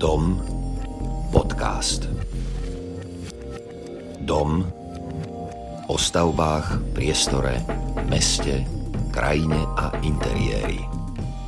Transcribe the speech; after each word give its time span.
Dom 0.00 0.40
podcast. 1.28 2.08
Dom 4.24 4.64
o 5.92 5.96
stavbách, 6.00 6.96
priestore, 6.96 7.60
meste, 8.08 8.64
krajine 9.12 9.60
a 9.76 9.92
interiéri. 10.00 10.80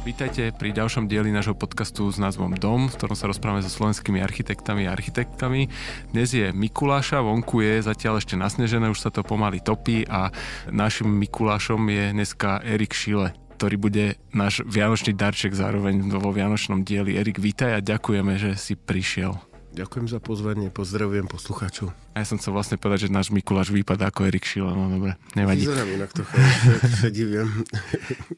Vítajte 0.05 0.53
pri 0.53 0.77
ďalšom 0.77 1.09
dieli 1.09 1.33
nášho 1.33 1.57
podcastu 1.57 2.13
s 2.13 2.21
názvom 2.21 2.53
Dom, 2.53 2.93
v 2.93 2.97
ktorom 3.01 3.17
sa 3.17 3.25
rozprávame 3.25 3.65
so 3.65 3.73
slovenskými 3.73 4.21
architektami 4.21 4.85
a 4.85 4.93
architektkami. 4.93 5.73
Dnes 6.13 6.37
je 6.37 6.53
Mikuláša, 6.53 7.25
vonku 7.25 7.65
je 7.65 7.81
zatiaľ 7.81 8.21
ešte 8.21 8.37
nasnežené, 8.37 8.93
už 8.93 9.01
sa 9.01 9.09
to 9.09 9.25
pomaly 9.25 9.65
topí 9.65 10.05
a 10.05 10.29
našim 10.69 11.09
Mikulášom 11.09 11.81
je 11.89 12.05
dneska 12.13 12.61
Erik 12.69 12.93
Šile 12.93 13.33
ktorý 13.63 13.79
bude 13.79 14.19
náš 14.35 14.67
vianočný 14.67 15.15
darček 15.15 15.55
zároveň 15.55 16.11
vo 16.19 16.35
vianočnom 16.35 16.83
dieli. 16.83 17.15
Erik, 17.15 17.39
vítaj 17.39 17.79
a 17.79 17.81
ďakujeme, 17.81 18.35
že 18.35 18.59
si 18.59 18.75
prišiel. 18.75 19.39
Ďakujem 19.71 20.11
za 20.11 20.19
pozvanie, 20.19 20.67
pozdravujem 20.75 21.31
poslucháčov. 21.31 21.95
A 22.11 22.17
ja 22.19 22.27
som 22.27 22.43
chcel 22.43 22.59
vlastne 22.59 22.75
povedať, 22.75 23.07
že 23.07 23.15
náš 23.15 23.31
Mikuláš 23.31 23.71
vypadá 23.71 24.11
ako 24.11 24.27
Erik 24.27 24.43
Šila, 24.43 24.75
no 24.75 24.91
dobre, 24.91 25.15
nevadí. 25.39 25.63
Vyzerám 25.63 25.95
inak 25.95 26.11
to 26.11 26.27
sa 26.91 27.07
divím. 27.07 27.63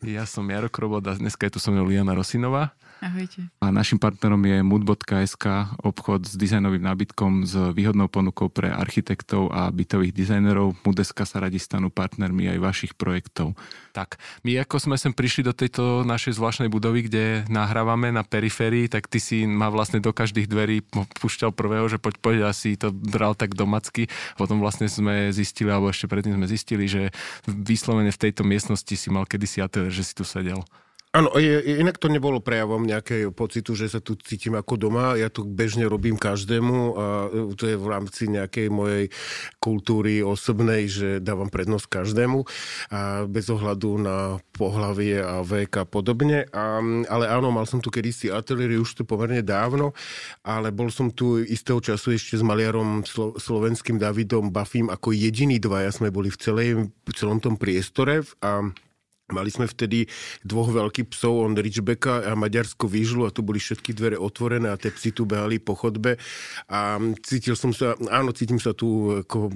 Ja 0.05 0.29
som 0.29 0.45
Jaro 0.45 0.69
Krobot 0.69 1.09
a 1.09 1.17
dneska 1.17 1.49
je 1.49 1.57
tu 1.57 1.59
so 1.59 1.73
mnou 1.73 1.89
Liana 1.89 2.13
Rosinová. 2.13 2.77
Ahojte. 3.05 3.53
A 3.61 3.69
našim 3.69 4.01
partnerom 4.01 4.41
je 4.49 4.65
mood.sk, 4.65 5.45
obchod 5.85 6.25
s 6.25 6.41
dizajnovým 6.41 6.81
nábytkom 6.81 7.45
s 7.45 7.53
výhodnou 7.77 8.09
ponukou 8.09 8.49
pre 8.49 8.73
architektov 8.73 9.53
a 9.53 9.69
bytových 9.69 10.17
dizajnerov. 10.17 10.73
Mood.sk 10.89 11.29
sa 11.29 11.37
radi 11.45 11.61
stanú 11.61 11.93
partnermi 11.93 12.49
aj 12.57 12.59
vašich 12.65 12.93
projektov. 12.97 13.61
Tak, 13.93 14.17
my 14.49 14.57
ako 14.65 14.81
sme 14.81 14.97
sem 14.97 15.13
prišli 15.13 15.45
do 15.45 15.53
tejto 15.53 16.01
našej 16.09 16.41
zvláštnej 16.41 16.73
budovy, 16.73 17.05
kde 17.05 17.45
nahrávame 17.53 18.09
na 18.09 18.25
periférii, 18.25 18.89
tak 18.89 19.13
ty 19.13 19.21
si 19.21 19.45
ma 19.45 19.69
vlastne 19.69 20.01
do 20.01 20.17
každých 20.17 20.49
dverí 20.49 20.81
púšťal 21.21 21.53
prvého, 21.53 21.85
že 21.93 22.01
poď, 22.01 22.15
poď, 22.25 22.37
asi 22.49 22.81
to 22.81 22.89
bral 22.89 23.37
tak 23.37 23.53
domacky. 23.53 24.09
Potom 24.41 24.65
vlastne 24.65 24.89
sme 24.89 25.29
zistili, 25.29 25.69
alebo 25.69 25.93
ešte 25.93 26.09
predtým 26.09 26.41
sme 26.41 26.49
zistili, 26.49 26.89
že 26.89 27.13
vyslovene 27.45 28.09
v 28.09 28.23
tejto 28.25 28.49
miestnosti 28.49 28.97
si 28.97 29.09
mal 29.13 29.29
kedysi 29.29 29.61
ateliér, 29.61 29.93
že 29.93 30.09
si 30.09 30.17
tu 30.17 30.25
sedel. 30.25 30.65
Áno, 31.15 31.31
inak 31.39 32.03
to 32.03 32.11
nebolo 32.11 32.43
prejavom 32.43 32.83
nejakého 32.83 33.31
pocitu, 33.31 33.79
že 33.79 33.87
sa 33.87 34.03
tu 34.03 34.19
cítim 34.19 34.59
ako 34.59 34.75
doma. 34.75 35.15
Ja 35.15 35.31
tu 35.31 35.47
bežne 35.47 35.87
robím 35.87 36.19
každému 36.19 36.77
a 36.99 37.07
to 37.55 37.71
je 37.71 37.79
v 37.79 37.87
rámci 37.87 38.27
nejakej 38.27 38.67
mojej 38.67 39.15
kultúry 39.63 40.27
osobnej, 40.27 40.91
že 40.91 41.23
dávam 41.23 41.47
prednosť 41.47 41.87
každému 41.87 42.43
a 42.91 43.31
bez 43.31 43.47
ohľadu 43.47 43.95
na 44.03 44.43
pohlavie 44.59 45.23
a 45.23 45.47
vek 45.47 45.79
a 45.79 45.85
podobne. 45.87 46.51
A, 46.51 46.83
ale 47.07 47.31
áno, 47.31 47.55
mal 47.55 47.71
som 47.71 47.79
tu 47.79 47.95
kedysi 47.95 48.35
ateliéry 48.35 48.75
už 48.83 48.99
to 48.99 49.07
pomerne 49.07 49.47
dávno, 49.47 49.95
ale 50.43 50.75
bol 50.75 50.91
som 50.91 51.15
tu 51.15 51.39
istého 51.47 51.79
času 51.79 52.19
ešte 52.19 52.35
s 52.35 52.43
maliarom 52.43 53.07
slo, 53.07 53.39
slovenským 53.39 54.03
Davidom 54.03 54.51
Bafím 54.51 54.91
ako 54.91 55.15
jediný 55.15 55.63
dvaja 55.63 55.95
sme 55.95 56.11
boli 56.11 56.27
v, 56.27 56.39
celej, 56.43 56.69
v 56.91 57.13
celom 57.15 57.39
tom 57.39 57.55
priestore 57.55 58.27
a 58.43 58.67
Mali 59.33 59.49
sme 59.49 59.65
vtedy 59.65 60.05
dvoch 60.45 60.69
veľkých 60.69 61.09
psov, 61.09 61.49
on 61.49 61.57
Ridgebecka 61.57 62.29
a 62.29 62.37
Maďarsko 62.37 62.85
výžlu 62.85 63.25
a 63.25 63.33
tu 63.33 63.41
boli 63.41 63.57
všetky 63.57 63.97
dvere 63.97 64.21
otvorené 64.21 64.69
a 64.69 64.77
tie 64.77 64.93
psi 64.93 65.17
tu 65.17 65.25
behali 65.25 65.57
po 65.57 65.73
chodbe 65.73 66.21
a 66.69 67.01
cítil 67.25 67.57
som 67.57 67.73
sa, 67.73 67.97
áno, 68.13 68.37
cítim 68.37 68.61
sa 68.61 68.77
tu, 68.77 69.17
ako 69.25 69.49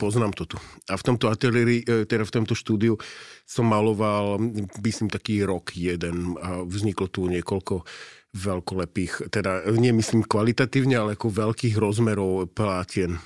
poznám 0.00 0.32
to 0.32 0.48
tu. 0.48 0.56
A 0.88 0.96
v 0.96 1.04
tomto 1.04 1.28
ateliéri, 1.28 1.84
e, 1.84 2.08
teda 2.08 2.24
v 2.24 2.32
tomto 2.32 2.56
štúdiu 2.56 2.96
som 3.44 3.68
maloval, 3.68 4.40
myslím, 4.80 5.12
taký 5.12 5.44
rok 5.44 5.76
jeden 5.76 6.40
a 6.40 6.64
vzniklo 6.64 7.12
tu 7.12 7.28
niekoľko 7.28 7.84
veľkolepých, 8.32 9.28
teda 9.28 9.68
nemyslím 9.68 10.24
kvalitatívne, 10.24 10.96
ale 10.96 11.12
ako 11.20 11.28
veľkých 11.28 11.76
rozmerov 11.76 12.48
plátien. 12.56 13.20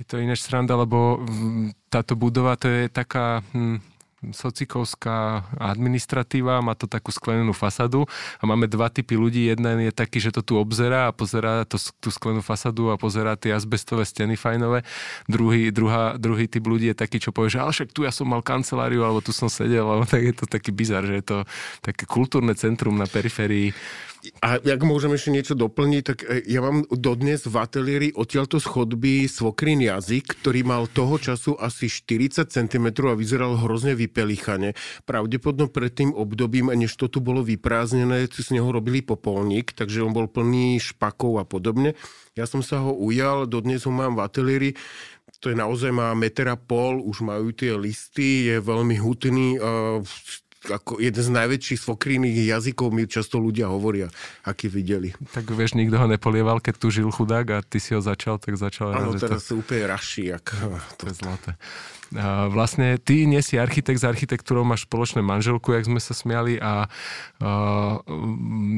Je 0.00 0.08
to 0.08 0.16
ináč 0.16 0.48
sranda, 0.48 0.80
lebo 0.80 1.20
táto 1.92 2.16
budova 2.16 2.56
to 2.56 2.72
je 2.72 2.88
taká... 2.88 3.44
Hm 3.52 3.95
socikovská 4.32 5.44
administratíva, 5.60 6.64
má 6.64 6.72
to 6.72 6.88
takú 6.88 7.12
sklenenú 7.12 7.52
fasadu 7.52 8.08
a 8.40 8.44
máme 8.48 8.64
dva 8.64 8.88
typy 8.88 9.14
ľudí. 9.14 9.52
Jeden 9.52 9.66
je 9.84 9.92
taký, 9.92 10.18
že 10.18 10.32
to 10.32 10.40
tu 10.40 10.54
obzerá 10.56 11.12
a 11.12 11.14
pozerá 11.14 11.68
to, 11.68 11.76
tú 12.00 12.08
sklenú 12.08 12.40
fasadu 12.40 12.88
a 12.90 12.96
pozerá 12.96 13.36
tie 13.36 13.52
azbestové 13.52 14.08
steny 14.08 14.34
fajnové. 14.34 14.82
Druhý, 15.28 15.68
druhá, 15.68 16.16
druhý 16.16 16.48
typ 16.48 16.64
ľudí 16.64 16.90
je 16.90 16.96
taký, 16.96 17.20
čo 17.20 17.30
povie, 17.30 17.52
že 17.52 17.60
ale 17.60 17.76
však 17.76 17.92
tu 17.92 18.08
ja 18.08 18.12
som 18.12 18.26
mal 18.26 18.40
kanceláriu, 18.40 19.04
alebo 19.04 19.20
tu 19.20 19.36
som 19.36 19.52
sedel, 19.52 19.84
alebo 19.84 20.08
tak 20.08 20.24
je 20.24 20.34
to 20.34 20.46
taký 20.48 20.72
bizar, 20.72 21.04
že 21.04 21.20
je 21.20 21.24
to 21.24 21.38
také 21.84 22.08
kultúrne 22.08 22.56
centrum 22.56 22.96
na 22.96 23.04
periférii 23.04 23.76
a 24.42 24.58
ak 24.58 24.82
môžem 24.82 25.14
ešte 25.14 25.30
niečo 25.30 25.54
doplniť, 25.54 26.02
tak 26.02 26.18
e, 26.26 26.42
ja 26.50 26.60
mám 26.62 26.82
dodnes 26.90 27.46
v 27.46 27.56
ateliéri 27.56 28.08
odtiaľto 28.14 28.58
schodby 28.58 29.30
svokrín 29.30 29.82
jazyk, 29.82 30.42
ktorý 30.42 30.66
mal 30.66 30.90
toho 30.90 31.20
času 31.20 31.54
asi 31.58 31.86
40 31.86 32.48
cm 32.50 32.86
a 33.06 33.14
vyzeral 33.14 33.58
hrozne 33.58 33.94
vypelichane. 34.06 34.78
Pravdepodobne 35.04 35.68
pred 35.68 35.90
tým 35.90 36.14
obdobím, 36.14 36.70
než 36.72 36.94
to 36.94 37.10
tu 37.10 37.18
bolo 37.18 37.42
vyprázdnené, 37.42 38.30
z 38.30 38.48
neho 38.54 38.70
robili 38.70 39.02
popolník, 39.02 39.74
takže 39.74 40.06
on 40.06 40.14
bol 40.14 40.30
plný 40.30 40.78
špakov 40.78 41.42
a 41.42 41.44
podobne. 41.44 41.98
Ja 42.38 42.46
som 42.46 42.62
sa 42.62 42.80
ho 42.80 42.94
ujal, 42.94 43.50
dodnes 43.50 43.82
ho 43.84 43.92
mám 43.92 44.14
v 44.14 44.22
ateliéri 44.22 44.70
to 45.40 45.52
je 45.52 45.56
naozaj 45.58 45.92
má 45.92 46.16
meter 46.16 46.48
a 46.48 46.56
pol, 46.56 47.02
už 47.02 47.20
majú 47.20 47.52
tie 47.52 47.76
listy, 47.76 48.48
je 48.48 48.56
veľmi 48.56 48.96
hutný, 48.96 49.60
ako 50.66 50.98
jeden 50.98 51.22
z 51.22 51.30
najväčších 51.30 51.78
svokrinných 51.78 52.50
jazykov 52.50 52.90
mi 52.90 53.06
často 53.06 53.38
ľudia 53.38 53.70
hovoria, 53.70 54.10
aký 54.42 54.66
videli. 54.66 55.14
Tak 55.30 55.46
vieš, 55.54 55.78
nikto 55.78 56.00
ho 56.00 56.10
nepolieval, 56.10 56.58
keď 56.58 56.74
tu 56.80 56.90
žil 56.90 57.06
chudák 57.12 57.46
a 57.54 57.58
ty 57.62 57.78
si 57.78 57.94
ho 57.94 58.02
začal, 58.02 58.42
tak 58.42 58.58
začal... 58.58 58.96
Áno, 58.96 59.14
teraz 59.14 59.46
to... 59.46 59.60
úplne 59.62 59.86
raší. 59.86 60.34
Jak... 60.34 60.56
To 60.98 61.04
je 61.06 61.14
zlaté. 61.14 61.54
A 62.14 62.46
vlastne 62.46 63.02
ty 63.02 63.26
nie 63.26 63.42
si 63.42 63.58
architekt, 63.58 63.98
s 63.98 64.06
architektúrou 64.06 64.62
máš 64.62 64.86
spoločné 64.86 65.26
manželku, 65.26 65.74
jak 65.74 65.90
sme 65.90 65.98
sa 65.98 66.14
smiali 66.14 66.60
a, 66.62 66.86
a 67.42 67.50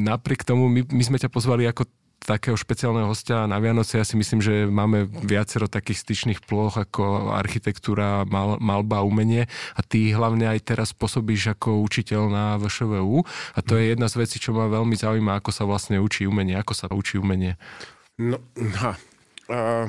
napriek 0.08 0.48
tomu 0.48 0.72
my, 0.72 0.88
my 0.88 1.02
sme 1.04 1.20
ťa 1.20 1.28
pozvali 1.28 1.68
ako 1.68 1.84
takého 2.28 2.58
špeciálneho 2.58 3.08
hostia 3.08 3.48
na 3.48 3.56
Vianoce. 3.56 3.96
Ja 3.96 4.04
si 4.04 4.18
myslím, 4.18 4.44
že 4.44 4.68
máme 4.68 5.08
viacero 5.08 5.70
takých 5.70 6.04
styčných 6.04 6.44
ploch 6.44 6.76
ako 6.76 7.32
architektúra, 7.32 8.28
mal, 8.28 8.60
malba, 8.60 9.00
umenie 9.00 9.48
a 9.72 9.80
ty 9.80 10.12
hlavne 10.12 10.44
aj 10.44 10.60
teraz 10.68 10.90
pôsobíš 10.92 11.56
ako 11.56 11.80
učiteľ 11.86 12.22
na 12.28 12.44
VŠVU 12.60 13.24
a 13.56 13.58
to 13.64 13.80
je 13.80 13.96
jedna 13.96 14.12
z 14.12 14.18
vecí, 14.20 14.36
čo 14.36 14.52
ma 14.52 14.68
veľmi 14.68 14.92
zaujíma, 14.98 15.40
ako 15.40 15.50
sa 15.54 15.64
vlastne 15.64 15.96
učí 16.02 16.28
umenie, 16.28 16.58
ako 16.58 16.72
sa 16.76 16.86
učí 16.92 17.16
umenie. 17.16 17.56
No, 18.18 18.42
ha. 18.82 18.98
Uh, 19.48 19.88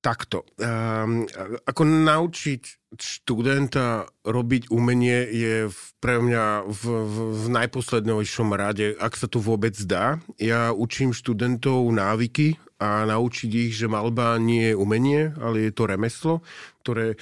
takto. 0.00 0.48
Um, 0.56 1.28
ako 1.68 1.82
naučiť 1.84 2.62
študenta 2.96 4.08
robiť 4.26 4.72
umenie 4.72 5.28
je 5.30 5.56
pre 6.02 6.18
mňa 6.18 6.66
v, 6.66 6.82
v, 6.82 7.16
v 7.36 7.44
najposlednejšom 7.54 8.48
rade, 8.56 8.96
ak 8.98 9.14
sa 9.14 9.30
to 9.30 9.38
vôbec 9.38 9.76
dá. 9.86 10.18
Ja 10.40 10.74
učím 10.74 11.14
študentov 11.14 11.86
návyky 11.92 12.58
a 12.80 13.04
naučiť 13.06 13.50
ich, 13.68 13.72
že 13.76 13.92
malba 13.92 14.40
nie 14.40 14.72
je 14.72 14.74
umenie, 14.74 15.36
ale 15.38 15.68
je 15.68 15.72
to 15.76 15.86
remeslo, 15.86 16.34
ktoré 16.82 17.20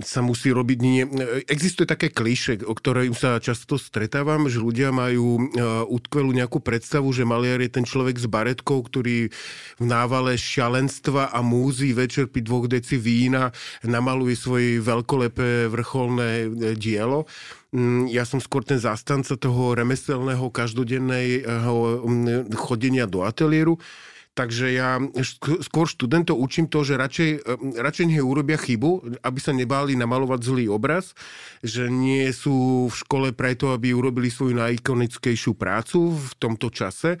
sa 0.00 0.20
musí 0.24 0.48
robiť 0.48 0.78
nie... 0.80 1.04
Existuje 1.44 1.84
také 1.84 2.08
kliše, 2.08 2.64
o 2.64 2.72
ktorej 2.72 3.12
sa 3.12 3.36
často 3.36 3.76
stretávam, 3.76 4.48
že 4.48 4.56
ľudia 4.56 4.88
majú 4.96 5.36
e, 5.36 5.60
utkvelú 5.92 6.32
nejakú 6.32 6.64
predstavu, 6.64 7.12
že 7.12 7.28
maliar 7.28 7.60
je 7.60 7.68
ten 7.68 7.84
človek 7.84 8.16
s 8.16 8.24
baretkou, 8.24 8.80
ktorý 8.80 9.28
v 9.76 9.84
návale 9.84 10.40
šialenstva 10.40 11.36
a 11.36 11.44
múzy 11.44 11.92
večer 11.92 12.32
pri 12.32 12.48
dvoch 12.48 12.64
deci 12.64 12.96
vína 12.96 13.52
namaluje 13.84 14.40
svoje 14.40 14.80
veľkolepé 14.80 15.68
vrcholné 15.68 16.48
e, 16.48 16.72
dielo. 16.72 17.28
Mm, 17.76 18.08
ja 18.08 18.24
som 18.24 18.40
skôr 18.40 18.64
ten 18.64 18.80
zastanca 18.80 19.36
toho 19.36 19.76
remeselného 19.76 20.48
každodenného 20.48 22.08
chodenia 22.56 23.04
do 23.04 23.20
ateliéru 23.20 23.76
Takže 24.36 24.68
ja 24.68 25.00
skôr 25.64 25.88
študentov 25.88 26.36
učím 26.36 26.68
to, 26.68 26.84
že 26.84 27.00
radšej, 27.00 27.30
radšej 27.80 28.04
nech 28.04 28.20
urobia 28.20 28.60
chybu, 28.60 29.24
aby 29.24 29.38
sa 29.40 29.56
nebáli 29.56 29.96
namalovať 29.96 30.40
zlý 30.44 30.64
obraz, 30.68 31.16
že 31.64 31.88
nie 31.88 32.28
sú 32.36 32.86
v 32.92 32.94
škole 32.94 33.28
preto, 33.32 33.72
aby 33.72 33.96
urobili 33.96 34.28
svoju 34.28 34.60
najikonickejšiu 34.60 35.56
prácu 35.56 36.12
v 36.12 36.32
tomto 36.36 36.68
čase, 36.68 37.16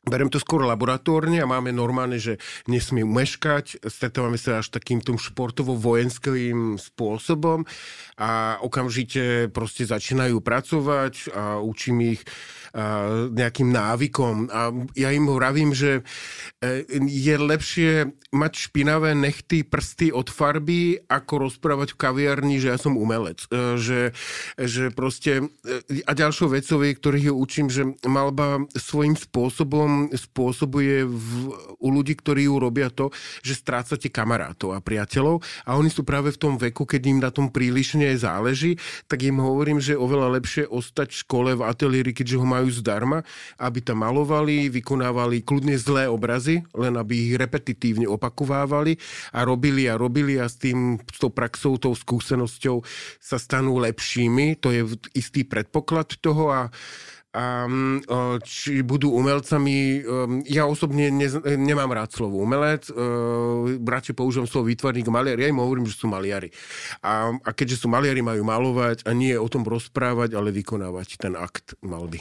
Berem 0.00 0.32
to 0.32 0.40
skôr 0.40 0.64
laboratórne 0.64 1.44
a 1.44 1.50
máme 1.50 1.76
normálne, 1.76 2.16
že 2.16 2.40
nesmie 2.64 3.04
meškať, 3.04 3.84
stretávame 3.84 4.40
sa 4.40 4.64
až 4.64 4.72
takým 4.72 5.04
tým 5.04 5.20
športovo-vojenským 5.20 6.80
spôsobom 6.80 7.68
a 8.16 8.56
okamžite 8.64 9.52
proste 9.52 9.84
začínajú 9.84 10.40
pracovať 10.40 11.36
a 11.36 11.60
učím 11.60 12.16
ich 12.16 12.24
nejakým 13.34 13.70
návykom. 13.70 14.50
A 14.50 14.70
ja 14.94 15.10
im 15.10 15.26
hovorím, 15.26 15.74
že 15.74 16.06
e, 16.62 16.86
je 17.06 17.34
lepšie 17.34 17.90
mať 18.30 18.52
špinavé 18.70 19.14
nechty, 19.18 19.66
prsty 19.66 20.14
od 20.14 20.30
farby, 20.30 21.02
ako 21.10 21.50
rozprávať 21.50 21.94
v 21.94 22.00
kaviarni, 22.00 22.56
že 22.62 22.70
ja 22.70 22.78
som 22.78 22.94
umelec. 22.94 23.42
E, 23.50 23.78
že, 23.80 24.00
že 24.54 24.94
proste... 24.94 25.50
E, 25.66 26.02
a 26.06 26.12
ďalšou 26.14 26.54
vecou 26.54 26.80
ktorých 26.80 27.28
ju 27.30 27.34
učím, 27.34 27.66
že 27.68 27.82
malba 28.06 28.62
svojím 28.72 29.14
spôsobom 29.18 30.12
spôsobuje 30.14 31.04
v, 31.06 31.30
u 31.76 31.88
ľudí, 31.90 32.16
ktorí 32.16 32.46
ju 32.46 32.56
robia 32.56 32.88
to, 32.88 33.10
že 33.44 33.58
strácate 33.58 34.08
kamarátov 34.08 34.74
a 34.74 34.80
priateľov 34.80 35.42
a 35.66 35.76
oni 35.76 35.90
sú 35.92 36.04
práve 36.06 36.32
v 36.32 36.40
tom 36.40 36.54
veku, 36.56 36.84
keď 36.84 37.02
im 37.08 37.18
na 37.20 37.30
tom 37.32 37.52
prílišne 37.52 38.12
záleží, 38.16 38.76
tak 39.08 39.24
im 39.24 39.40
hovorím, 39.40 39.80
že 39.80 39.96
je 39.96 40.02
oveľa 40.02 40.40
lepšie 40.40 40.64
ostať 40.68 41.08
v 41.12 41.20
škole, 41.26 41.50
v 41.56 41.66
ateliéri, 41.66 42.12
keďže 42.12 42.38
ho 42.40 42.46
majú 42.46 42.59
majú 42.60 42.68
zdarma, 42.68 43.24
aby 43.56 43.80
tam 43.80 44.04
malovali, 44.04 44.68
vykonávali 44.68 45.40
kľudne 45.40 45.80
zlé 45.80 46.04
obrazy, 46.06 46.60
len 46.76 46.94
aby 47.00 47.32
ich 47.32 47.34
repetitívne 47.40 48.04
opakovávali 48.04 49.00
a 49.32 49.48
robili 49.48 49.88
a 49.88 49.96
robili 49.96 50.36
a 50.36 50.44
s 50.44 50.60
tým, 50.60 51.00
s 51.00 51.18
tou 51.18 51.32
praxou, 51.32 51.80
tou 51.80 51.96
skúsenosťou 51.96 52.84
sa 53.16 53.40
stanú 53.40 53.80
lepšími. 53.80 54.60
To 54.60 54.68
je 54.68 54.84
istý 55.16 55.48
predpoklad 55.48 56.20
toho 56.20 56.52
a 56.52 56.60
a 57.30 57.62
či 58.42 58.82
budú 58.82 59.14
umelcami. 59.14 60.02
Ja 60.50 60.66
osobne 60.66 61.14
ne, 61.14 61.30
nemám 61.54 61.94
rád 61.94 62.10
slovo 62.10 62.42
umelec, 62.42 62.90
radšej 63.86 64.18
použijem 64.18 64.50
slovo 64.50 64.66
výtvarník, 64.66 65.06
maliar. 65.06 65.38
Ja 65.38 65.46
im 65.46 65.62
hovorím, 65.62 65.86
že 65.86 65.94
sú 65.94 66.10
maliari. 66.10 66.50
A, 67.06 67.30
a 67.30 67.50
keďže 67.54 67.86
sú 67.86 67.86
maliari, 67.86 68.18
majú 68.18 68.42
malovať 68.42 69.06
a 69.06 69.14
nie 69.14 69.38
o 69.38 69.46
tom 69.46 69.62
rozprávať, 69.62 70.34
ale 70.34 70.50
vykonávať 70.50 71.22
ten 71.22 71.38
akt 71.38 71.78
malby. 71.86 72.18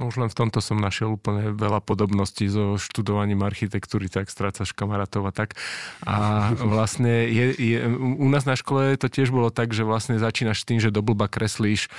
No 0.00 0.08
už 0.08 0.16
len 0.16 0.32
v 0.32 0.38
tomto 0.40 0.64
som 0.64 0.80
našiel 0.80 1.12
úplne 1.12 1.52
veľa 1.52 1.84
podobností 1.84 2.48
so 2.48 2.80
študovaním 2.80 3.44
architektúry, 3.44 4.08
tak 4.08 4.32
strácaš 4.32 4.72
kamarátov 4.72 5.28
a 5.28 5.32
tak. 5.36 5.60
A 6.08 6.48
vlastne 6.72 7.28
je, 7.28 7.52
je, 7.52 7.78
u 8.00 8.24
nás 8.32 8.48
na 8.48 8.56
škole 8.56 8.96
to 8.96 9.12
tiež 9.12 9.28
bolo 9.28 9.52
tak, 9.52 9.76
že 9.76 9.84
vlastne 9.84 10.16
začínaš 10.16 10.64
tým, 10.64 10.80
že 10.80 10.88
do 10.88 11.04
blba 11.04 11.28
kreslíš, 11.28 11.92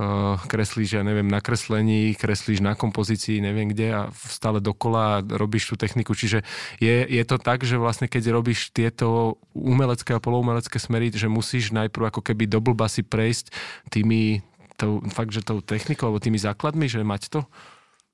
uh, 0.00 0.40
kreslíš, 0.48 0.96
ja 0.96 1.02
neviem, 1.04 1.28
na 1.28 1.44
kreslení, 1.44 2.16
kreslíš 2.16 2.64
na 2.64 2.72
kompozícii, 2.72 3.44
neviem 3.44 3.68
kde 3.68 3.88
a 3.92 4.02
stále 4.16 4.64
dokola 4.64 5.20
robíš 5.20 5.68
tú 5.68 5.76
techniku. 5.76 6.16
Čiže 6.16 6.48
je, 6.80 7.04
je 7.04 7.24
to 7.28 7.36
tak, 7.36 7.68
že 7.68 7.76
vlastne 7.76 8.08
keď 8.08 8.32
robíš 8.32 8.72
tieto 8.72 9.36
umelecké 9.52 10.16
a 10.16 10.24
poloumelecké 10.24 10.80
smery, 10.80 11.12
že 11.12 11.28
musíš 11.28 11.76
najprv 11.76 12.08
ako 12.08 12.24
keby 12.24 12.48
do 12.48 12.64
blba 12.64 12.88
si 12.88 13.04
prejsť 13.04 13.52
tými 13.92 14.40
tou, 14.82 14.98
fakt, 15.14 15.30
že 15.30 15.46
tou 15.46 15.62
technikou 15.62 16.10
alebo 16.10 16.18
tými 16.18 16.42
základmi, 16.42 16.90
že 16.90 17.06
mať 17.06 17.30
to? 17.30 17.40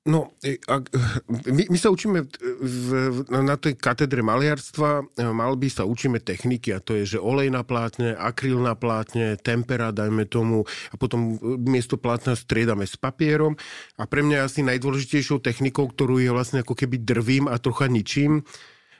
No, 0.07 0.31
ak, 0.47 0.89
my, 1.27 1.63
my 1.67 1.77
sa 1.77 1.91
učíme 1.91 2.23
v, 2.63 2.87
na 3.29 3.59
tej 3.59 3.75
katedre 3.75 4.23
maliarstva, 4.23 5.05
by 5.35 5.69
sa 5.69 5.83
učíme 5.83 6.23
techniky 6.23 6.71
a 6.71 6.79
to 6.79 6.95
je, 6.95 7.17
že 7.17 7.19
olej 7.19 7.51
na 7.51 7.67
plátne, 7.67 8.15
akryl 8.15 8.63
na 8.63 8.79
plátne, 8.79 9.35
tempera, 9.37 9.91
dajme 9.91 10.23
tomu 10.23 10.63
a 10.89 10.95
potom 10.95 11.35
miesto 11.61 11.99
plátna 11.99 12.39
striedame 12.39 12.87
s 12.87 12.95
papierom 12.95 13.59
a 13.99 14.07
pre 14.07 14.23
mňa 14.23 14.47
asi 14.47 14.63
najdôležitejšou 14.63 15.43
technikou, 15.43 15.91
ktorú 15.91 16.23
je 16.23 16.31
vlastne 16.31 16.63
ako 16.63 16.79
keby 16.79 17.03
drvím 17.03 17.45
a 17.51 17.59
trocha 17.59 17.91
ničím, 17.91 18.47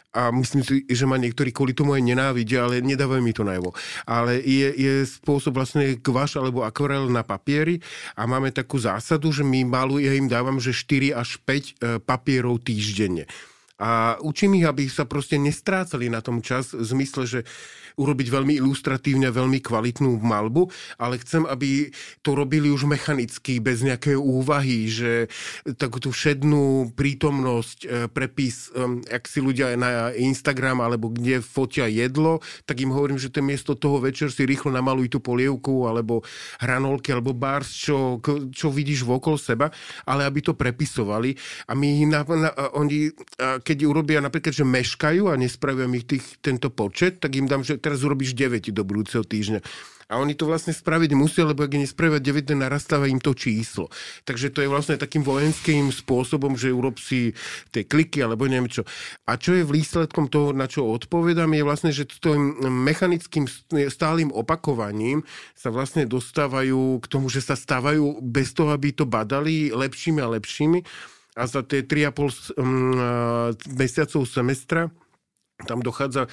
a 0.10 0.34
myslím 0.34 0.66
si, 0.66 0.82
že 0.90 1.06
ma 1.06 1.22
niektorí 1.22 1.54
kvôli 1.54 1.78
tomu 1.78 1.94
aj 1.94 2.02
nenávidia, 2.02 2.66
ale 2.66 2.82
nedávajú 2.82 3.22
mi 3.22 3.30
to 3.30 3.46
najvo. 3.46 3.78
Ale 4.10 4.42
je, 4.42 4.74
je 4.74 4.94
spôsob 5.06 5.54
vlastne 5.54 6.02
kvaš 6.02 6.42
alebo 6.42 6.66
akvarel 6.66 7.06
na 7.14 7.22
papieri 7.22 7.78
a 8.18 8.26
máme 8.26 8.50
takú 8.50 8.82
zásadu, 8.82 9.30
že 9.30 9.46
my 9.46 9.70
malu, 9.70 10.02
ja 10.02 10.18
im 10.18 10.26
dávam, 10.26 10.58
že 10.58 10.74
4 10.74 11.14
až 11.14 11.38
5 11.46 11.46
e, 11.46 11.62
papierov 12.02 12.66
týždenne. 12.66 13.30
A 13.80 14.20
učím 14.20 14.60
ich, 14.60 14.68
aby 14.68 14.92
sa 14.92 15.08
proste 15.08 15.40
nestrácali 15.40 16.12
na 16.12 16.20
tom 16.20 16.44
čas 16.44 16.76
v 16.76 16.84
zmysle, 16.84 17.24
že 17.24 17.40
urobiť 18.00 18.28
veľmi 18.32 18.56
ilustratívne, 18.64 19.28
veľmi 19.28 19.60
kvalitnú 19.60 20.24
malbu, 20.24 20.72
ale 20.96 21.20
chcem, 21.20 21.44
aby 21.44 21.92
to 22.24 22.32
robili 22.32 22.72
už 22.72 22.88
mechanicky, 22.88 23.60
bez 23.60 23.84
nejakej 23.84 24.16
úvahy, 24.16 24.88
že 24.88 25.28
takú 25.76 26.00
tú 26.00 26.16
všednú 26.16 26.96
prítomnosť, 26.96 27.80
e, 27.84 27.88
prepis, 28.08 28.72
e, 28.72 29.04
ak 29.12 29.28
si 29.28 29.44
ľudia 29.44 29.76
na 29.76 30.16
Instagram 30.16 30.80
alebo 30.80 31.12
kde 31.12 31.44
fotia 31.44 31.92
jedlo, 31.92 32.40
tak 32.64 32.80
im 32.80 32.96
hovorím, 32.96 33.20
že 33.20 33.28
to 33.28 33.44
miesto 33.44 33.76
toho 33.76 34.00
večer 34.00 34.32
si 34.32 34.48
rýchlo 34.48 34.72
namaluj 34.72 35.12
tú 35.12 35.20
polievku 35.20 35.92
alebo 35.92 36.24
hranolky 36.64 37.12
alebo 37.12 37.36
bars, 37.36 37.68
čo, 37.76 38.24
čo 38.56 38.72
vidíš 38.72 39.04
vokol 39.04 39.36
seba, 39.36 39.68
ale 40.08 40.24
aby 40.24 40.40
to 40.40 40.56
prepisovali. 40.56 41.36
A 41.68 41.76
my 41.76 41.90
na, 42.08 42.22
na, 42.24 42.50
oni, 42.80 43.12
keď 43.40 43.78
urobia 43.84 44.24
napríklad, 44.24 44.56
že 44.56 44.64
meškajú 44.64 45.28
a 45.28 45.40
nespravia 45.40 45.90
mi 45.90 46.06
tých, 46.06 46.40
tento 46.40 46.70
počet, 46.72 47.20
tak 47.20 47.36
im 47.36 47.50
dám, 47.50 47.66
že 47.66 47.82
teraz 47.90 48.06
urobíš 48.06 48.38
9 48.38 48.70
do 48.70 48.86
budúceho 48.86 49.26
týždňa. 49.26 49.66
A 50.10 50.18
oni 50.18 50.34
to 50.34 50.50
vlastne 50.50 50.74
spraviť 50.74 51.14
musia, 51.14 51.46
lebo 51.46 51.62
ak 51.62 51.78
nespravia 51.78 52.18
9, 52.18 52.58
narastáva 52.58 53.06
im 53.06 53.22
to 53.22 53.38
číslo. 53.38 53.94
Takže 54.26 54.50
to 54.50 54.66
je 54.66 54.70
vlastne 54.70 54.98
takým 54.98 55.22
vojenským 55.22 55.94
spôsobom, 55.94 56.58
že 56.58 56.74
urob 56.74 56.98
si 56.98 57.38
tie 57.70 57.86
kliky 57.86 58.26
alebo 58.26 58.50
neviem 58.50 58.66
čo. 58.66 58.90
A 59.30 59.38
čo 59.38 59.54
je 59.54 59.62
výsledkom 59.62 60.26
toho, 60.26 60.50
na 60.50 60.66
čo 60.66 60.90
odpovedám, 60.90 61.54
je 61.54 61.62
vlastne, 61.62 61.92
že 61.94 62.10
tým 62.10 62.58
mechanickým 62.66 63.46
stálym 63.70 64.34
opakovaním 64.34 65.22
sa 65.54 65.70
vlastne 65.70 66.10
dostávajú 66.10 66.98
k 67.02 67.06
tomu, 67.06 67.30
že 67.30 67.46
sa 67.46 67.54
stávajú 67.54 68.18
bez 68.26 68.58
toho, 68.58 68.74
aby 68.74 68.90
to 68.90 69.06
badali 69.06 69.70
lepšími 69.70 70.26
a 70.26 70.34
lepšími. 70.42 70.82
A 71.38 71.46
za 71.46 71.62
tie 71.62 71.86
3,5 71.86 72.58
mm, 72.58 73.78
mesiacov 73.78 74.26
semestra 74.26 74.90
tam 75.68 75.84
dochádza 75.84 76.28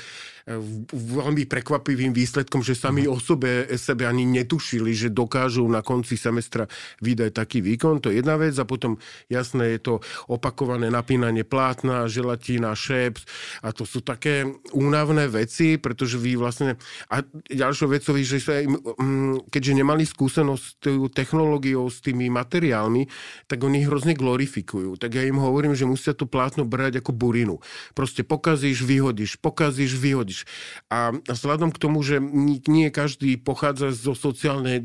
veľmi 0.95 1.51
prekvapivým 1.51 2.15
výsledkom, 2.15 2.63
že 2.63 2.79
sami 2.79 3.03
mm. 3.03 3.11
o 3.11 3.19
sebe, 3.19 3.67
sebe 3.75 4.07
ani 4.07 4.23
netušili, 4.23 4.95
že 4.95 5.11
dokážu 5.11 5.67
na 5.67 5.83
konci 5.83 6.15
semestra 6.15 6.71
vydať 7.03 7.35
taký 7.35 7.59
výkon. 7.67 7.99
To 7.99 8.15
je 8.15 8.23
jedna 8.23 8.39
vec 8.39 8.55
a 8.55 8.63
potom 8.63 8.95
jasné 9.27 9.75
je 9.75 9.81
to 9.83 9.95
opakované 10.31 10.87
napínanie 10.87 11.43
plátna, 11.43 12.07
želatína, 12.07 12.79
šeps 12.79 13.27
a 13.67 13.75
to 13.75 13.83
sú 13.83 14.07
také 14.07 14.47
únavné 14.71 15.27
veci, 15.27 15.83
pretože 15.83 16.15
vy 16.15 16.39
vlastne... 16.39 16.79
A 17.11 17.27
ďalšou 17.51 17.91
vecou 17.91 18.15
je, 18.15 18.39
že 18.39 18.39
sa 18.39 18.63
im, 18.63 18.79
mm, 18.79 19.51
keďže 19.51 19.83
nemali 19.83 20.07
skúsenosť 20.07 20.63
s 20.63 20.73
tou 20.79 21.11
technológiou, 21.11 21.91
s 21.91 21.99
tými 22.07 22.31
materiálmi, 22.31 23.11
tak 23.51 23.67
oni 23.67 23.83
hrozne 23.83 24.15
glorifikujú. 24.15 24.95
Tak 24.95 25.11
ja 25.11 25.27
im 25.27 25.43
hovorím, 25.43 25.75
že 25.75 25.91
musia 25.91 26.15
to 26.15 26.31
plátno 26.31 26.63
brať 26.63 27.03
ako 27.03 27.11
burinu. 27.11 27.59
Proste 27.99 28.23
pokazíš, 28.23 28.87
vyhodíš, 29.17 29.41
pokazíš, 29.41 29.97
vyhodíš. 29.97 30.45
A 30.93 31.17
vzhľadom 31.25 31.73
k 31.73 31.81
tomu, 31.81 32.05
že 32.05 32.21
nie 32.69 32.93
každý 32.93 33.41
pochádza 33.41 33.97
zo 33.97 34.13
sociálnej, 34.13 34.85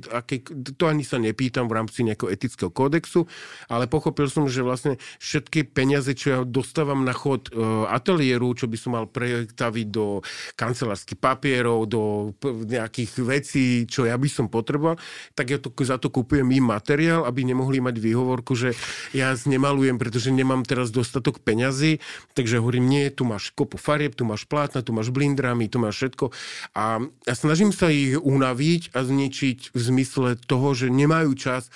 to 0.80 0.84
ani 0.88 1.04
sa 1.04 1.20
nepýtam 1.20 1.68
v 1.68 1.76
rámci 1.76 2.08
nejakého 2.08 2.32
etického 2.32 2.72
kódexu, 2.72 3.28
ale 3.68 3.92
pochopil 3.92 4.32
som, 4.32 4.48
že 4.48 4.64
vlastne 4.64 4.96
všetky 5.20 5.68
peniaze, 5.76 6.16
čo 6.16 6.28
ja 6.32 6.40
dostávam 6.48 7.04
na 7.04 7.12
chod 7.12 7.52
e, 7.52 7.60
ateliéru, 7.92 8.56
čo 8.56 8.72
by 8.72 8.78
som 8.80 8.96
mal 8.96 9.06
pretaviť 9.12 9.88
do 9.92 10.24
kancelárskych 10.56 11.20
papierov, 11.20 11.92
do 11.92 12.32
nejakých 12.48 13.12
vecí, 13.20 13.66
čo 13.84 14.08
ja 14.08 14.16
by 14.16 14.30
som 14.32 14.48
potreboval, 14.48 14.96
tak 15.36 15.52
ja 15.52 15.60
to, 15.60 15.76
za 15.84 16.00
to 16.00 16.08
kúpujem 16.08 16.48
im 16.56 16.72
materiál, 16.72 17.28
aby 17.28 17.44
nemohli 17.44 17.84
mať 17.84 18.00
výhovorku, 18.00 18.56
že 18.56 18.78
ja 19.12 19.36
nemalujem, 19.36 20.00
pretože 20.00 20.32
nemám 20.32 20.64
teraz 20.64 20.94
dostatok 20.94 21.44
peňazí, 21.44 22.00
takže 22.38 22.62
hovorím, 22.62 22.88
nie, 22.88 23.04
tu 23.10 23.26
máš 23.26 23.50
kopu 23.52 23.82
farieb, 23.82 24.14
tu 24.22 24.24
máš 24.24 24.46
plátna, 24.46 24.86
tu 24.86 24.94
máš 24.94 25.10
blind 25.10 25.32
syndromy, 25.32 25.72
to 25.72 25.80
má 25.80 25.90
všetko. 25.90 26.30
A 26.76 27.00
ja 27.26 27.34
snažím 27.34 27.72
sa 27.72 27.88
ich 27.88 28.20
unaviť 28.20 28.92
a 28.92 29.02
zničiť 29.02 29.72
v 29.72 29.80
zmysle 29.80 30.36
toho, 30.44 30.76
že 30.76 30.92
nemajú 30.92 31.32
čas 31.40 31.74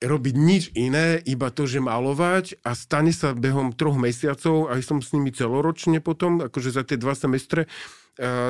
robiť 0.00 0.34
nič 0.38 0.62
iné, 0.72 1.20
iba 1.28 1.52
to, 1.52 1.68
že 1.68 1.84
malovať 1.84 2.56
a 2.64 2.72
stane 2.72 3.12
sa 3.12 3.36
behom 3.36 3.76
troch 3.76 4.00
mesiacov, 4.00 4.72
aj 4.72 4.80
som 4.80 5.04
s 5.04 5.12
nimi 5.12 5.28
celoročne 5.28 6.00
potom, 6.00 6.40
akože 6.40 6.72
za 6.72 6.88
tie 6.88 6.96
dva 6.96 7.12
semestre 7.12 7.68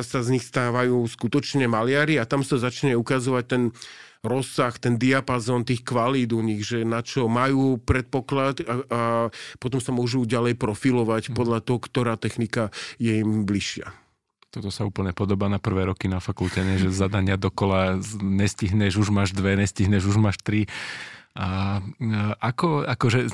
sa 0.02 0.18
z 0.22 0.28
nich 0.30 0.46
stávajú 0.46 1.02
skutočne 1.10 1.66
maliari 1.66 2.22
a 2.22 2.26
tam 2.26 2.46
sa 2.46 2.62
začne 2.62 2.94
ukazovať 2.94 3.44
ten 3.50 3.62
rozsah, 4.20 4.76
ten 4.76 5.00
diapazon 5.00 5.64
tých 5.64 5.80
kvalít 5.84 6.32
u 6.36 6.44
nich, 6.44 6.64
že 6.64 6.84
na 6.84 7.00
čo 7.00 7.28
majú 7.28 7.80
predpoklad 7.80 8.60
a, 8.64 8.74
a 8.88 9.00
potom 9.56 9.80
sa 9.80 9.92
môžu 9.96 10.28
ďalej 10.28 10.60
profilovať 10.60 11.32
mhm. 11.32 11.34
podľa 11.36 11.58
toho, 11.64 11.78
ktorá 11.80 12.14
technika 12.20 12.68
je 13.00 13.20
im 13.20 13.48
bližšia 13.48 13.90
toto 14.50 14.74
sa 14.74 14.82
úplne 14.82 15.14
podobá 15.14 15.46
na 15.46 15.62
prvé 15.62 15.86
roky 15.86 16.10
na 16.10 16.18
fakulte, 16.18 16.66
ne? 16.66 16.74
že 16.74 16.90
zadania 16.90 17.38
dokola 17.38 18.02
nestihneš, 18.18 18.98
už 18.98 19.14
máš 19.14 19.30
dve, 19.30 19.54
nestihneš, 19.54 20.10
už 20.10 20.18
máš 20.18 20.42
tri. 20.42 20.66
A 21.30 21.78
ako, 22.42 22.82
akože, 22.90 23.30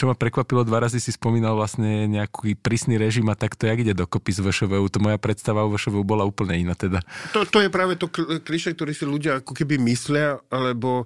čo 0.00 0.04
ma 0.08 0.16
prekvapilo, 0.16 0.64
dva 0.64 0.80
razy 0.80 0.96
si 0.96 1.12
spomínal 1.12 1.52
vlastne 1.52 2.08
nejaký 2.08 2.56
prísny 2.56 2.96
režim 2.96 3.28
a 3.28 3.36
tak 3.36 3.52
to 3.52 3.68
jak 3.68 3.84
ide 3.84 3.92
dokopy 3.92 4.32
z 4.32 4.40
VŠVU? 4.40 4.88
To 4.88 5.04
moja 5.04 5.20
predstava 5.20 5.60
o 5.60 5.68
VŠVU 5.68 6.08
bola 6.08 6.24
úplne 6.24 6.56
iná 6.56 6.72
teda. 6.72 7.04
To, 7.36 7.44
to 7.44 7.60
je 7.60 7.68
práve 7.68 8.00
to 8.00 8.08
kliše, 8.40 8.72
ktoré 8.72 8.96
si 8.96 9.04
ľudia 9.04 9.44
ako 9.44 9.52
keby 9.52 9.76
myslia, 9.76 10.40
alebo 10.48 11.04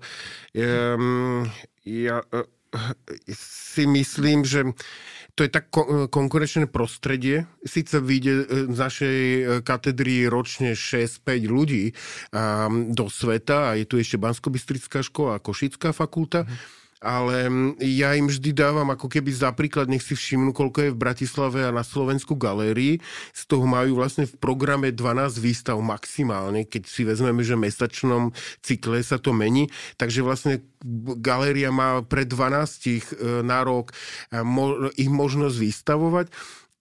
um, 0.55 1.43
ja 1.83 2.23
uh, 2.23 2.47
si 3.33 3.85
myslím, 3.87 4.45
že 4.45 4.65
to 5.39 5.47
je 5.47 5.51
tak 5.55 5.71
konkurenčné 6.11 6.67
prostredie. 6.67 7.47
Sice 7.63 8.03
vyjde 8.03 8.35
e, 8.35 8.45
z 8.75 8.79
našej 8.79 9.19
e, 9.23 9.41
katedry 9.63 10.27
ročne 10.27 10.75
6-5 10.75 11.47
ľudí 11.47 11.95
do 12.91 13.07
sveta 13.07 13.71
a 13.71 13.77
je 13.79 13.87
tu 13.87 14.03
ešte 14.03 14.19
bansko 14.19 14.51
škola 14.99 15.39
a 15.39 15.43
Košická 15.43 15.95
fakulta. 15.95 16.43
Mm 16.43 16.79
ale 16.99 17.47
ja 17.79 18.15
im 18.19 18.27
vždy 18.27 18.51
dávam 18.51 18.91
ako 18.91 19.07
keby 19.07 19.31
za 19.31 19.55
príklad, 19.55 19.87
nech 19.87 20.03
si 20.03 20.19
všimnú, 20.19 20.51
koľko 20.51 20.91
je 20.91 20.95
v 20.95 21.01
Bratislave 21.01 21.61
a 21.63 21.71
na 21.71 21.87
Slovensku 21.87 22.35
galérii. 22.35 22.99
Z 23.31 23.47
toho 23.47 23.65
majú 23.67 24.03
vlastne 24.03 24.27
v 24.27 24.35
programe 24.39 24.91
12 24.91 25.39
výstav 25.39 25.79
maximálne, 25.79 26.67
keď 26.67 26.83
si 26.91 27.07
vezmeme, 27.07 27.47
že 27.47 27.55
v 27.55 27.71
mesačnom 27.71 28.35
cykle 28.63 28.99
sa 29.07 29.23
to 29.23 29.31
mení. 29.31 29.71
Takže 29.95 30.27
vlastne 30.27 30.63
galéria 31.19 31.71
má 31.71 32.03
pre 32.03 32.27
12 32.27 32.35
e, 32.87 33.03
na 33.47 33.63
rok 33.63 33.95
e, 34.31 34.43
ich 34.99 35.11
možnosť 35.11 35.57
vystavovať 35.59 36.27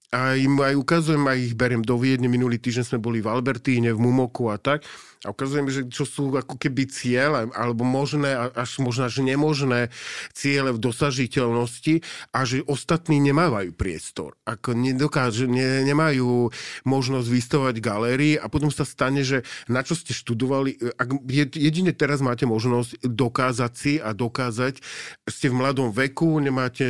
a 0.08 0.40
im 0.40 0.56
aj 0.56 0.80
ukazujem, 0.80 1.20
aj 1.28 1.40
ich 1.52 1.56
beriem 1.60 1.84
do 1.84 2.00
Viedne. 2.00 2.32
Minulý 2.32 2.56
týždeň 2.64 2.96
sme 2.96 3.00
boli 3.04 3.20
v 3.20 3.28
Albertíne, 3.28 3.92
v 3.92 4.00
Mumoku 4.00 4.48
a 4.48 4.56
tak. 4.56 4.88
A 5.26 5.34
ukazujem, 5.34 5.68
že 5.68 5.82
čo 5.90 6.06
sú 6.06 6.30
ako 6.32 6.62
keby 6.62 6.88
ciele, 6.88 7.50
alebo 7.58 7.82
možné, 7.82 8.38
až 8.38 8.80
možno 8.80 9.10
až 9.10 9.26
nemožné 9.26 9.90
ciele 10.32 10.70
v 10.72 10.80
dosažiteľnosti 10.80 12.06
a 12.32 12.46
že 12.46 12.62
ostatní 12.70 13.18
nemávajú 13.20 13.74
priestor. 13.74 14.38
Ako 14.46 14.78
nedokáže, 14.78 15.50
ne, 15.50 15.82
nemajú 15.84 16.54
možnosť 16.86 17.28
vystavovať 17.28 17.76
galérii 17.82 18.36
a 18.38 18.46
potom 18.46 18.70
sa 18.70 18.86
stane, 18.86 19.26
že 19.26 19.42
na 19.66 19.82
čo 19.82 19.98
ste 19.98 20.14
študovali, 20.14 20.96
ak 21.02 21.10
jedine 21.58 21.92
teraz 21.98 22.22
máte 22.22 22.46
možnosť 22.46 23.02
dokázať 23.02 23.72
si 23.74 23.94
a 23.98 24.14
dokázať, 24.14 24.80
ste 25.26 25.50
v 25.50 25.58
mladom 25.58 25.90
veku, 25.90 26.38
nemáte 26.38 26.86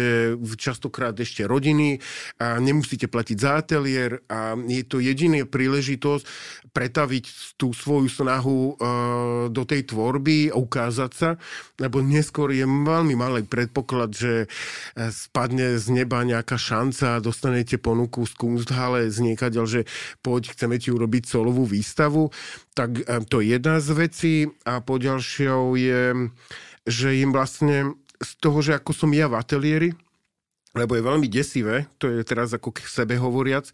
častokrát 0.60 1.16
ešte 1.16 1.48
rodiny 1.48 2.04
a 2.44 2.60
nemusíte 2.60 3.07
musíte 3.08 3.16
platiť 3.16 3.38
za 3.40 3.52
ateliér 3.64 4.12
a 4.28 4.60
je 4.60 4.84
to 4.84 5.00
jediná 5.00 5.48
príležitosť 5.48 6.28
pretaviť 6.76 7.56
tú 7.58 7.72
svoju 7.74 8.12
snahu 8.12 8.60
uh, 8.60 8.76
do 9.50 9.64
tej 9.64 9.88
tvorby 9.90 10.52
a 10.52 10.60
ukázať 10.60 11.12
sa, 11.16 11.30
lebo 11.80 12.04
neskôr 12.04 12.52
je 12.52 12.68
veľmi 12.68 13.16
malý 13.16 13.48
predpoklad, 13.48 14.12
že 14.14 14.34
e, 14.46 14.48
spadne 15.10 15.80
z 15.80 15.90
neba 15.94 16.22
nejaká 16.22 16.58
šanca 16.58 17.18
a 17.18 17.24
dostanete 17.24 17.80
ponuku 17.80 18.26
z 18.26 18.34
Kunsthalle 18.36 19.10
z 19.10 19.18
niekaďal, 19.24 19.66
že 19.66 19.82
poď, 20.22 20.54
chceme 20.54 20.78
ti 20.78 20.92
urobiť 20.92 21.24
solovú 21.26 21.66
výstavu. 21.66 22.30
Tak 22.76 22.90
uh, 23.08 23.24
to 23.26 23.42
je 23.42 23.58
jedna 23.58 23.80
z 23.80 23.90
vecí 23.96 24.36
a 24.68 24.84
poďalšou 24.84 25.78
je, 25.80 26.30
že 26.86 27.10
im 27.18 27.34
vlastne 27.34 27.98
z 28.18 28.32
toho, 28.42 28.60
že 28.62 28.78
ako 28.78 28.92
som 28.94 29.10
ja 29.14 29.30
v 29.30 29.38
ateliéri, 29.38 29.90
lebo 30.78 30.94
je 30.94 31.04
veľmi 31.04 31.28
desivé, 31.28 31.90
to 31.98 32.08
je 32.08 32.22
teraz 32.22 32.54
ako 32.54 32.70
k 32.72 32.86
sebe 32.86 33.18
hovoriac, 33.18 33.68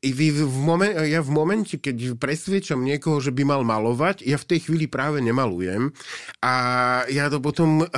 vy 0.00 0.32
v 0.32 0.48
momen- 0.48 0.96
ja 1.04 1.20
v 1.20 1.28
momente, 1.28 1.76
keď 1.76 2.16
presviečam 2.16 2.80
niekoho, 2.80 3.20
že 3.20 3.36
by 3.36 3.44
mal 3.44 3.62
malovať, 3.68 4.24
ja 4.24 4.40
v 4.40 4.48
tej 4.48 4.64
chvíli 4.64 4.88
práve 4.88 5.20
nemalujem. 5.20 5.92
A 6.40 6.54
ja 7.12 7.28
to 7.28 7.36
potom 7.36 7.84
uh, 7.84 7.88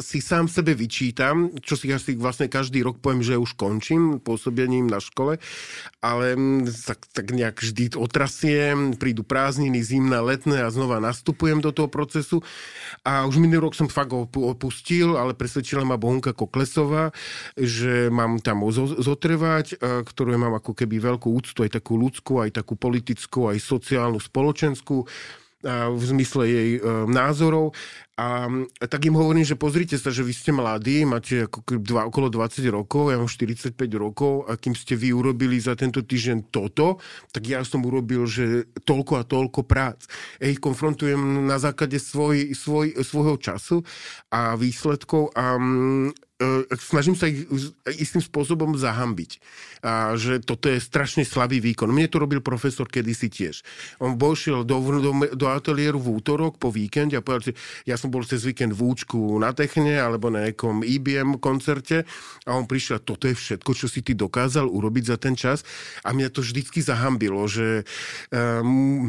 si 0.00 0.24
sám 0.24 0.48
sebe 0.48 0.72
vyčítam, 0.72 1.52
čo 1.60 1.76
si 1.76 1.92
asi 1.92 2.16
vlastne 2.16 2.48
každý 2.48 2.80
rok 2.80 3.04
poviem, 3.04 3.20
že 3.20 3.36
už 3.36 3.52
končím 3.52 4.16
pôsobením 4.16 4.88
na 4.88 4.96
škole, 4.96 5.36
ale 6.00 6.26
tak, 6.88 7.04
tak 7.12 7.36
nejak 7.36 7.60
vždy 7.60 8.00
otrasiem, 8.00 8.96
prídu 8.96 9.28
prázdniny, 9.28 9.84
zimné, 9.84 10.24
letné 10.24 10.64
a 10.64 10.72
znova 10.72 11.04
nastupujem 11.04 11.60
do 11.60 11.68
toho 11.68 11.92
procesu. 11.92 12.40
A 13.04 13.28
už 13.28 13.36
minulý 13.36 13.68
rok 13.68 13.76
som 13.76 13.92
fakt 13.92 14.16
opustil, 14.16 15.20
ale 15.20 15.36
presvedčila 15.36 15.84
ma 15.84 16.00
Bohunka 16.00 16.32
Koklesová, 16.32 17.12
že 17.60 18.08
mám 18.08 18.40
tam 18.40 18.64
zotrvať, 18.72 19.76
ktorú 19.80 20.40
mám 20.40 20.56
ako 20.56 20.72
keby 20.72 20.93
veľkú 21.00 21.28
úctu, 21.30 21.64
aj 21.64 21.80
takú 21.80 21.96
ľudskú, 21.96 22.42
aj 22.42 22.60
takú 22.60 22.74
politickú, 22.74 23.48
aj 23.50 23.58
sociálnu, 23.62 24.18
spoločenskú 24.18 25.06
v 25.64 26.02
zmysle 26.04 26.44
jej 26.44 26.70
e, 26.76 26.80
názorov. 27.08 27.72
A 28.14 28.46
tak 28.86 29.10
im 29.10 29.18
hovorím, 29.18 29.42
že 29.42 29.58
pozrite 29.58 29.98
sa, 29.98 30.14
že 30.14 30.22
vy 30.22 30.30
ste 30.30 30.54
mladí, 30.54 31.02
máte 31.02 31.50
ako 31.50 31.82
dva, 31.82 32.06
okolo 32.06 32.30
20 32.30 32.62
rokov, 32.70 33.10
ja 33.10 33.18
mám 33.18 33.26
45 33.26 33.74
rokov 33.98 34.46
a 34.46 34.54
kým 34.54 34.78
ste 34.78 34.94
vy 34.94 35.10
urobili 35.10 35.58
za 35.58 35.74
tento 35.74 35.98
týždeň 35.98 36.54
toto, 36.54 37.02
tak 37.34 37.42
ja 37.42 37.66
som 37.66 37.82
urobil, 37.82 38.22
že 38.30 38.70
toľko 38.86 39.12
a 39.18 39.26
toľko 39.26 39.66
prác. 39.66 40.06
Ja 40.38 40.46
ich 40.46 40.62
konfrontujem 40.62 41.50
na 41.50 41.58
základe 41.58 41.98
svoj, 41.98 42.54
svoj, 42.54 43.02
svojho 43.02 43.34
času 43.34 43.82
a 44.30 44.54
výsledkov 44.54 45.34
a 45.34 45.58
E, 46.34 46.66
snažím 46.82 47.14
sa 47.14 47.30
ich 47.30 47.46
istým 47.86 48.18
spôsobom 48.18 48.74
zahambiť. 48.74 49.38
A 49.86 50.18
že 50.18 50.42
toto 50.42 50.66
je 50.66 50.82
strašne 50.82 51.22
slabý 51.22 51.62
výkon. 51.62 51.86
Mne 51.86 52.10
to 52.10 52.18
robil 52.18 52.42
profesor 52.42 52.90
kedysi 52.90 53.30
tiež. 53.30 53.62
On 54.02 54.18
šiel 54.18 54.66
do, 54.66 54.82
do, 54.82 55.12
do 55.30 55.46
ateliéru 55.46 56.02
v 56.02 56.18
útorok 56.18 56.58
po 56.58 56.74
víkende 56.74 57.14
a 57.14 57.22
povedal, 57.22 57.54
že 57.54 57.58
ja 57.86 57.94
som 58.04 58.12
bol 58.12 58.28
cez 58.28 58.44
víkend 58.44 58.76
v 58.76 58.84
Účku 58.84 59.40
na 59.40 59.56
Techne 59.56 59.96
alebo 59.96 60.28
na 60.28 60.44
nejakom 60.44 60.84
IBM 60.84 61.40
koncerte 61.40 62.04
a 62.44 62.52
on 62.52 62.68
prišiel, 62.68 63.00
toto 63.00 63.24
je 63.24 63.32
všetko, 63.32 63.72
čo 63.72 63.88
si 63.88 64.04
ty 64.04 64.12
dokázal 64.12 64.68
urobiť 64.68 65.04
za 65.08 65.16
ten 65.16 65.32
čas? 65.32 65.64
A 66.04 66.12
mňa 66.12 66.28
to 66.28 66.44
vždycky 66.44 66.84
zahambilo, 66.84 67.48
že 67.48 67.88
um, 68.28 69.08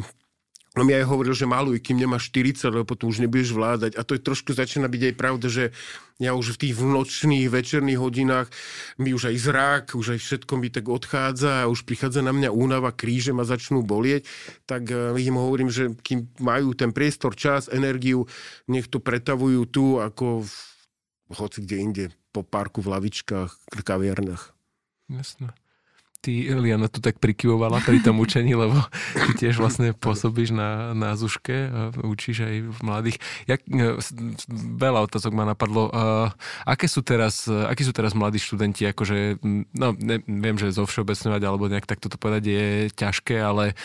No 0.76 0.84
mi 0.84 0.92
aj 0.92 1.08
hovoril, 1.08 1.32
že 1.32 1.48
maluj, 1.48 1.80
kým 1.80 1.96
nemáš 1.96 2.28
40, 2.36 2.68
lebo 2.68 2.84
potom 2.84 3.08
už 3.08 3.24
nebudeš 3.24 3.56
vládať. 3.56 3.96
A 3.96 4.04
to 4.04 4.12
je 4.12 4.22
trošku 4.22 4.52
začína 4.52 4.92
byť 4.92 5.02
aj 5.08 5.16
pravda, 5.16 5.48
že 5.48 5.72
ja 6.20 6.36
už 6.36 6.56
v 6.56 6.68
tých 6.68 6.76
nočných, 6.84 7.48
večerných 7.48 7.96
hodinách 8.00 8.52
mi 9.00 9.16
už 9.16 9.32
aj 9.32 9.36
zrak, 9.40 9.86
už 9.96 10.16
aj 10.16 10.20
všetko 10.20 10.54
mi 10.60 10.68
tak 10.68 10.92
odchádza 10.92 11.64
a 11.64 11.72
už 11.72 11.88
prichádza 11.88 12.20
na 12.20 12.36
mňa 12.36 12.52
únava, 12.52 12.92
kríže 12.92 13.32
ma 13.32 13.48
začnú 13.48 13.88
bolieť. 13.88 14.28
Tak 14.68 14.84
uh, 14.92 15.16
im 15.16 15.40
hovorím, 15.40 15.72
že 15.72 15.96
kým 15.96 16.28
majú 16.44 16.76
ten 16.76 16.92
priestor, 16.92 17.40
čas, 17.40 17.72
energiu, 17.72 18.28
nech 18.68 18.92
to 18.92 19.00
pretavujú 19.00 19.62
tu 19.72 19.86
ako 20.04 20.44
v, 20.44 20.52
hoci 21.40 21.64
kde 21.64 21.76
inde, 21.80 22.06
po 22.36 22.44
parku, 22.44 22.84
v 22.84 23.00
lavičkách, 23.00 23.80
kaviarnách. 23.80 24.52
Jasné 25.08 25.56
ty, 26.26 26.50
Liana, 26.50 26.90
tu 26.90 26.98
tak 26.98 27.22
prikyvovala 27.22 27.86
pri 27.86 28.02
tom 28.02 28.18
učení, 28.18 28.58
lebo 28.58 28.82
ty 29.14 29.46
tiež 29.46 29.62
vlastne 29.62 29.94
pôsobíš 29.94 30.50
na, 30.50 30.98
na 30.98 31.14
Zuške 31.14 31.70
učíš 32.02 32.50
aj 32.50 32.56
v 32.66 32.80
mladých. 32.82 33.18
Jak, 33.46 33.62
e, 33.70 34.02
veľa 34.82 35.06
otázok 35.06 35.32
ma 35.38 35.46
napadlo. 35.46 35.94
Uh, 35.94 36.34
aké 36.66 36.90
sú 36.90 37.06
teraz, 37.06 37.46
akí 37.46 37.86
sú 37.86 37.94
teraz 37.94 38.18
mladí 38.18 38.42
študenti? 38.42 38.90
Akože, 38.90 39.38
no, 39.76 39.94
ne, 39.94 40.18
viem, 40.26 40.58
že 40.58 40.74
zo 40.74 40.90
všeobecňovať 40.90 41.42
alebo 41.46 41.70
nejak 41.70 41.86
takto 41.86 42.10
to 42.10 42.18
povedať 42.18 42.44
je 42.50 42.66
ťažké, 42.96 43.38
ale 43.38 43.78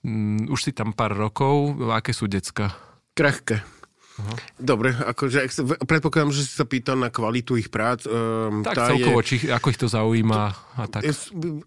um, 0.00 0.48
už 0.48 0.60
si 0.64 0.72
tam 0.72 0.96
pár 0.96 1.12
rokov. 1.12 1.76
Aké 1.92 2.16
sú 2.16 2.24
decka? 2.30 2.72
Krehké. 3.12 3.60
Uh-huh. 4.12 4.36
Dobre, 4.60 4.92
akože 4.92 5.48
predpokladám, 5.88 6.36
že 6.36 6.44
si 6.44 6.52
sa 6.52 6.68
pýtal 6.68 7.00
na 7.00 7.08
kvalitu 7.08 7.56
ich 7.56 7.72
prác. 7.72 8.04
Um, 8.04 8.60
tak 8.60 8.76
tá 8.76 8.92
celkovo, 8.92 9.24
je, 9.24 9.26
či, 9.26 9.36
ako 9.48 9.66
ich 9.72 9.80
to 9.80 9.88
zaujíma 9.88 10.42
a 10.76 10.82
tak. 10.84 11.00
Je, 11.08 11.12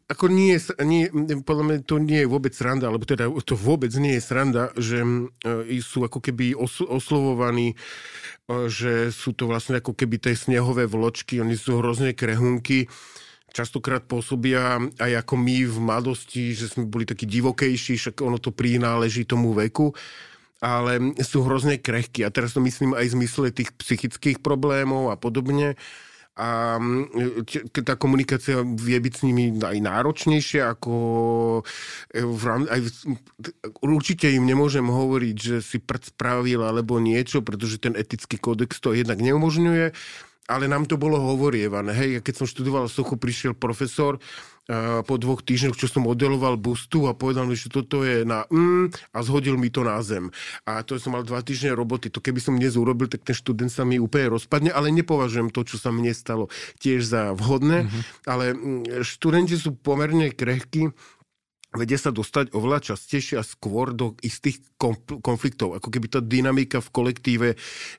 ako 0.06 0.25
nie, 0.30 0.54
nie, 0.86 1.10
podľa 1.42 1.64
mňa 1.66 1.78
to 1.90 1.98
nie 1.98 2.22
je 2.22 2.30
vôbec 2.30 2.54
sranda, 2.54 2.86
alebo 2.94 3.10
teda 3.10 3.34
to 3.42 3.58
vôbec 3.58 3.90
nie 3.98 4.18
je 4.18 4.22
sranda, 4.22 4.70
že 4.78 5.02
uh, 5.02 5.66
sú 5.82 6.06
ako 6.06 6.22
keby 6.22 6.54
os, 6.54 6.86
oslovovaní 6.86 7.74
uh, 8.48 8.70
že 8.70 9.10
sú 9.10 9.34
to 9.34 9.50
vlastne 9.50 9.82
ako 9.82 9.98
keby 9.98 10.22
tie 10.22 10.38
snehové 10.38 10.86
vločky, 10.86 11.42
oni 11.42 11.58
sú 11.58 11.82
hrozne 11.82 12.14
krehunky 12.14 12.86
častokrát 13.56 14.04
pôsobia 14.04 14.84
aj 15.00 15.24
ako 15.24 15.40
my 15.40 15.64
v 15.64 15.78
mladosti, 15.80 16.52
že 16.52 16.68
sme 16.68 16.92
boli 16.92 17.08
takí 17.08 17.24
divokejší, 17.24 17.96
však 17.96 18.20
ono 18.20 18.36
to 18.36 18.52
prináleží 18.52 19.24
tomu 19.24 19.56
veku 19.56 19.96
ale 20.64 21.16
sú 21.24 21.44
hrozne 21.44 21.80
krehky. 21.80 22.24
A 22.24 22.32
teraz 22.32 22.56
to 22.56 22.64
myslím 22.64 22.96
aj 22.96 23.12
v 23.12 23.16
zmysle 23.22 23.46
tých 23.52 23.76
psychických 23.76 24.40
problémov 24.40 25.12
a 25.12 25.20
podobne. 25.20 25.76
A 26.36 26.76
mm, 26.76 27.48
tá 27.72 27.96
komunikácia 27.96 28.60
vie 28.60 29.00
byť 29.00 29.14
s 29.16 29.22
nimi 29.24 29.56
aj 29.56 29.80
náročnejšia, 29.80 30.68
ako 30.76 30.94
e, 32.12 32.20
v 32.20 32.44
aj, 32.68 32.80
určite 33.80 34.28
im 34.28 34.44
nemôžem 34.44 34.84
hovoriť, 34.84 35.36
že 35.40 35.58
si 35.64 35.80
prd 35.80 36.12
spravil 36.12 36.60
alebo 36.60 37.00
niečo, 37.00 37.40
pretože 37.40 37.80
ten 37.80 37.96
etický 37.96 38.36
kódex 38.36 38.84
to 38.84 38.92
jednak 38.92 39.24
neumožňuje 39.24 39.96
ale 40.46 40.70
nám 40.70 40.86
to 40.86 40.94
bolo 40.94 41.18
hovorievané. 41.18 41.90
Hej, 41.90 42.22
keď 42.22 42.34
som 42.38 42.46
študoval 42.46 42.86
sochu, 42.86 43.18
prišiel 43.18 43.58
profesor 43.58 44.22
po 45.05 45.15
dvoch 45.22 45.45
týždňoch, 45.45 45.77
čo 45.77 45.86
som 45.86 46.10
modeloval 46.10 46.57
bustu 46.57 47.05
a 47.05 47.13
povedal 47.13 47.45
mi, 47.45 47.53
že 47.53 47.69
toto 47.69 48.01
je 48.01 48.25
na 48.25 48.50
mm, 48.50 49.13
a 49.13 49.17
zhodil 49.22 49.62
mi 49.62 49.69
to 49.69 49.86
na 49.86 50.01
zem. 50.01 50.34
A 50.65 50.81
to 50.81 50.98
som 50.98 51.13
mal 51.13 51.22
dva 51.22 51.45
týždne 51.45 51.77
roboty. 51.77 52.10
To 52.10 52.17
keby 52.17 52.41
som 52.41 52.57
dnes 52.57 52.74
urobil, 52.74 53.05
tak 53.05 53.22
ten 53.22 53.38
študent 53.38 53.69
sa 53.69 53.86
mi 53.86 54.01
úplne 54.01 54.34
rozpadne, 54.34 54.74
ale 54.74 54.89
nepovažujem 54.89 55.53
to, 55.53 55.62
čo 55.69 55.77
sa 55.77 55.93
mne 55.93 56.10
stalo 56.17 56.50
tiež 56.81 57.05
za 57.05 57.38
vhodné. 57.38 57.86
Mm-hmm. 57.86 58.01
Ale 58.25 58.45
mm, 58.57 59.05
študenti 59.05 59.53
sú 59.53 59.77
pomerne 59.77 60.34
krehkí 60.34 60.89
vedia 61.75 62.00
sa 62.00 62.12
dostať 62.12 62.51
oveľa 62.55 62.91
častejšie 62.94 63.39
a 63.39 63.44
skôr 63.44 63.91
do 63.91 64.15
istých 64.24 64.60
konfliktov. 65.22 65.77
Ako 65.77 65.91
keby 65.91 66.08
tá 66.12 66.20
dynamika 66.24 66.79
v 66.79 66.89
kolektíve 66.91 67.48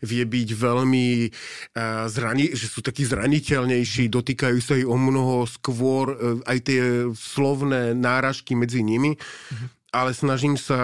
vie 0.05 0.25
byť 0.25 0.49
veľmi 0.53 1.07
uh, 1.29 2.11
zrani, 2.11 2.53
že 2.53 2.67
sú 2.69 2.81
takí 2.83 3.05
zraniteľnejší, 3.07 4.13
dotýkajú 4.13 4.59
sa 4.61 4.75
ich 4.77 4.89
o 4.89 4.97
mnoho 4.97 5.47
skôr 5.49 6.13
uh, 6.13 6.41
aj 6.45 6.59
tie 6.67 6.83
slovné 7.13 7.93
náražky 7.97 8.59
medzi 8.59 8.83
nimi. 8.83 9.17
Mm-hmm 9.17 9.77
ale 9.97 10.13
snažím 10.13 10.61
sa 10.61 10.77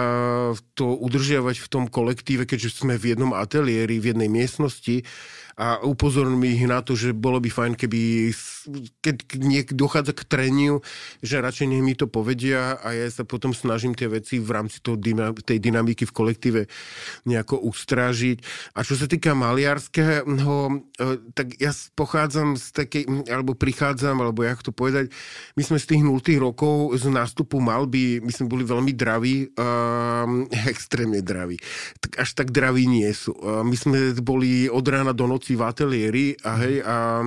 to 0.73 0.97
udržiavať 0.97 1.61
v 1.61 1.67
tom 1.69 1.85
kolektíve, 1.85 2.49
keďže 2.49 2.81
sme 2.81 2.97
v 2.97 3.13
jednom 3.13 3.37
ateliéri, 3.37 4.01
v 4.01 4.09
jednej 4.09 4.25
miestnosti 4.25 5.05
a 5.53 5.81
upozorním 5.85 6.49
ich 6.49 6.65
na 6.65 6.81
to, 6.81 6.97
že 6.97 7.13
bolo 7.13 7.37
by 7.37 7.49
fajn, 7.49 7.73
keby 7.77 8.33
keď 9.03 9.15
niek 9.37 9.67
dochádza 9.75 10.15
k 10.15 10.25
treniu, 10.25 10.81
že 11.19 11.43
radšej 11.43 11.67
nech 11.69 11.83
mi 11.83 11.93
to 11.93 12.07
povedia 12.07 12.79
a 12.79 12.95
ja 12.95 13.07
sa 13.11 13.27
potom 13.27 13.51
snažím 13.51 13.93
tie 13.93 14.07
veci 14.07 14.39
v 14.39 14.49
rámci 14.49 14.79
toho, 14.79 14.97
tej 15.43 15.59
dynamiky 15.59 16.07
v 16.07 16.15
kolektíve 16.15 16.61
nejako 17.27 17.59
ustrážiť. 17.69 18.37
A 18.77 18.81
čo 18.81 18.95
sa 18.95 19.05
týka 19.05 19.35
maliarského, 19.35 20.25
e, 20.25 20.73
tak 21.35 21.59
ja 21.59 21.75
pochádzam 21.93 22.55
z 22.57 22.65
takej, 22.73 23.03
alebo 23.29 23.53
prichádzam, 23.53 24.17
alebo 24.23 24.41
jak 24.41 24.63
to 24.63 24.71
povedať, 24.71 25.11
my 25.59 25.63
sme 25.63 25.77
z 25.77 25.95
tých 25.95 26.03
0 26.05 26.17
rokov 26.39 26.95
z 26.97 27.11
nástupu 27.11 27.59
malby, 27.59 28.23
my 28.23 28.31
sme 28.31 28.47
boli 28.47 28.63
veľmi 28.63 28.93
draví, 28.95 29.53
um, 29.53 30.47
extrémne 30.73 31.19
draví. 31.19 31.59
Tak 31.99 32.11
až 32.23 32.29
tak 32.33 32.49
draví 32.55 32.87
nie 32.87 33.09
sú. 33.11 33.35
My 33.43 33.75
sme 33.75 34.15
boli 34.23 34.71
od 34.71 34.85
rána 34.87 35.11
do 35.11 35.27
noci 35.27 35.42
noci 35.43 35.59
v 35.59 35.67
ateliéri 35.67 36.25
a 36.47 36.51
hej, 36.63 36.79
a 36.87 37.19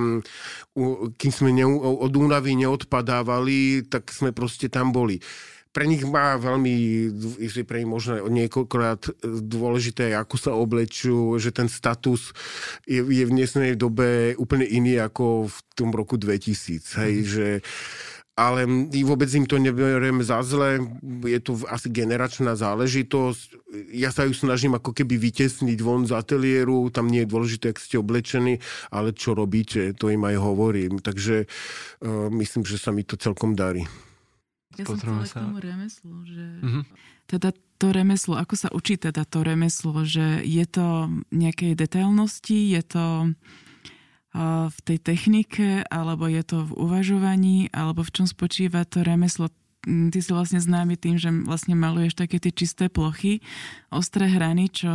kým 1.13 1.31
sme 1.31 1.53
ne, 1.53 1.69
od 1.77 2.09
únavy 2.09 2.57
neodpadávali, 2.57 3.85
tak 3.85 4.09
sme 4.09 4.33
proste 4.33 4.73
tam 4.73 4.89
boli 4.89 5.21
pre 5.67 5.85
nich 5.85 6.01
má 6.09 6.33
veľmi, 6.41 6.73
pre 7.69 7.77
nich 7.77 7.85
možno 7.85 8.25
niekoľkokrát 8.33 9.21
dôležité, 9.45 10.09
ako 10.17 10.35
sa 10.41 10.57
oblečú, 10.57 11.37
že 11.37 11.53
ten 11.53 11.69
status 11.69 12.33
je, 12.89 13.05
je 13.05 13.21
v 13.21 13.29
dnesnej 13.29 13.77
dobe 13.77 14.33
úplne 14.41 14.65
iný 14.65 14.97
ako 14.97 15.45
v 15.45 15.57
tom 15.77 15.93
roku 15.93 16.17
2000. 16.17 16.81
Hej, 16.97 17.13
mm. 17.13 17.27
že 17.29 17.47
ale 18.37 18.69
vôbec 19.01 19.25
im 19.33 19.49
to 19.49 19.57
neberiem 19.57 20.21
za 20.21 20.45
zle, 20.45 20.77
je 21.25 21.41
to 21.41 21.57
asi 21.65 21.89
generačná 21.89 22.53
záležitosť. 22.53 23.73
Ja 23.97 24.13
sa 24.13 24.29
ju 24.29 24.37
snažím 24.37 24.77
ako 24.77 24.93
keby 24.93 25.17
vytesniť 25.17 25.81
von 25.81 26.05
z 26.05 26.13
ateliéru, 26.13 26.93
tam 26.93 27.09
nie 27.09 27.25
je 27.25 27.31
dôležité, 27.33 27.73
ak 27.73 27.81
ste 27.81 27.97
oblečení, 27.97 28.61
ale 28.93 29.17
čo 29.17 29.33
robíte, 29.33 29.89
to 29.97 30.13
im 30.13 30.21
aj 30.21 30.37
hovorím. 30.37 31.01
Takže 31.01 31.49
uh, 31.49 32.29
myslím, 32.29 32.61
že 32.61 32.77
sa 32.77 32.93
mi 32.93 33.01
to 33.01 33.17
celkom 33.17 33.57
darí. 33.57 33.89
Ja 34.77 34.85
som 34.85 35.01
chcela 35.01 35.25
sa... 35.25 35.41
k 35.41 35.43
tomu 35.49 35.57
remeslu, 35.57 36.15
že 36.29 36.45
mm-hmm. 36.61 36.83
teda 37.25 37.49
to 37.81 37.87
remeslo, 37.89 38.37
ako 38.37 38.53
sa 38.53 38.69
učí 38.69 39.01
teda 39.01 39.25
to 39.25 39.41
remeslo, 39.41 40.05
že 40.05 40.45
je 40.45 40.65
to 40.69 41.09
nejakej 41.33 41.73
detailnosti, 41.73 42.73
je 42.77 42.81
to 42.85 43.33
v 44.35 44.77
tej 44.83 44.97
technike, 44.99 45.87
alebo 45.87 46.27
je 46.27 46.43
to 46.43 46.67
v 46.67 46.71
uvažovaní, 46.75 47.71
alebo 47.71 48.03
v 48.03 48.13
čom 48.13 48.27
spočíva 48.27 48.83
to 48.83 49.01
remeslo. 49.01 49.49
Mm, 49.87 50.11
ty 50.11 50.19
si 50.19 50.29
vlastne 50.35 50.59
známy 50.59 50.99
tým, 50.99 51.15
že 51.15 51.31
vlastne 51.47 51.73
maluješ 51.73 52.19
také 52.19 52.37
tie 52.37 52.51
čisté 52.51 52.91
plochy, 52.91 53.39
ostré 53.89 54.27
hrany, 54.27 54.67
čo 54.67 54.91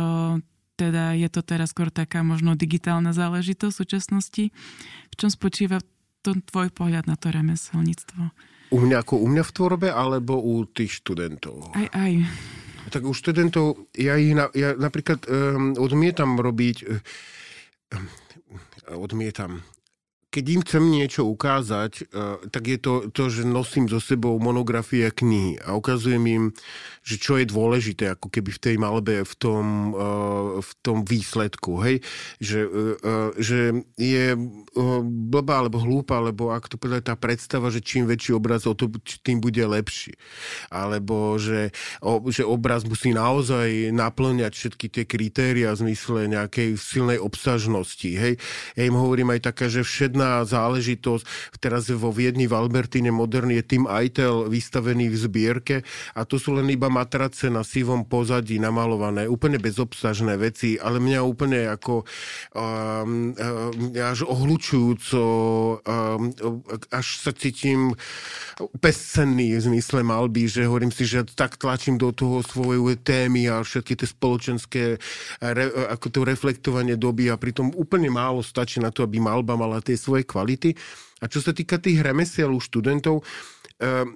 teda 0.77 1.13
je 1.13 1.29
to 1.29 1.41
teraz 1.45 1.69
skôr 1.69 1.93
taká 1.93 2.25
možno 2.25 2.57
digitálna 2.57 3.13
záležitosť 3.13 3.73
v 3.73 3.81
súčasnosti. 3.81 4.43
V 5.09 5.15
čom 5.17 5.29
spočíva 5.29 5.81
to 6.25 6.33
tvoj 6.49 6.73
pohľad 6.73 7.05
na 7.05 7.19
to 7.19 7.29
remeselníctvo? 7.29 8.31
U 8.73 8.77
mňa 8.81 9.05
ako 9.05 9.21
u 9.21 9.27
mňa 9.29 9.43
v 9.45 9.51
tvorbe, 9.53 9.89
alebo 9.93 10.39
u 10.41 10.65
tých 10.65 11.03
študentov? 11.03 11.77
Aj, 11.77 11.87
aj. 11.93 12.25
Tak 12.89 13.05
u 13.05 13.13
študentov, 13.13 13.85
ja, 13.93 14.17
ich 14.17 14.33
na, 14.33 14.49
ja 14.57 14.73
napríklad 14.73 15.29
um, 15.29 15.77
odmietam 15.77 16.41
robiť 16.41 16.77
um, 16.89 16.97
odmietam. 18.87 19.61
Keď 20.33 20.45
im 20.49 20.61
chcem 20.65 20.83
niečo 20.89 21.29
ukázať, 21.29 22.09
tak 22.49 22.63
je 22.65 22.81
to 22.81 23.13
to, 23.13 23.29
že 23.29 23.45
nosím 23.45 23.85
so 23.85 24.01
sebou 24.01 24.33
monografie 24.41 25.05
knihy 25.13 25.61
a 25.61 25.77
ukazujem 25.77 26.25
im, 26.25 26.43
že 27.05 27.21
čo 27.21 27.37
je 27.37 27.45
dôležité, 27.45 28.17
ako 28.17 28.33
keby 28.33 28.49
v 28.49 28.63
tej 28.63 28.75
malbe, 28.81 29.21
v 29.21 29.33
tom, 29.37 29.93
v 30.57 30.71
tom 30.81 31.05
výsledku, 31.05 31.83
hej? 31.85 32.01
Že, 32.41 32.59
že 33.37 33.59
je 33.99 34.33
blbá 35.05 35.61
alebo 35.61 35.83
hlúpa, 35.83 36.17
alebo 36.17 36.49
ak 36.49 36.65
to 36.65 36.81
povedať 36.81 37.13
tá 37.13 37.15
predstava, 37.19 37.69
že 37.69 37.85
čím 37.85 38.09
väčší 38.09 38.33
obraz, 38.33 38.65
o 38.65 38.73
to 38.73 38.89
tým 39.21 39.37
bude 39.37 39.61
lepší. 39.61 40.17
Alebo 40.73 41.37
že, 41.37 41.75
že 42.31 42.41
obraz 42.47 42.87
musí 42.87 43.13
naozaj 43.13 43.93
naplňať 43.93 44.53
všetky 44.55 44.87
tie 44.89 45.03
kritéria 45.05 45.75
v 45.77 45.91
zmysle 45.91 46.25
nejakej 46.31 46.79
silnej 46.79 47.19
obsažnosti, 47.21 48.09
hej? 48.09 48.39
Ja 48.73 48.87
im 48.87 48.97
hovorím 48.97 49.35
aj 49.35 49.53
taká, 49.53 49.67
že 49.67 49.83
všetná 50.23 50.47
záležitosť, 50.47 51.25
teraz 51.59 51.91
vo 51.91 52.15
Viedni 52.15 52.47
v 52.47 52.55
Albertine 52.55 53.11
Modern 53.11 53.51
je 53.51 53.63
Tim 53.63 53.83
Eitel 53.91 54.47
vystavený 54.47 55.11
v 55.11 55.17
zbierke 55.19 55.75
a 56.15 56.23
to 56.23 56.39
sú 56.39 56.55
len 56.55 56.71
iba 56.71 56.87
matrace 56.87 57.51
na 57.51 57.67
sivom 57.67 58.07
pozadí 58.07 58.55
namalované, 58.55 59.27
úplne 59.27 59.59
bezobsažné 59.59 60.39
veci, 60.39 60.79
ale 60.79 61.03
mňa 61.03 61.19
úplne 61.27 61.67
ako 61.67 62.07
um, 62.55 63.35
um, 63.35 63.91
až 63.99 64.23
ohlučujúco 64.23 65.21
um, 65.83 66.31
až 66.95 67.07
sa 67.19 67.35
cítim 67.35 67.91
bezcenný 68.79 69.59
v 69.59 69.65
zmysle 69.75 70.07
malby, 70.07 70.47
že 70.47 70.63
hovorím 70.63 70.93
si, 70.93 71.03
že 71.03 71.27
tak 71.35 71.59
tlačím 71.59 71.99
do 71.99 72.15
toho 72.15 72.39
svojej 72.45 72.95
témy 73.03 73.51
a 73.51 73.59
všetky 73.59 73.99
tie 73.99 74.07
spoločenské 74.07 74.83
re, 75.41 75.65
ako 75.91 76.07
to 76.07 76.19
reflektovanie 76.23 76.95
doby 76.95 77.27
a 77.27 77.35
pritom 77.35 77.75
úplne 77.75 78.07
málo 78.07 78.39
stačí 78.45 78.79
na 78.79 78.93
to, 78.93 79.03
aby 79.03 79.19
malba 79.19 79.57
mala 79.59 79.83
tie 79.83 79.97
svoje 79.97 80.12
svojej 80.13 80.29
kvality. 80.29 80.69
A 81.23 81.25
čo 81.25 81.41
sa 81.41 81.49
týka 81.49 81.81
tých 81.81 82.05
remesiel 82.05 82.53
u 82.53 82.61
študentov, 82.61 83.25
ehm, 83.81 84.13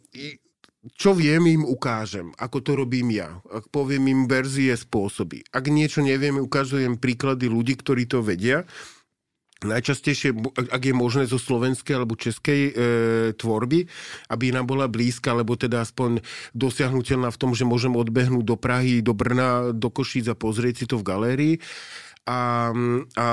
čo 0.95 1.11
viem, 1.11 1.43
im 1.49 1.63
ukážem, 1.67 2.31
ako 2.37 2.63
to 2.63 2.71
robím 2.77 3.11
ja. 3.11 3.43
Poviem 3.73 4.07
im 4.07 4.21
verzie, 4.29 4.71
spôsoby. 4.71 5.43
Ak 5.51 5.67
niečo 5.67 5.99
neviem, 5.99 6.39
ukazujem 6.39 6.95
príklady 6.95 7.51
ľudí, 7.51 7.75
ktorí 7.75 8.07
to 8.07 8.23
vedia. 8.23 8.63
Najčastejšie, 9.57 10.37
ak 10.69 10.81
je 10.85 10.93
možné 10.93 11.25
zo 11.25 11.41
slovenskej 11.41 11.97
alebo 11.97 12.13
českej 12.13 12.61
e, 12.69 12.71
tvorby, 13.33 13.89
aby 14.29 14.53
nám 14.53 14.69
bola 14.69 14.85
blízka, 14.85 15.33
alebo 15.33 15.57
teda 15.57 15.81
aspoň 15.81 16.21
dosiahnutelná 16.53 17.33
v 17.33 17.41
tom, 17.41 17.57
že 17.57 17.65
môžem 17.65 17.97
odbehnúť 17.97 18.45
do 18.45 18.53
Prahy, 18.53 19.01
do 19.01 19.17
Brna, 19.17 19.73
do 19.73 19.89
Košíc 19.89 20.29
a 20.29 20.37
pozrieť 20.37 20.75
si 20.77 20.85
to 20.85 21.01
v 21.01 21.07
galérii. 21.09 21.55
A, 22.27 22.75
a 23.15 23.25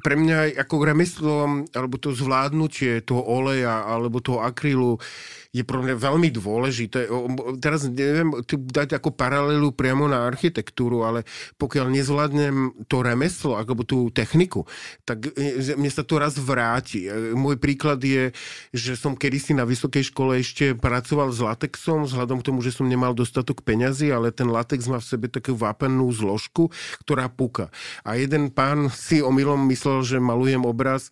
pre 0.00 0.14
mňa 0.14 0.54
ako 0.62 0.74
remeslo, 0.86 1.66
alebo 1.74 1.98
to 1.98 2.14
zvládnutie 2.14 3.02
toho 3.02 3.26
oleja, 3.26 3.82
alebo 3.82 4.22
toho 4.22 4.38
akrylu, 4.46 5.02
je 5.50 5.66
pro 5.66 5.82
mňa 5.82 5.98
veľmi 5.98 6.30
dôležité. 6.30 7.10
Teraz 7.58 7.90
neviem 7.90 8.30
tu 8.46 8.54
dať 8.54 8.94
ako 9.02 9.10
paralelu 9.10 9.74
priamo 9.74 10.06
na 10.06 10.22
architektúru, 10.22 11.02
ale 11.02 11.26
pokiaľ 11.58 11.90
nezvládnem 11.90 12.86
to 12.86 13.02
remeslo, 13.02 13.58
alebo 13.58 13.82
tú 13.82 14.14
techniku, 14.14 14.62
tak 15.02 15.34
e, 15.34 15.74
mne 15.74 15.90
sa 15.90 16.06
to 16.06 16.22
raz 16.22 16.38
vráti. 16.38 17.10
E, 17.10 17.34
môj 17.34 17.58
príklad 17.58 17.98
je, 17.98 18.30
že 18.70 18.94
som 18.94 19.18
kedysi 19.18 19.58
na 19.58 19.66
vysokej 19.66 20.14
škole 20.14 20.38
ešte 20.38 20.78
pracoval 20.78 21.34
s 21.34 21.42
latexom, 21.42 22.06
vzhľadom 22.06 22.38
k 22.40 22.46
tomu, 22.46 22.62
že 22.62 22.70
som 22.70 22.86
nemal 22.86 23.10
dostatok 23.10 23.66
peňazí, 23.66 24.14
ale 24.14 24.30
ten 24.30 24.46
latex 24.46 24.86
má 24.86 25.02
v 25.02 25.08
sebe 25.10 25.26
takú 25.26 25.58
vápennú 25.58 26.06
zložku, 26.14 26.70
ktorá 27.02 27.26
puka. 27.26 27.74
A 28.06 28.14
jeden 28.14 28.54
pán 28.54 28.86
si 28.94 29.18
omylom 29.18 29.66
myslel, 29.66 30.06
že 30.06 30.16
malujem 30.22 30.62
obraz 30.62 31.10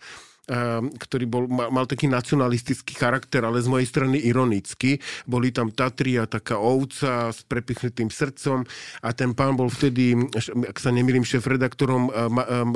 ktorý 0.97 1.25
bol, 1.29 1.45
mal 1.47 1.85
taký 1.85 2.09
nacionalistický 2.09 2.97
charakter, 2.97 3.45
ale 3.45 3.61
z 3.61 3.69
mojej 3.69 3.85
strany 3.85 4.17
ironický. 4.25 4.97
Boli 5.29 5.53
tam 5.53 5.69
Tatry 5.69 6.17
a 6.17 6.25
taká 6.25 6.57
ovca 6.57 7.29
s 7.29 7.45
prepichnutým 7.45 8.09
srdcom 8.09 8.65
a 9.05 9.09
ten 9.13 9.37
pán 9.37 9.55
bol 9.61 9.69
vtedy, 9.69 10.17
ak 10.65 10.81
sa 10.81 10.89
nemýlim, 10.89 11.23
šéf-redaktorom 11.23 12.09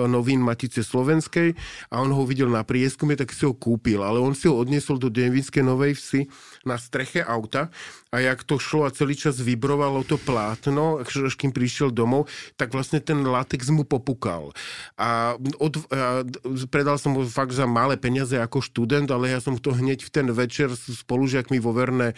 novín 0.05 0.45
Matice 0.45 0.85
Slovenskej 0.85 1.57
a 1.89 2.05
on 2.05 2.13
ho 2.13 2.23
videl 2.29 2.53
na 2.53 2.61
prieskume, 2.61 3.17
tak 3.17 3.33
si 3.33 3.49
ho 3.49 3.57
kúpil, 3.57 4.05
ale 4.05 4.21
on 4.21 4.37
si 4.37 4.47
ho 4.47 4.55
odniesol 4.61 5.01
do 5.01 5.09
Devinskej 5.09 5.65
Novej 5.65 5.97
Vsi 5.97 6.29
na 6.62 6.79
streche 6.79 7.22
auta 7.22 7.68
a 8.12 8.20
jak 8.20 8.44
to 8.44 8.61
šlo 8.61 8.85
a 8.85 8.94
celý 8.94 9.16
čas 9.16 9.40
vibrovalo 9.40 10.05
to 10.05 10.20
plátno, 10.20 11.01
až 11.01 11.35
kým 11.35 11.51
prišiel 11.51 11.88
domov, 11.88 12.29
tak 12.61 12.77
vlastne 12.77 13.01
ten 13.01 13.25
latex 13.25 13.72
mu 13.72 13.88
popukal. 13.88 14.53
A, 15.01 15.35
od, 15.57 15.81
a 15.88 16.22
predal 16.68 17.01
som 17.01 17.16
ho 17.16 17.25
fakt 17.25 17.57
za 17.57 17.64
malé 17.64 17.96
peniaze 17.96 18.37
ako 18.37 18.61
študent, 18.61 19.09
ale 19.09 19.33
ja 19.33 19.40
som 19.40 19.57
to 19.57 19.72
hneď 19.72 20.05
v 20.05 20.11
ten 20.12 20.27
večer 20.29 20.70
s 20.77 21.03
spolužiakmi 21.03 21.57
vo 21.57 21.72
Verne 21.72 22.12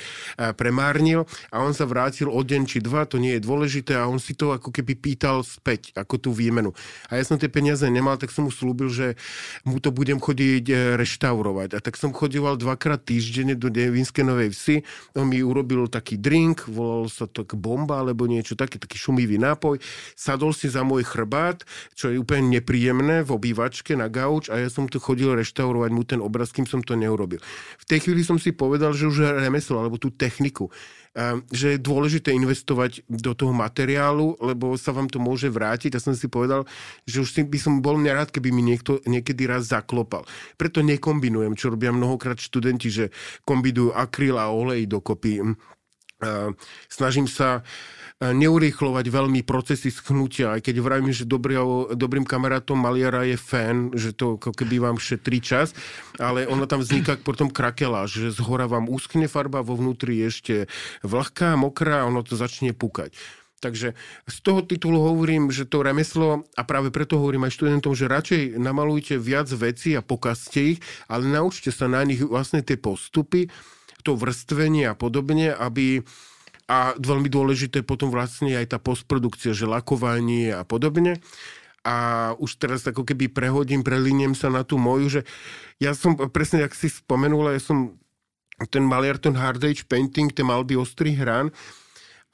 premárnil 0.58 1.30
a 1.54 1.62
on 1.62 1.72
sa 1.72 1.86
vrátil 1.86 2.26
o 2.26 2.40
deň 2.42 2.62
či 2.66 2.78
dva, 2.82 3.06
to 3.06 3.22
nie 3.22 3.38
je 3.38 3.44
dôležité 3.46 3.94
a 3.94 4.10
on 4.10 4.18
si 4.18 4.34
to 4.34 4.50
ako 4.50 4.74
keby 4.74 4.98
pýtal 4.98 5.46
späť, 5.46 5.94
ako 5.94 6.18
tú 6.18 6.30
výmenu. 6.34 6.74
A 7.06 7.16
ja 7.18 7.24
som 7.24 7.38
tie 7.38 7.46
peniaze 7.46 7.86
nemal, 7.86 8.18
tak 8.18 8.34
som 8.34 8.48
mu 8.48 8.52
slúbil, 8.52 8.90
že 8.90 9.14
mu 9.62 9.78
to 9.78 9.94
budem 9.94 10.18
chodiť 10.18 10.64
e, 10.68 10.74
reštaurovať. 10.98 11.76
A 11.76 11.78
tak 11.78 11.94
som 11.94 12.10
chodieval 12.10 12.58
dvakrát 12.58 12.98
týždenne 13.02 13.54
do 13.54 13.70
Devinskej 13.70 14.26
Novej 14.34 14.50
Vsi, 14.50 14.76
on 15.14 15.30
mi 15.30 15.38
urobil 15.38 15.86
taký 15.86 16.18
drink, 16.18 16.66
volal 16.66 17.06
sa 17.06 17.30
to 17.30 17.46
bomba 17.54 18.02
alebo 18.02 18.26
niečo 18.26 18.58
také, 18.58 18.82
taký 18.82 18.98
šumivý 18.98 19.38
nápoj. 19.38 19.78
Sadol 20.18 20.50
si 20.50 20.66
za 20.66 20.82
môj 20.82 21.06
chrbát, 21.06 21.62
čo 21.94 22.10
je 22.10 22.18
úplne 22.18 22.58
nepríjemné 22.58 23.22
v 23.22 23.30
obývačke 23.30 23.94
na 23.94 24.10
gauč 24.10 24.50
a 24.50 24.58
ja 24.58 24.66
som 24.66 24.90
tu 24.90 24.98
chodil 24.98 25.30
reštaurovať 25.30 25.90
mu 25.94 26.02
ten 26.02 26.18
obraz, 26.18 26.50
kým 26.50 26.66
som 26.66 26.82
to 26.82 26.98
neurobil. 26.98 27.38
V 27.78 27.84
tej 27.86 28.10
chvíli 28.10 28.26
som 28.26 28.36
si 28.42 28.50
povedal, 28.50 28.90
že 28.90 29.06
už 29.06 29.38
remeslo 29.38 29.78
alebo 29.78 30.02
tú 30.02 30.10
techniku 30.10 30.74
že 31.54 31.78
je 31.78 31.78
dôležité 31.78 32.34
investovať 32.34 33.06
do 33.06 33.38
toho 33.38 33.54
materiálu, 33.54 34.34
lebo 34.42 34.74
sa 34.74 34.90
vám 34.90 35.06
to 35.06 35.22
môže 35.22 35.46
vrátiť. 35.46 35.94
Ja 35.94 36.02
som 36.02 36.10
si 36.18 36.26
povedal, 36.26 36.66
že 37.06 37.22
už 37.22 37.46
by 37.46 37.58
som 37.62 37.78
bol 37.78 38.02
nerád, 38.02 38.34
keby 38.34 38.50
mi 38.50 38.66
niekto 38.66 38.98
niekedy 39.06 39.46
raz 39.46 39.70
zaklopal. 39.70 40.26
Preto 40.58 40.82
nekombinujem, 40.82 41.54
čo 41.54 41.70
robia 41.70 41.94
mnohokrát 41.94 42.42
študenti, 42.42 42.90
že 42.90 43.04
kombinujú 43.46 43.94
akryl 43.94 44.42
a 44.42 44.50
olej 44.50 44.90
dokopy. 44.90 45.54
Snažím 46.90 47.30
sa 47.30 47.62
neurýchlovať 48.22 49.10
veľmi 49.10 49.42
procesy 49.42 49.90
schnutia, 49.90 50.54
aj 50.54 50.70
keď 50.70 50.76
vravím, 50.78 51.10
že 51.10 51.26
dobrý, 51.26 51.58
dobrým 51.98 52.22
kamarátom 52.22 52.78
maliara 52.78 53.26
je 53.26 53.34
fén, 53.34 53.90
že 53.90 54.14
to 54.14 54.38
ako 54.38 54.54
keby 54.54 54.78
vám 54.78 55.02
šetrí 55.02 55.42
čas, 55.42 55.74
ale 56.22 56.46
ono 56.46 56.70
tam 56.70 56.78
vzniká 56.78 57.18
potom 57.18 57.50
krakelá, 57.50 58.06
že 58.06 58.30
z 58.30 58.38
hora 58.46 58.70
vám 58.70 58.86
úskne 58.86 59.26
farba, 59.26 59.66
vo 59.66 59.74
vnútri 59.74 60.22
ešte 60.22 60.70
vlhká, 61.02 61.58
mokrá 61.58 62.06
a 62.06 62.08
ono 62.08 62.22
to 62.22 62.38
začne 62.38 62.70
pukať. 62.70 63.18
Takže 63.58 63.96
z 64.28 64.36
toho 64.44 64.60
titulu 64.60 65.00
hovorím, 65.00 65.48
že 65.48 65.64
to 65.64 65.80
remeslo, 65.80 66.44
a 66.52 66.62
práve 66.68 66.92
preto 66.92 67.16
hovorím 67.16 67.48
aj 67.48 67.56
študentom, 67.56 67.96
že 67.96 68.12
radšej 68.12 68.42
namalujte 68.60 69.16
viac 69.16 69.48
vecí 69.48 69.96
a 69.96 70.04
pokazte 70.04 70.76
ich, 70.76 70.78
ale 71.08 71.24
naučte 71.32 71.72
sa 71.72 71.88
na 71.88 72.04
nich 72.04 72.20
vlastne 72.20 72.60
tie 72.60 72.76
postupy, 72.76 73.48
to 74.04 74.20
vrstvenie 74.20 74.92
a 74.92 74.92
podobne, 74.92 75.56
aby 75.56 76.04
a 76.64 76.96
veľmi 76.96 77.28
dôležité 77.28 77.84
potom 77.84 78.08
vlastne 78.08 78.56
aj 78.56 78.76
tá 78.76 78.78
postprodukcia, 78.80 79.52
že 79.52 79.68
lakovanie 79.68 80.48
a 80.52 80.64
podobne. 80.64 81.20
A 81.84 82.32
už 82.40 82.56
teraz 82.56 82.80
ako 82.88 83.04
keby 83.04 83.28
prehodím, 83.28 83.84
preliniem 83.84 84.32
sa 84.32 84.48
na 84.48 84.64
tú 84.64 84.80
moju, 84.80 85.20
že 85.20 85.28
ja 85.76 85.92
som 85.92 86.16
presne, 86.32 86.64
ak 86.64 86.72
si 86.72 86.88
spomenula, 86.88 87.52
ja 87.52 87.60
som 87.60 88.00
ten 88.72 88.80
maliar, 88.80 89.20
ten 89.20 89.36
hard 89.36 89.60
age 89.60 89.84
painting, 89.84 90.32
tie 90.32 90.46
malby 90.46 90.80
ostrý 90.80 91.12
hrán, 91.12 91.52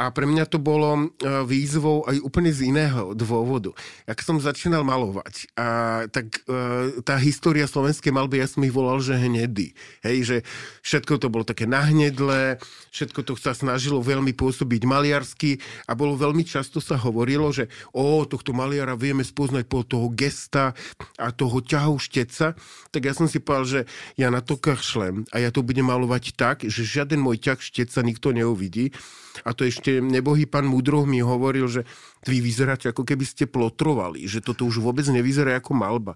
a 0.00 0.08
pre 0.08 0.24
mňa 0.24 0.48
to 0.48 0.56
bolo 0.56 0.96
e, 0.96 1.04
výzvou 1.44 2.08
aj 2.08 2.24
úplne 2.24 2.48
z 2.48 2.72
iného 2.72 3.12
dôvodu. 3.12 3.76
Ak 4.08 4.24
som 4.24 4.40
začínal 4.40 4.80
malovať, 4.80 5.52
a, 5.60 6.08
tak 6.08 6.40
e, 6.48 7.04
tá 7.04 7.20
história 7.20 7.68
slovenskej 7.68 8.08
malby, 8.08 8.40
ja 8.40 8.48
som 8.48 8.64
ich 8.64 8.72
volal, 8.72 9.04
že 9.04 9.20
hnedy. 9.20 9.76
Hej, 10.00 10.16
že 10.24 10.36
všetko 10.80 11.20
to 11.20 11.28
bolo 11.28 11.44
také 11.44 11.68
nahnedlé, 11.68 12.56
všetko 12.96 13.28
to 13.28 13.36
sa 13.36 13.52
snažilo 13.52 14.00
veľmi 14.00 14.32
pôsobiť 14.32 14.88
maliarsky 14.88 15.60
a 15.84 15.92
bolo 15.92 16.16
veľmi 16.16 16.48
často 16.48 16.80
sa 16.80 16.96
hovorilo, 16.96 17.52
že 17.52 17.68
o, 17.92 18.24
tohto 18.24 18.56
maliara 18.56 18.96
vieme 18.96 19.20
spoznať 19.20 19.68
po 19.68 19.84
toho 19.84 20.08
gesta 20.16 20.72
a 21.20 21.28
toho 21.28 21.60
ťahu 21.60 22.00
šteca. 22.00 22.56
Tak 22.88 23.02
ja 23.04 23.12
som 23.12 23.28
si 23.28 23.36
povedal, 23.36 23.68
že 23.68 23.80
ja 24.16 24.32
na 24.32 24.40
to 24.40 24.56
kašlem 24.56 25.28
a 25.28 25.44
ja 25.44 25.52
to 25.52 25.60
budem 25.60 25.92
malovať 25.92 26.32
tak, 26.40 26.64
že 26.64 26.88
žiaden 26.88 27.20
môj 27.20 27.36
ťah 27.36 27.60
šteca 27.60 28.00
nikto 28.00 28.32
neuvidí 28.32 28.96
a 29.44 29.54
to 29.54 29.66
ešte 29.66 29.89
nebohý 29.98 30.46
pán 30.46 30.70
Mudroh 30.70 31.02
mi 31.02 31.18
hovoril, 31.18 31.66
že 31.66 31.82
vy 32.30 32.38
vyzeráte 32.38 32.86
ako 32.94 33.02
keby 33.02 33.26
ste 33.26 33.50
plotrovali, 33.50 34.30
že 34.30 34.38
toto 34.38 34.62
už 34.62 34.78
vôbec 34.78 35.02
nevyzerá 35.10 35.58
ako 35.58 35.74
malba. 35.74 36.14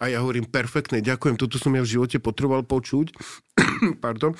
A 0.00 0.08
ja 0.08 0.24
hovorím, 0.24 0.48
perfektne, 0.48 1.04
ďakujem, 1.04 1.36
toto 1.36 1.60
som 1.60 1.76
ja 1.76 1.84
v 1.84 1.92
živote 2.00 2.16
potreboval 2.16 2.64
počuť. 2.64 3.12
Pardon. 4.04 4.32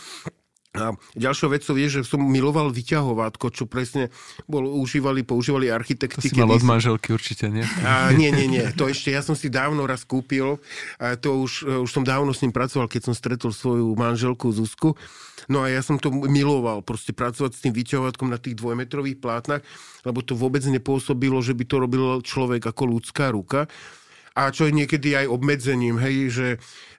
A 0.70 0.94
ďalšou 1.18 1.50
vecou 1.50 1.74
je, 1.74 1.98
že 1.98 2.06
som 2.06 2.22
miloval 2.22 2.70
vyťahovátko, 2.70 3.50
čo 3.50 3.66
presne 3.66 4.14
bol, 4.46 4.70
užívali, 4.70 5.26
používali 5.26 5.66
architekti. 5.66 6.30
To 6.30 6.30
si 6.30 6.38
mal 6.38 6.54
od 6.54 6.62
manželky 6.62 7.10
určite, 7.10 7.50
nie? 7.50 7.66
A, 7.82 8.14
nie, 8.14 8.30
nie, 8.30 8.46
nie. 8.46 8.62
To 8.78 8.86
ešte, 8.86 9.10
ja 9.10 9.18
som 9.18 9.34
si 9.34 9.50
dávno 9.50 9.82
raz 9.82 10.06
kúpil. 10.06 10.62
A 11.02 11.18
to 11.18 11.42
už, 11.42 11.66
už 11.82 11.90
som 11.90 12.06
dávno 12.06 12.30
s 12.30 12.46
ním 12.46 12.54
pracoval, 12.54 12.86
keď 12.86 13.10
som 13.10 13.14
stretol 13.18 13.50
svoju 13.50 13.98
manželku 13.98 14.54
Zuzku. 14.54 14.94
No 15.50 15.66
a 15.66 15.74
ja 15.74 15.82
som 15.82 15.98
to 15.98 16.14
miloval, 16.14 16.86
proste 16.86 17.10
pracovať 17.10 17.50
s 17.50 17.62
tým 17.66 17.74
vyťahovátkom 17.74 18.30
na 18.30 18.38
tých 18.38 18.54
dvojmetrových 18.54 19.18
plátnach, 19.18 19.66
lebo 20.06 20.22
to 20.22 20.38
vôbec 20.38 20.62
nepôsobilo, 20.62 21.42
že 21.42 21.50
by 21.50 21.64
to 21.66 21.76
robil 21.82 22.22
človek 22.22 22.62
ako 22.62 22.94
ľudská 22.94 23.34
ruka 23.34 23.66
a 24.36 24.54
čo 24.54 24.70
je 24.70 24.76
niekedy 24.76 25.14
aj 25.18 25.26
obmedzením, 25.26 25.98
hej, 25.98 26.16
že 26.30 26.46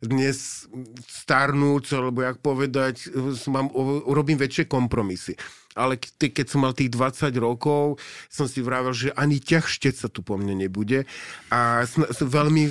dnes 0.03 0.67
starnúc, 1.07 1.87
alebo 1.95 2.25
jak 2.25 2.37
povedať, 2.43 3.11
mám, 3.47 3.71
urobím 4.07 4.39
väčšie 4.41 4.67
kompromisy 4.67 5.37
ale 5.77 5.99
keď 6.01 6.45
som 6.47 6.63
mal 6.63 6.73
tých 6.73 6.91
20 6.93 7.31
rokov, 7.37 7.99
som 8.27 8.47
si 8.47 8.63
vravel, 8.63 8.95
že 8.95 9.13
ani 9.15 9.37
ťah 9.37 9.65
sa 9.91 10.07
tu 10.07 10.23
po 10.23 10.39
mne 10.39 10.55
nebude. 10.55 11.03
A 11.51 11.83
veľmi, 12.19 12.63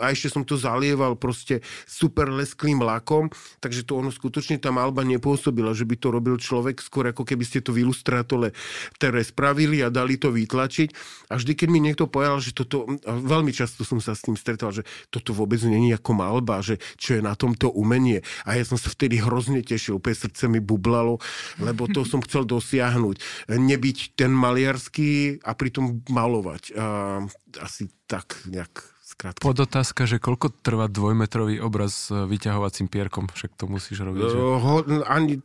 a 0.00 0.10
ešte 0.10 0.32
som 0.32 0.42
to 0.42 0.56
zalieval 0.56 1.14
proste 1.14 1.60
super 1.84 2.32
lesklým 2.32 2.80
lakom, 2.80 3.28
takže 3.60 3.84
to 3.84 4.00
ono 4.00 4.10
skutočne 4.10 4.58
tá 4.58 4.72
malba 4.72 5.04
nepôsobila, 5.04 5.76
že 5.76 5.84
by 5.84 5.96
to 6.00 6.08
robil 6.10 6.36
človek 6.40 6.80
skôr 6.80 7.10
ako 7.10 7.22
keby 7.22 7.44
ste 7.46 7.60
to 7.60 7.70
v 7.70 7.86
ilustrátole 7.86 8.50
ktoré 8.96 9.20
spravili 9.20 9.84
a 9.84 9.92
dali 9.92 10.16
to 10.16 10.32
vytlačiť. 10.32 10.88
A 11.30 11.38
vždy, 11.38 11.52
keď 11.54 11.68
mi 11.70 11.80
niekto 11.84 12.08
povedal, 12.08 12.40
že 12.40 12.56
toto, 12.56 12.88
veľmi 13.04 13.52
často 13.52 13.84
som 13.84 14.00
sa 14.02 14.16
s 14.16 14.24
tým 14.24 14.34
stretal, 14.34 14.72
že 14.72 14.82
toto 15.12 15.36
vôbec 15.36 15.60
není 15.62 15.92
ako 15.92 16.12
malba, 16.16 16.64
že 16.64 16.80
čo 16.96 17.18
je 17.18 17.22
na 17.22 17.36
tomto 17.38 17.70
umenie. 17.70 18.24
A 18.48 18.56
ja 18.58 18.64
som 18.66 18.80
sa 18.80 18.90
vtedy 18.90 19.20
hrozne 19.20 19.60
tešil, 19.60 20.00
úplne 20.00 20.16
srdce 20.16 20.48
mi 20.50 20.58
bublalo, 20.58 21.20
lebo 21.60 21.86
to 21.90 22.02
som 22.02 22.24
chcel 22.24 22.33
chcel 22.34 22.50
dosiahnuť. 22.50 23.46
Nebyť 23.54 24.18
ten 24.18 24.34
maliarský 24.34 25.38
a 25.46 25.54
pritom 25.54 26.02
malovať. 26.10 26.74
A 26.74 27.22
asi 27.62 27.86
tak 28.10 28.42
nejak 28.50 28.82
skrátka. 29.06 29.38
Podotázka, 29.38 30.02
že 30.10 30.18
koľko 30.18 30.50
trvá 30.50 30.90
dvojmetrový 30.90 31.62
obraz 31.62 32.10
s 32.10 32.26
vyťahovacím 32.26 32.90
pierkom? 32.90 33.30
Však 33.30 33.54
to 33.54 33.70
musíš 33.70 34.02
robiť. 34.02 34.26
Že? 34.26 34.38
Ho, 34.42 34.74
ani, 35.06 35.38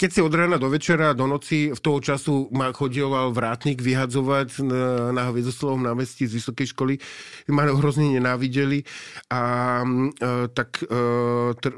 keď 0.00 0.08
si 0.08 0.20
od 0.24 0.32
rána 0.32 0.56
do 0.56 0.72
večera, 0.72 1.12
do 1.12 1.28
noci, 1.28 1.76
v 1.76 1.80
toho 1.84 2.00
času 2.00 2.48
ma 2.48 2.72
chodioval 2.72 3.36
vrátnik 3.36 3.84
vyhadzovať 3.84 4.64
na, 4.64 5.12
na 5.12 5.22
Hviezdoslovom 5.28 5.84
námestí 5.84 6.24
z 6.24 6.40
vysokej 6.40 6.72
školy. 6.72 6.94
Ma 7.52 7.68
hrozne 7.68 8.16
nenávideli. 8.16 8.88
A 9.28 9.42
e, 9.84 10.48
tak 10.56 10.80
e, 10.80 10.96
tr, 11.60 11.72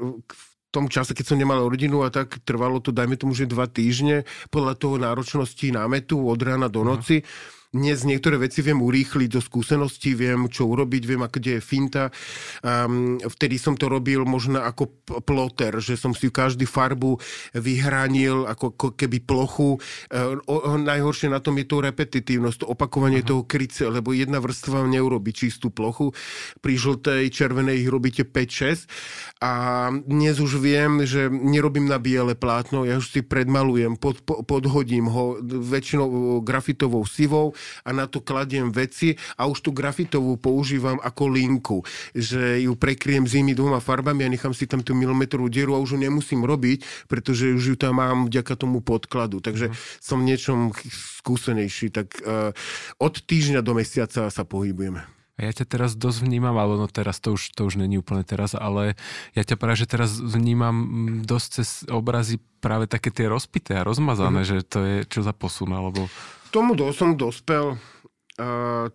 tom 0.71 0.87
čase, 0.87 1.11
keď 1.11 1.25
som 1.27 1.37
nemal 1.37 1.67
rodinu 1.67 2.07
a 2.07 2.09
tak 2.09 2.39
trvalo 2.47 2.79
to, 2.79 2.95
dajme 2.95 3.19
tomu, 3.19 3.35
že 3.35 3.45
dva 3.45 3.67
týždne 3.67 4.23
podľa 4.49 4.73
toho 4.79 4.95
náročnosti 4.95 5.67
námetu 5.67 6.17
od 6.23 6.39
rána 6.39 6.71
do 6.71 6.87
noci. 6.87 7.21
Uh-huh 7.21 7.60
dnes 7.71 8.03
niektoré 8.03 8.35
veci 8.35 8.59
viem 8.59 8.83
urýchliť 8.83 9.29
do 9.31 9.39
skúseností, 9.39 10.11
viem, 10.11 10.51
čo 10.51 10.67
urobiť, 10.67 11.03
viem, 11.07 11.23
kde 11.23 11.57
je 11.57 11.61
finta. 11.63 12.11
Um, 12.59 13.15
vtedy 13.15 13.55
som 13.55 13.79
to 13.79 13.87
robil 13.87 14.27
možno 14.27 14.59
ako 14.59 14.91
ploter, 15.23 15.79
že 15.79 15.95
som 15.95 16.11
si 16.11 16.27
každý 16.27 16.67
farbu 16.67 17.15
vyhranil 17.55 18.43
ako, 18.43 18.75
ako 18.75 18.87
keby 18.99 19.23
plochu. 19.23 19.79
Uh, 20.11 20.35
o, 20.51 20.75
najhoršie 20.75 21.31
na 21.31 21.39
tom 21.39 21.55
je 21.63 21.65
to 21.71 21.79
repetitívnosť, 21.79 22.67
to 22.67 22.67
opakovanie 22.67 23.23
uh-huh. 23.23 23.39
toho 23.39 23.43
kryce, 23.47 23.87
lebo 23.87 24.11
jedna 24.11 24.43
vrstva 24.43 24.83
neurobi 24.91 25.31
čistú 25.31 25.71
plochu. 25.71 26.11
Pri 26.59 26.75
žltej, 26.75 27.31
červenej 27.31 27.87
ich 27.87 27.89
robíte 27.89 28.27
5-6 28.27 28.91
a 29.39 29.51
dnes 29.95 30.43
už 30.43 30.59
viem, 30.59 31.07
že 31.07 31.31
nerobím 31.31 31.87
na 31.87 32.03
biele 32.03 32.35
plátno, 32.35 32.83
ja 32.83 32.99
už 32.99 33.07
si 33.15 33.21
predmalujem, 33.23 33.95
pod, 33.95 34.19
podhodím 34.27 35.07
ho 35.07 35.39
väčšinou 35.41 36.43
grafitovou 36.43 37.07
sivou, 37.07 37.55
a 37.83 37.89
na 37.95 38.05
to 38.05 38.23
kladiem 38.23 38.69
veci 38.69 39.17
a 39.35 39.47
už 39.47 39.65
tú 39.65 39.71
grafitovú 39.71 40.37
používam 40.37 40.97
ako 41.01 41.23
linku, 41.31 41.79
že 42.13 42.63
ju 42.63 42.73
prekryjem 42.75 43.25
zimy 43.25 43.53
dvoma 43.57 43.79
farbami 43.79 44.25
a 44.25 44.33
nechám 44.33 44.53
si 44.55 44.65
tam 44.67 44.81
tú 44.85 44.93
milimetrovú 44.97 45.47
dieru 45.51 45.75
a 45.75 45.81
už 45.83 45.95
ju 45.95 45.99
nemusím 46.01 46.45
robiť, 46.45 47.07
pretože 47.07 47.51
už 47.53 47.63
ju 47.63 47.75
tam 47.75 48.01
mám 48.01 48.29
vďaka 48.29 48.53
tomu 48.57 48.79
podkladu. 48.81 49.43
Takže 49.43 49.71
uh-huh. 49.71 49.99
som 49.99 50.23
niečom 50.23 50.73
skúsenejší, 51.21 51.93
tak 51.93 52.17
uh, 52.21 52.55
od 52.97 53.13
týždňa 53.21 53.61
do 53.61 53.77
mesiaca 53.77 54.27
sa 54.29 54.43
pohybujeme. 54.43 55.05
A 55.41 55.49
ja 55.49 55.57
ťa 55.57 55.65
teraz 55.73 55.97
dosť 55.97 56.27
vnímam, 56.27 56.53
ale 56.53 56.77
no 56.77 56.85
teraz 56.85 57.17
to 57.17 57.33
už, 57.33 57.57
to 57.57 57.65
už 57.65 57.81
není 57.81 57.97
úplne 57.97 58.21
teraz, 58.21 58.53
ale 58.53 58.93
ja 59.33 59.41
ťa 59.41 59.57
práve, 59.57 59.81
že 59.81 59.89
teraz 59.89 60.21
vnímam 60.21 60.75
mm, 60.75 61.25
dosť 61.25 61.47
cez 61.49 61.69
obrazy 61.89 62.37
práve 62.61 62.85
také 62.85 63.09
tie 63.09 63.25
rozpité 63.25 63.81
a 63.81 63.87
rozmazané, 63.87 64.45
mm-hmm. 64.45 64.61
že 64.61 64.69
to 64.69 64.79
je 64.85 64.95
čo 65.09 65.25
za 65.25 65.33
posun, 65.33 65.73
alebo... 65.73 66.05
Tomu 66.51 66.75
som 66.93 67.17
dospel 67.17 67.77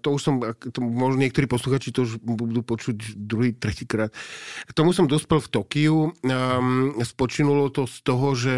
to 0.02 0.08
už 0.12 0.20
som, 0.22 0.34
to 0.58 0.78
možno 0.82 1.22
niektorí 1.22 1.46
posluchači 1.46 1.94
to 1.94 2.02
už 2.04 2.18
budú 2.22 2.60
počuť 2.66 3.14
druhý, 3.14 3.54
tretíkrát. 3.54 4.10
K 4.66 4.72
tomu 4.74 4.90
som 4.90 5.06
dospel 5.06 5.38
v 5.38 5.48
Tokiu. 5.48 5.96
Um, 6.26 6.96
spočinulo 7.02 7.70
to 7.70 7.86
z 7.86 7.96
toho, 8.02 8.28
že 8.34 8.54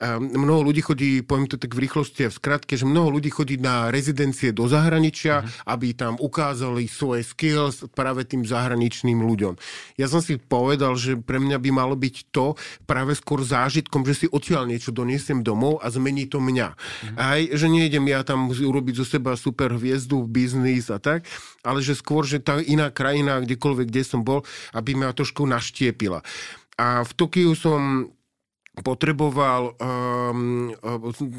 um, 0.00 0.44
mnoho 0.46 0.70
ľudí 0.70 0.80
chodí, 0.80 1.20
poviem 1.20 1.50
to 1.50 1.60
tak 1.60 1.74
v 1.74 1.84
rýchlosti 1.84 2.26
a 2.26 2.32
v 2.32 2.38
skratke, 2.38 2.78
že 2.78 2.88
mnoho 2.88 3.18
ľudí 3.18 3.28
chodí 3.28 3.58
na 3.60 3.90
rezidencie 3.90 4.54
do 4.54 4.70
zahraničia, 4.70 5.42
uh-huh. 5.42 5.74
aby 5.74 5.92
tam 5.92 6.14
ukázali 6.16 6.86
svoje 6.86 7.26
skills 7.26 7.84
práve 7.92 8.24
tým 8.24 8.46
zahraničným 8.46 9.20
ľuďom. 9.20 9.58
Ja 9.98 10.06
som 10.06 10.22
si 10.22 10.38
povedal, 10.38 10.96
že 10.96 11.18
pre 11.18 11.42
mňa 11.42 11.58
by 11.58 11.70
malo 11.74 11.94
byť 11.98 12.16
to 12.30 12.54
práve 12.88 13.18
skôr 13.18 13.42
zážitkom, 13.42 14.06
že 14.06 14.24
si 14.24 14.26
odtiaľ 14.30 14.70
niečo 14.70 14.94
doniesiem 14.94 15.42
domov 15.42 15.82
a 15.82 15.90
zmení 15.90 16.30
to 16.30 16.38
mňa. 16.38 16.68
Uh-huh. 16.72 17.16
Aj, 17.18 17.40
že 17.42 17.66
nejdem 17.66 18.06
ja 18.06 18.22
tam 18.22 18.48
urobiť 18.50 18.94
zo 19.02 19.06
seba 19.06 19.34
super 19.34 19.74
hviezdu, 19.74 20.13
jazdu, 20.14 20.30
biznis 20.30 20.90
a 20.90 20.98
tak, 21.02 21.26
ale 21.66 21.82
že 21.82 21.98
skôr, 21.98 22.22
že 22.22 22.38
tá 22.38 22.62
iná 22.62 22.90
krajina, 22.90 23.42
kdekoľvek, 23.42 23.86
kde 23.90 24.02
som 24.06 24.20
bol, 24.22 24.46
aby 24.72 24.94
ma 24.94 25.10
trošku 25.10 25.42
naštiepila. 25.46 26.22
A 26.78 27.02
v 27.02 27.12
Tokiu 27.14 27.54
som 27.54 28.10
potreboval, 28.74 29.78
um, 29.78 30.74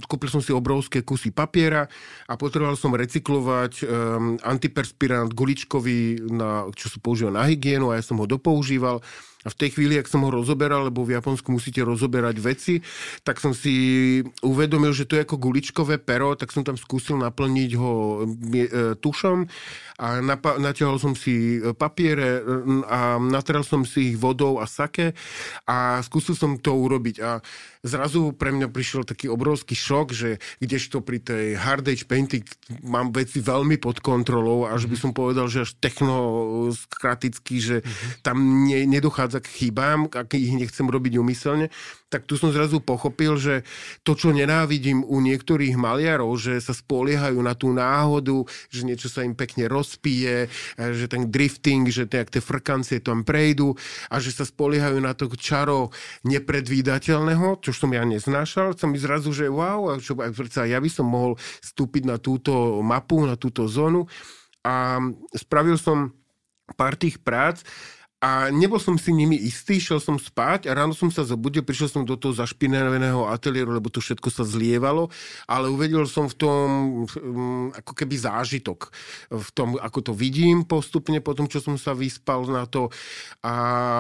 kúpil 0.07 0.31
som 0.31 0.39
si 0.39 0.55
obrovské 0.55 1.03
kusy 1.03 1.35
papiera 1.35 1.83
a 2.31 2.39
potreboval 2.39 2.79
som 2.79 2.95
recyklovať 2.95 3.83
um, 3.83 4.39
antiperspirant 4.39 5.35
guličkový, 5.35 6.31
na, 6.31 6.63
čo 6.71 6.87
sa 6.87 6.95
používa 7.03 7.35
na 7.35 7.43
hygienu 7.43 7.91
a 7.91 7.99
ja 7.99 8.03
som 8.07 8.23
ho 8.23 8.27
dopoužíval. 8.27 9.03
A 9.45 9.53
v 9.53 9.59
tej 9.61 9.69
chvíli, 9.77 10.01
ak 10.01 10.09
som 10.09 10.25
ho 10.25 10.33
rozoberal, 10.33 10.89
lebo 10.89 11.05
v 11.05 11.13
Japonsku 11.15 11.53
musíte 11.53 11.85
rozoberať 11.85 12.35
veci, 12.41 12.81
tak 13.21 13.37
som 13.37 13.53
si 13.53 14.19
uvedomil, 14.41 14.89
že 14.89 15.05
to 15.05 15.15
je 15.15 15.23
ako 15.23 15.37
guličkové 15.37 16.01
pero, 16.01 16.33
tak 16.33 16.49
som 16.49 16.65
tam 16.65 16.73
skúsil 16.75 17.21
naplniť 17.21 17.71
ho 17.77 18.25
e, 18.25 18.67
tušom 18.97 19.45
a 20.01 20.19
napa- 20.19 20.59
natiahol 20.59 20.99
som 20.99 21.13
si 21.15 21.61
papiere 21.79 22.43
a 22.89 23.15
natral 23.21 23.63
som 23.63 23.87
si 23.87 24.11
ich 24.11 24.17
vodou 24.19 24.59
a 24.59 24.67
sake 24.67 25.15
a 25.69 26.03
skúsil 26.03 26.35
som 26.35 26.59
to 26.59 26.75
urobiť. 26.75 27.15
A 27.23 27.39
zrazu 27.85 28.33
pre 28.33 28.49
mňa 28.49 28.73
prišiel 28.73 29.05
taký 29.05 29.29
obrovský 29.29 29.77
šok, 29.77 30.07
že 30.09 30.29
kdežto 30.57 31.05
pri 31.05 31.21
tej 31.21 31.53
hard 31.53 31.85
age 31.85 32.09
painting 32.09 32.41
mám 32.81 33.13
veci 33.13 33.39
veľmi 33.39 33.77
pod 33.77 34.01
kontrolou, 34.01 34.65
až 34.65 34.89
by 34.89 34.97
mhm. 34.97 35.01
som 35.05 35.11
povedal, 35.13 35.45
že 35.45 35.69
až 35.69 35.77
technokraticky, 35.77 37.55
že 37.61 37.75
mhm. 37.85 38.07
tam 38.25 38.37
ne, 38.65 38.89
nedochádza 38.89 39.45
k 39.45 39.47
chybám, 39.47 40.09
ak 40.09 40.33
ich 40.33 40.49
nechcem 40.57 40.89
robiť 40.89 41.21
umyselne, 41.21 41.69
tak 42.05 42.29
tu 42.29 42.37
som 42.37 42.53
zrazu 42.53 42.77
pochopil, 42.79 43.35
že 43.35 43.65
to, 44.05 44.13
čo 44.13 44.29
nenávidím 44.29 45.01
u 45.01 45.17
niektorých 45.19 45.73
maliarov, 45.73 46.37
že 46.37 46.61
sa 46.61 46.71
spoliehajú 46.71 47.41
na 47.41 47.57
tú 47.57 47.73
náhodu, 47.73 48.45
že 48.69 48.85
niečo 48.85 49.09
sa 49.09 49.25
im 49.25 49.33
pekne 49.33 49.65
rozpije, 49.65 50.47
že 50.77 51.05
ten 51.09 51.33
drifting, 51.33 51.89
že 51.89 52.05
tie, 52.05 52.21
tie 52.23 52.39
frkancie 52.39 53.01
tam 53.01 53.25
prejdú 53.25 53.73
a 54.13 54.21
že 54.21 54.29
sa 54.29 54.45
spoliehajú 54.45 55.01
na 55.01 55.17
to 55.17 55.27
čaro 55.33 55.89
nepredvídateľného, 56.23 57.59
čo 57.65 57.73
som 57.73 57.89
ja 57.89 58.05
neznášal, 58.05 58.77
som 58.77 58.93
mi 58.93 59.01
zrazu, 59.01 59.33
že 59.33 59.49
wow, 59.49 59.97
čo, 59.97 60.13
ja 60.61 60.77
by 60.77 60.89
som 60.89 61.09
mohol 61.09 61.33
vstúpiť 61.65 62.05
na 62.05 62.21
túto 62.21 62.79
mapu, 62.85 63.25
na 63.25 63.33
túto 63.33 63.65
zónu. 63.65 64.05
A 64.65 64.97
spravil 65.33 65.77
som 65.77 66.13
pár 66.73 66.97
tých 66.97 67.21
prác 67.21 67.61
a 68.25 68.49
nebol 68.49 68.81
som 68.81 68.97
si 68.97 69.13
nimi 69.13 69.37
istý, 69.37 69.77
šiel 69.77 70.01
som 70.01 70.17
spať 70.17 70.65
a 70.65 70.73
ráno 70.73 70.97
som 70.97 71.13
sa 71.13 71.21
zobudil, 71.21 71.61
prišiel 71.61 71.93
som 71.93 72.01
do 72.01 72.17
toho 72.17 72.33
zašpineného 72.33 73.29
ateliéru, 73.29 73.69
lebo 73.69 73.93
to 73.93 74.01
všetko 74.01 74.33
sa 74.33 74.41
zlievalo, 74.41 75.13
ale 75.45 75.69
uvedel 75.69 76.09
som 76.09 76.25
v 76.25 76.33
tom 76.33 76.65
um, 77.05 77.69
ako 77.69 77.93
keby 77.93 78.17
zážitok. 78.17 78.89
V 79.29 79.49
tom, 79.53 79.77
ako 79.77 80.09
to 80.09 80.13
vidím 80.17 80.65
postupne 80.65 81.21
po 81.21 81.37
tom, 81.37 81.45
čo 81.45 81.61
som 81.61 81.77
sa 81.77 81.93
vyspal 81.93 82.49
na 82.49 82.65
to. 82.65 82.89
A 83.45 83.53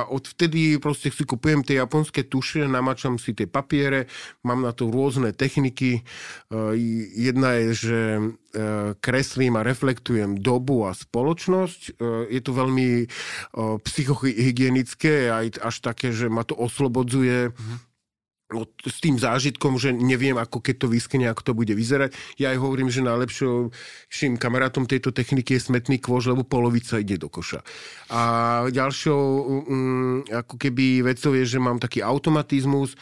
odvtedy 0.09 0.81
proste 0.81 1.13
si 1.13 1.21
kupujem 1.21 1.61
tie 1.61 1.77
japonské 1.77 2.25
tuše, 2.25 2.65
namačam 2.65 3.21
si 3.21 3.37
tie 3.37 3.45
papiere, 3.45 4.09
mám 4.41 4.65
na 4.65 4.73
to 4.73 4.89
rôzne 4.89 5.37
techniky. 5.37 6.01
Uh, 6.49 6.73
jedna 7.13 7.61
je, 7.61 7.69
že 7.77 7.99
E, 8.17 8.44
kreslím 8.99 9.59
a 9.59 9.65
reflektujem 9.65 10.39
dobu 10.39 10.87
a 10.87 10.95
spoločnosť. 10.95 11.81
E, 11.81 11.91
je 12.31 12.41
to 12.41 12.51
veľmi 12.55 12.89
e, 13.03 13.05
psychohygienické, 13.83 15.29
aj 15.31 15.45
až 15.59 15.75
také, 15.83 16.15
že 16.15 16.31
ma 16.31 16.47
to 16.47 16.55
oslobodzuje 16.55 17.51
s 18.85 18.97
tým 19.01 19.17
zážitkom, 19.17 19.81
že 19.81 19.89
neviem, 19.89 20.37
ako 20.37 20.61
keď 20.61 20.85
to 20.85 20.87
vyskne, 20.87 21.25
ako 21.25 21.41
to 21.41 21.53
bude 21.57 21.73
vyzerať. 21.73 22.13
Ja 22.37 22.53
aj 22.53 22.61
hovorím, 22.61 22.93
že 22.93 23.01
najlepším 23.01 24.37
kamarátom 24.37 24.85
tejto 24.85 25.09
techniky 25.09 25.57
je 25.57 25.65
smetný 25.65 25.97
kôž, 25.97 26.29
lebo 26.29 26.45
polovica 26.45 27.01
ide 27.01 27.17
do 27.17 27.25
koša. 27.25 27.65
A 28.13 28.21
ďalšou 28.69 29.21
um, 29.49 30.21
ako 30.29 30.61
keby 30.61 31.01
vecou 31.01 31.33
je, 31.33 31.43
že 31.43 31.57
mám 31.57 31.81
taký 31.81 32.05
automatizmus, 32.05 32.93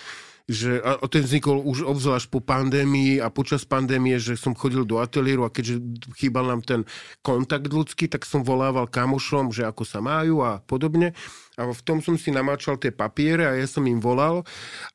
že 0.43 0.84
a 0.84 0.99
ten 1.08 1.23
vznikol 1.23 1.63
už 1.63 1.88
obzvlášť 1.88 2.27
po 2.27 2.43
pandémii 2.43 3.23
a 3.23 3.32
počas 3.32 3.63
pandémie, 3.63 4.19
že 4.19 4.36
som 4.36 4.51
chodil 4.51 4.84
do 4.84 4.99
ateliéru 4.99 5.47
a 5.47 5.53
keďže 5.53 5.79
chýbal 6.19 6.51
nám 6.51 6.62
ten 6.67 6.84
kontakt 7.23 7.71
ľudský, 7.71 8.12
tak 8.12 8.27
som 8.27 8.43
volával 8.43 8.91
kamošom, 8.91 9.56
že 9.56 9.63
ako 9.63 9.88
sa 9.88 10.03
majú 10.03 10.43
a 10.43 10.60
podobne. 10.67 11.15
A 11.54 11.70
v 11.70 11.82
tom 11.86 12.02
som 12.02 12.18
si 12.18 12.34
namáčal 12.34 12.82
tie 12.82 12.89
papiere 12.89 13.46
a 13.46 13.54
ja 13.54 13.70
som 13.70 13.86
im 13.86 14.02
volal 14.02 14.42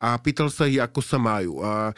a 0.02 0.18
pýtal 0.18 0.50
sa 0.50 0.66
ich, 0.66 0.82
ako 0.82 0.98
sa 0.98 1.14
majú. 1.14 1.62
A, 1.62 1.94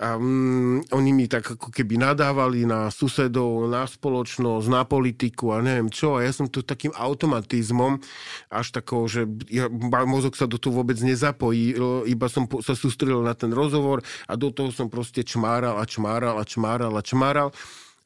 a 0.00 0.08
um, 0.16 0.80
oni 0.96 1.10
mi 1.12 1.28
tak 1.28 1.44
ako 1.44 1.68
keby 1.68 2.00
nadávali 2.00 2.64
na 2.64 2.88
susedov, 2.88 3.68
na 3.68 3.84
spoločnosť, 3.84 4.66
na 4.72 4.88
politiku 4.88 5.52
a 5.52 5.60
neviem 5.60 5.92
čo. 5.92 6.16
A 6.16 6.24
ja 6.24 6.32
som 6.32 6.48
to 6.48 6.64
takým 6.64 6.96
automatizmom 6.96 8.00
až 8.48 8.66
takou, 8.72 9.04
že 9.04 9.28
ja, 9.52 9.68
mozog 10.08 10.40
sa 10.40 10.48
do 10.48 10.56
toho 10.56 10.80
vôbec 10.80 10.96
nezapojí, 11.04 11.76
iba 12.08 12.26
som 12.32 12.48
sa 12.64 12.72
sústredil 12.72 13.20
na 13.20 13.36
ten 13.36 13.52
rozhovor 13.52 14.00
a 14.24 14.40
do 14.40 14.48
toho 14.48 14.72
som 14.72 14.88
proste 14.88 15.20
čmáral 15.20 15.76
a 15.76 15.84
čmáral 15.84 16.40
a 16.40 16.44
čmáral 16.48 16.96
a 16.96 17.02
čmáral 17.04 17.52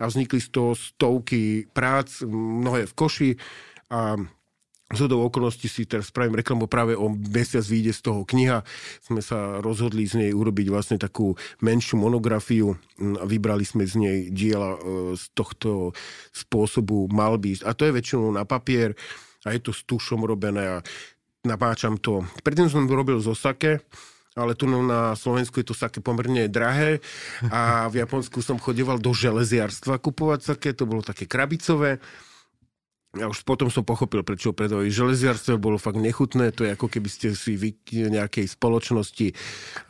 a 0.03 0.11
vznikli 0.11 0.43
z 0.43 0.51
toho 0.51 0.75
stovky 0.75 1.71
prác, 1.71 2.27
mnohé 2.27 2.91
v 2.91 2.95
koši 2.99 3.31
a 3.87 4.19
do 4.93 5.25
okolností 5.25 5.73
si 5.73 5.89
teraz 5.89 6.13
spravím 6.13 6.37
reklamu, 6.37 6.69
práve 6.69 6.93
o 6.93 7.09
mesiac 7.09 7.65
vyjde 7.65 7.93
z 7.97 8.01
toho 8.05 8.21
kniha. 8.29 8.61
Sme 9.01 9.25
sa 9.25 9.65
rozhodli 9.65 10.05
z 10.05 10.21
nej 10.21 10.31
urobiť 10.37 10.67
vlastne 10.69 11.01
takú 11.01 11.33
menšiu 11.65 11.97
monografiu 11.97 12.77
a 13.01 13.25
vybrali 13.25 13.65
sme 13.65 13.89
z 13.89 13.95
nej 13.97 14.19
diela 14.29 14.77
e, 14.77 14.79
z 15.17 15.25
tohto 15.33 15.97
spôsobu 16.37 17.09
malby. 17.09 17.57
A 17.65 17.73
to 17.73 17.89
je 17.89 17.97
väčšinou 17.97 18.29
na 18.37 18.45
papier 18.45 18.93
a 19.49 19.57
je 19.57 19.61
to 19.65 19.73
s 19.73 19.83
tušom 19.89 20.29
robené 20.29 20.81
a 20.81 20.85
napáčam 21.43 21.97
to. 21.97 22.23
Predtým 22.45 22.69
som 22.69 22.85
to 22.85 22.95
robil 22.95 23.19
zo 23.19 23.33
sake, 23.33 23.83
ale 24.33 24.57
tu 24.57 24.65
na 24.65 25.13
Slovensku 25.13 25.61
je 25.61 25.73
to 25.73 25.77
sake 25.77 26.01
pomerne 26.01 26.49
drahé 26.49 27.05
a 27.53 27.89
v 27.93 28.01
Japonsku 28.01 28.41
som 28.41 28.57
chodeval 28.57 28.97
do 28.97 29.13
železiarstva 29.13 30.01
kupovať 30.01 30.41
sake, 30.41 30.73
to 30.73 30.89
bolo 30.89 31.05
také 31.05 31.29
krabicové 31.29 32.01
ja 33.13 33.29
už 33.29 33.45
potom 33.45 33.69
som 33.69 33.85
pochopil, 33.85 34.25
prečo 34.25 34.57
predávajú 34.57 34.89
železiarstvo, 34.89 35.61
bolo 35.61 35.77
fakt 35.77 36.01
nechutné, 36.01 36.49
to 36.49 36.65
je 36.65 36.73
ako 36.73 36.89
keby 36.89 37.09
ste 37.13 37.37
si 37.37 37.61
v 37.61 37.77
nejakej 37.93 38.49
spoločnosti 38.49 39.37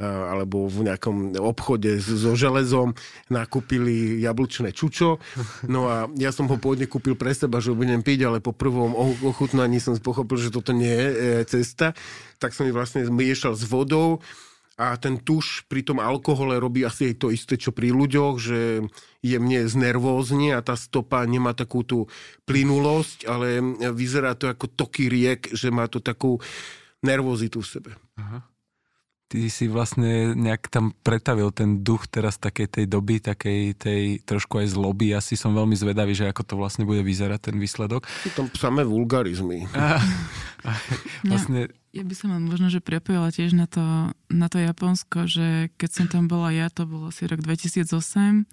alebo 0.03 0.67
v 0.67 0.91
nejakom 0.91 1.39
obchode 1.39 2.03
so 2.03 2.35
železom 2.35 2.99
nakúpili 3.31 4.19
jablčné 4.19 4.75
čučo. 4.75 5.23
No 5.71 5.87
a 5.87 6.11
ja 6.19 6.35
som 6.35 6.51
ho 6.51 6.59
pôvodne 6.59 6.91
kúpil 6.91 7.15
pre 7.15 7.31
seba, 7.31 7.63
že 7.63 7.71
ho 7.71 7.79
budem 7.79 8.03
piť, 8.03 8.27
ale 8.27 8.43
po 8.43 8.51
prvom 8.51 8.91
ochutnaní 9.23 9.79
som 9.79 9.95
pochopil, 10.03 10.43
že 10.43 10.51
toto 10.51 10.75
nie 10.75 10.91
je 10.91 11.07
e, 11.07 11.17
cesta. 11.47 11.95
Tak 12.43 12.51
som 12.51 12.67
ich 12.67 12.75
vlastne 12.75 13.07
miešal 13.07 13.55
s 13.55 13.63
vodou 13.71 14.19
a 14.81 14.97
ten 14.97 15.21
tuš 15.21 15.69
pri 15.69 15.85
tom 15.85 16.01
alkohole 16.01 16.57
robí 16.57 16.81
asi 16.81 17.13
aj 17.13 17.15
to 17.21 17.29
isté, 17.29 17.61
čo 17.61 17.77
pri 17.77 17.93
ľuďoch, 17.93 18.35
že 18.41 18.61
jemne 19.21 19.69
znervózni 19.69 20.57
a 20.57 20.65
tá 20.65 20.75
stopa 20.75 21.23
nemá 21.29 21.53
takú 21.53 21.85
tú 21.85 22.09
plynulosť, 22.49 23.29
ale 23.29 23.61
vyzerá 23.93 24.33
to 24.33 24.49
ako 24.49 24.73
toky 24.73 25.13
riek, 25.13 25.53
že 25.53 25.69
má 25.69 25.87
to 25.93 26.01
takú 26.01 26.41
nervozitu 27.05 27.61
v 27.61 27.69
sebe. 27.69 27.91
Aha. 28.17 28.47
ty 29.33 29.49
si 29.49 29.65
vlastne 29.65 30.37
nejak 30.37 30.69
tam 30.69 30.93
pretavil 31.01 31.49
ten 31.57 31.81
duch 31.81 32.05
teraz 32.05 32.37
takej 32.37 32.69
tej 32.69 32.85
doby, 32.85 33.17
takej 33.17 33.73
tej 33.77 34.03
trošku 34.29 34.61
aj 34.61 34.77
zloby. 34.77 35.17
Ja 35.17 35.25
si 35.25 35.41
som 35.41 35.57
veľmi 35.57 35.73
zvedavý, 35.73 36.13
že 36.13 36.29
ako 36.29 36.43
to 36.45 36.55
vlastne 36.61 36.85
bude 36.85 37.01
vyzerať 37.01 37.49
ten 37.49 37.57
výsledok. 37.57 38.05
Sú 38.25 38.31
tam 38.37 38.47
samé 38.53 38.85
vulgarizmy. 38.85 39.65
A, 39.73 39.97
a, 40.69 40.71
vlastne... 41.25 41.73
Ja, 41.93 42.03
by 42.09 42.15
som 42.17 42.33
možno, 42.41 42.73
že 42.73 42.81
prepojila 42.81 43.29
tiež 43.29 43.53
na 43.53 43.69
to, 43.69 44.17
na 44.33 44.49
to 44.49 44.57
Japonsko, 44.57 45.29
že 45.29 45.69
keď 45.77 45.91
som 45.93 46.07
tam 46.09 46.25
bola 46.25 46.49
ja, 46.49 46.73
to 46.73 46.89
bolo 46.89 47.13
asi 47.13 47.29
rok 47.29 47.45
2008 47.45 48.49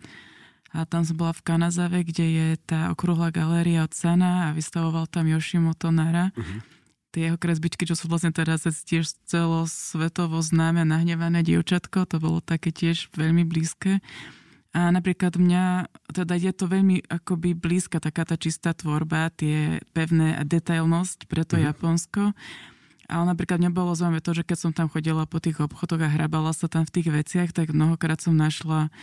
a 0.75 0.77
tam 0.83 1.01
som 1.07 1.15
bola 1.15 1.31
v 1.31 1.45
Kanazave, 1.47 2.03
kde 2.03 2.25
je 2.27 2.47
tá 2.61 2.91
okrúhla 2.91 3.31
galéria 3.31 3.87
od 3.87 3.95
Sana 3.95 4.51
a 4.51 4.53
vystavoval 4.53 5.07
tam 5.07 5.25
Yoshimoto 5.25 5.89
Nara. 5.89 6.35
Uh-huh 6.35 6.61
tie 7.09 7.29
jeho 7.29 7.37
kresbičky, 7.41 7.89
čo 7.89 7.97
sú 7.97 8.05
vlastne 8.05 8.29
teraz 8.29 8.65
tiež 8.65 9.09
celosvetovo 9.25 10.37
známe 10.41 10.85
nahnevané 10.85 11.41
dievčatko, 11.41 12.05
to 12.05 12.21
bolo 12.21 12.39
také 12.39 12.69
tiež 12.69 13.09
veľmi 13.17 13.45
blízke. 13.45 13.97
A 14.69 14.93
napríklad 14.93 15.33
mňa, 15.33 15.89
teda 16.13 16.37
je 16.37 16.53
to 16.53 16.69
veľmi 16.69 17.01
akoby 17.09 17.57
blízka 17.57 17.97
taká 17.97 18.21
tá 18.21 18.37
čistá 18.37 18.77
tvorba, 18.77 19.33
tie 19.33 19.81
pevné 19.97 20.37
a 20.37 20.45
detailnosť 20.45 21.25
pre 21.25 21.41
to 21.41 21.57
mm. 21.57 21.73
Japonsko. 21.73 22.37
Ale 23.09 23.25
napríklad 23.25 23.57
mňa 23.57 23.73
bolo 23.73 23.97
zaujímavé 23.97 24.21
to, 24.21 24.37
že 24.37 24.45
keď 24.45 24.57
som 24.61 24.71
tam 24.71 24.85
chodila 24.85 25.25
po 25.25 25.41
tých 25.41 25.57
obchodoch 25.57 26.05
a 26.05 26.13
hrabala 26.13 26.53
sa 26.53 26.69
tam 26.69 26.85
v 26.85 26.93
tých 26.93 27.09
veciach, 27.09 27.49
tak 27.49 27.73
mnohokrát 27.73 28.21
som 28.21 28.37
našla 28.37 28.93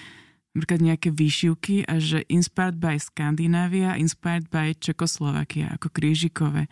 napríklad 0.55 0.81
nejaké 0.81 1.13
výšivky 1.13 1.85
a 1.85 2.01
že 2.01 2.25
inspired 2.33 2.81
by 2.81 2.97
Skandinávia, 2.97 3.99
inspired 4.01 4.49
by 4.49 4.73
Čekoslovakia, 4.79 5.75
ako 5.77 5.93
krížikové. 5.93 6.71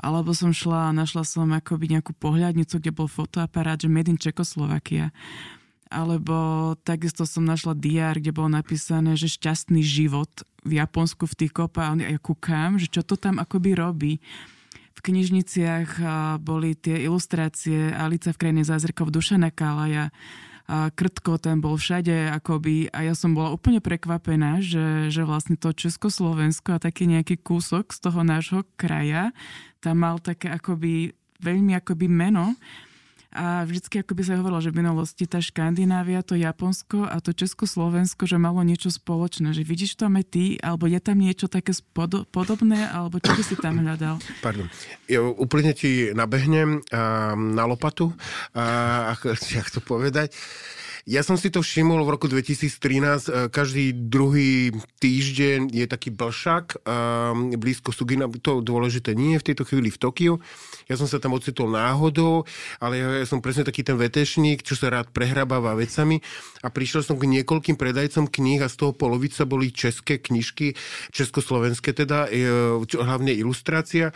Alebo 0.00 0.34
som 0.34 0.50
šla 0.50 0.90
a 0.90 0.96
našla 0.96 1.22
som 1.22 1.46
akoby 1.54 1.94
nejakú 1.94 2.16
pohľadnicu, 2.18 2.82
kde 2.82 2.90
bol 2.90 3.06
fotoaparát, 3.06 3.78
že 3.78 3.86
made 3.86 4.10
in 4.10 4.18
Čekoslovakia. 4.18 5.14
Alebo 5.92 6.72
takisto 6.82 7.28
som 7.28 7.44
našla 7.46 7.76
diár, 7.76 8.18
kde 8.18 8.32
bolo 8.34 8.48
napísané, 8.48 9.14
že 9.14 9.30
šťastný 9.30 9.84
život 9.84 10.32
v 10.64 10.82
Japonsku 10.82 11.28
v 11.28 11.46
tých 11.46 11.52
kopách. 11.52 12.00
Ja 12.02 12.18
kúkam, 12.18 12.80
že 12.80 12.90
čo 12.90 13.06
to 13.06 13.14
tam 13.14 13.38
akoby 13.38 13.76
robí 13.76 14.12
v 14.92 15.00
knižniciach 15.00 16.00
boli 16.40 16.76
tie 16.76 17.02
ilustrácie 17.04 17.92
Alice 17.92 18.30
v 18.30 18.40
krajine 18.40 18.62
zázrakov 18.62 19.08
Dušana 19.10 19.48
Kálaja. 19.50 20.12
A 20.70 20.88
Krtko 20.94 21.42
ten 21.42 21.58
bol 21.58 21.74
všade 21.74 22.32
akoby 22.32 22.88
a 22.94 23.04
ja 23.04 23.18
som 23.18 23.34
bola 23.34 23.50
úplne 23.50 23.82
prekvapená, 23.82 24.62
že, 24.62 25.10
že 25.10 25.26
vlastne 25.26 25.58
to 25.58 25.74
Československo 25.74 26.78
a 26.78 26.82
taký 26.82 27.10
nejaký 27.10 27.42
kúsok 27.42 27.90
z 27.90 27.98
toho 27.98 28.22
nášho 28.22 28.62
kraja 28.78 29.34
tam 29.82 30.06
mal 30.06 30.22
také 30.22 30.48
akoby 30.48 31.10
veľmi 31.42 31.74
akoby 31.82 32.06
meno 32.06 32.54
a 33.32 33.64
vždycky 33.64 34.04
ako 34.04 34.12
by 34.12 34.22
sa 34.22 34.36
hovorilo, 34.36 34.60
že 34.60 34.68
v 34.68 34.84
minulosti 34.84 35.24
tá 35.24 35.40
Škandinávia, 35.40 36.20
to 36.20 36.36
Japonsko 36.36 37.08
a 37.08 37.16
to 37.24 37.32
Československo, 37.32 38.28
že 38.28 38.36
malo 38.36 38.60
niečo 38.60 38.92
spoločné. 38.92 39.56
Že 39.56 39.64
vidíš 39.64 39.96
tam 39.96 40.20
aj 40.20 40.26
ty, 40.28 40.44
alebo 40.60 40.84
je 40.84 41.00
tam 41.00 41.16
niečo 41.16 41.48
také 41.48 41.72
spodo- 41.72 42.28
podobné, 42.28 42.84
alebo 42.92 43.16
čo 43.16 43.32
by 43.32 43.42
si 43.42 43.56
tam 43.56 43.80
hľadal? 43.80 44.20
Pardon. 44.44 44.68
Ja 45.08 45.24
úplne 45.24 45.72
ti 45.72 46.12
nabehnem 46.12 46.84
a, 46.92 47.32
na 47.32 47.64
lopatu, 47.64 48.12
a, 48.52 49.16
jak 49.48 49.68
to 49.72 49.80
povedať. 49.80 50.36
Ja 51.02 51.26
som 51.26 51.34
si 51.34 51.50
to 51.50 51.66
všimol 51.66 52.06
v 52.06 52.14
roku 52.14 52.30
2013. 52.30 53.50
Každý 53.50 53.90
druhý 54.06 54.70
týždeň 55.02 55.74
je 55.74 55.86
taký 55.90 56.14
blšak 56.14 56.78
blízko 57.58 57.90
Sugina. 57.90 58.30
To 58.30 58.62
dôležité 58.62 59.10
nie 59.18 59.34
je 59.34 59.42
v 59.42 59.46
tejto 59.50 59.66
chvíli 59.66 59.90
v 59.90 59.98
Tokiu. 59.98 60.38
Ja 60.86 60.94
som 60.94 61.10
sa 61.10 61.18
tam 61.18 61.34
ocitol 61.34 61.74
náhodou, 61.74 62.46
ale 62.78 63.02
ja 63.02 63.26
som 63.26 63.42
presne 63.42 63.66
taký 63.66 63.82
ten 63.82 63.98
vetešník, 63.98 64.62
čo 64.62 64.78
sa 64.78 64.94
rád 64.94 65.10
prehrabáva 65.10 65.74
vecami 65.74 66.22
a 66.62 66.70
prišiel 66.70 67.02
som 67.02 67.18
k 67.18 67.26
niekoľkým 67.26 67.74
predajcom 67.74 68.30
kníh 68.30 68.62
a 68.62 68.70
z 68.70 68.78
toho 68.78 68.94
polovica 68.94 69.42
boli 69.42 69.74
české 69.74 70.22
knižky, 70.22 70.78
československé 71.10 71.98
teda, 71.98 72.30
e, 72.30 72.46
hlavne 72.94 73.34
ilustrácia 73.34 74.14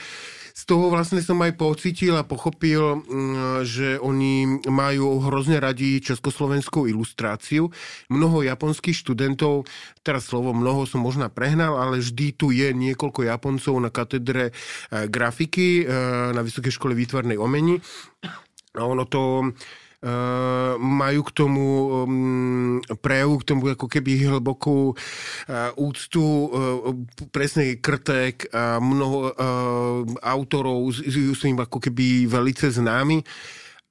z 0.56 0.62
toho 0.64 0.88
vlastne 0.88 1.20
som 1.20 1.36
aj 1.44 1.52
pocítil 1.60 2.16
a 2.16 2.24
pochopil, 2.24 3.04
mm, 3.04 3.60
že 3.68 4.00
oni 4.00 4.64
majú 4.72 5.20
hrozne 5.28 5.60
radi 5.60 6.00
československú 6.00 6.88
ilustráciu. 6.88 7.68
Mnoho 8.08 8.40
japonských 8.40 8.96
študentov, 8.96 9.68
teraz 10.00 10.32
slovo 10.32 10.56
mnoho 10.56 10.88
som 10.88 11.04
možno 11.04 11.28
prehnal, 11.28 11.76
ale 11.76 12.00
vždy 12.00 12.26
tu 12.32 12.56
je 12.56 12.72
niekoľko 12.72 13.28
Japoncov 13.28 13.76
na 13.76 13.92
katedre 13.92 14.48
eh, 14.48 15.04
grafiky 15.12 15.84
eh, 15.84 16.32
na 16.32 16.40
Vysokej 16.40 16.72
škole 16.72 16.96
výtvarnej 16.96 17.36
omeni. 17.36 17.76
A 18.76 18.80
ono 18.80 19.04
to 19.04 19.52
Eh, 20.06 20.65
majú 21.06 21.20
k 21.22 21.30
tomu 21.30 21.66
um, 22.02 22.82
prejavu, 22.98 23.38
k 23.38 23.46
tomu 23.46 23.62
ako 23.70 23.86
keby 23.86 24.26
hlbokú 24.26 24.90
uh, 24.90 25.70
úctu, 25.78 26.50
uh, 26.50 26.90
presne 27.30 27.78
krtek 27.78 28.50
a 28.50 28.82
mnoho 28.82 29.18
uh, 29.30 30.02
autorov 30.26 30.90
sú 30.98 31.44
im 31.46 31.62
ako 31.62 31.78
keby 31.78 32.26
velice 32.26 32.74
známi. 32.74 33.22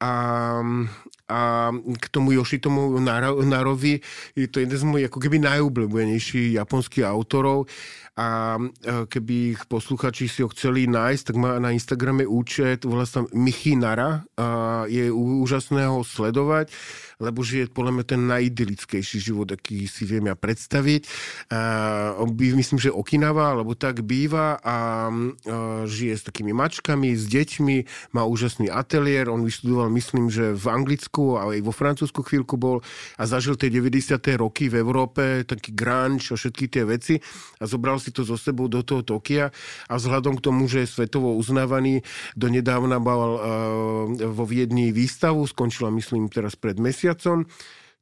A, 0.03 0.11
a 1.25 1.73
k 1.73 2.05
tomu 2.13 2.37
Yoshitomu 2.37 3.01
Narovi 3.45 3.97
je 4.37 4.47
to 4.47 4.61
jeden 4.61 4.77
z 4.77 4.85
mojich 4.85 5.07
ako 5.09 5.17
keby 5.17 5.41
najobľúbenejších 5.41 6.53
japonských 6.57 7.05
autorov. 7.05 7.65
A 8.15 8.55
keby 9.11 9.59
ich 9.59 9.61
posluchači 9.67 10.31
si 10.31 10.39
ho 10.39 10.47
chceli 10.47 10.87
nájsť, 10.87 11.23
tak 11.27 11.35
má 11.35 11.59
na 11.59 11.75
Instagrame 11.75 12.23
účet, 12.23 12.87
volá 12.87 13.03
sa 13.03 13.27
Michy 13.35 13.75
Nara 13.75 14.23
a 14.39 14.47
je 14.87 15.11
úžasné 15.11 15.83
ho 15.83 15.99
sledovať 15.99 16.71
lebo 17.19 17.41
žije 17.41 17.71
podľa 17.71 17.91
mňa 17.99 18.05
ten 18.05 18.21
najidylickejší 18.27 19.17
život, 19.19 19.47
aký 19.51 19.87
si 19.87 20.03
viem 20.03 20.27
ja 20.27 20.35
predstaviť. 20.35 21.07
Myslím, 22.35 22.79
že 22.79 22.93
Okinawa, 22.93 23.55
alebo 23.55 23.75
tak 23.75 24.03
býva 24.03 24.59
a, 24.59 25.09
žije 25.85 26.13
s 26.15 26.23
takými 26.27 26.51
mačkami, 26.55 27.15
s 27.15 27.27
deťmi, 27.27 27.77
má 28.15 28.23
úžasný 28.23 28.71
ateliér, 28.71 29.27
on 29.31 29.43
vyštudoval, 29.43 29.91
myslím, 29.93 30.31
že 30.31 30.55
v 30.55 30.65
Anglicku 30.71 31.39
a 31.39 31.51
aj 31.51 31.61
vo 31.63 31.73
Francúzsku 31.75 32.21
chvíľku 32.23 32.55
bol 32.55 32.81
a 33.19 33.23
zažil 33.27 33.55
tie 33.59 33.71
90. 33.71 34.15
roky 34.39 34.67
v 34.71 34.79
Európe, 34.81 35.43
taký 35.45 35.75
grunge 35.75 36.31
a 36.31 36.39
všetky 36.39 36.65
tie 36.71 36.83
veci 36.87 37.19
a 37.59 37.63
zobral 37.67 37.99
si 38.01 38.09
to 38.11 38.23
zo 38.25 38.39
sebou 38.39 38.67
do 38.67 38.81
toho 38.81 39.05
Tokia 39.05 39.51
a 39.87 39.93
vzhľadom 39.95 40.39
k 40.39 40.45
tomu, 40.45 40.65
že 40.65 40.83
je 40.83 40.89
svetovo 40.89 41.35
uznávaný, 41.37 42.01
donedávna 42.33 42.97
mal 42.97 43.31
uh, 43.35 43.39
vo 44.31 44.43
Viedni 44.45 44.89
výstavu, 44.93 45.45
skončila 45.45 45.89
myslím 45.93 46.29
teraz 46.29 46.57
pred 46.57 46.77
mesiacom, 46.77 47.04
mesiacom, 47.05 47.45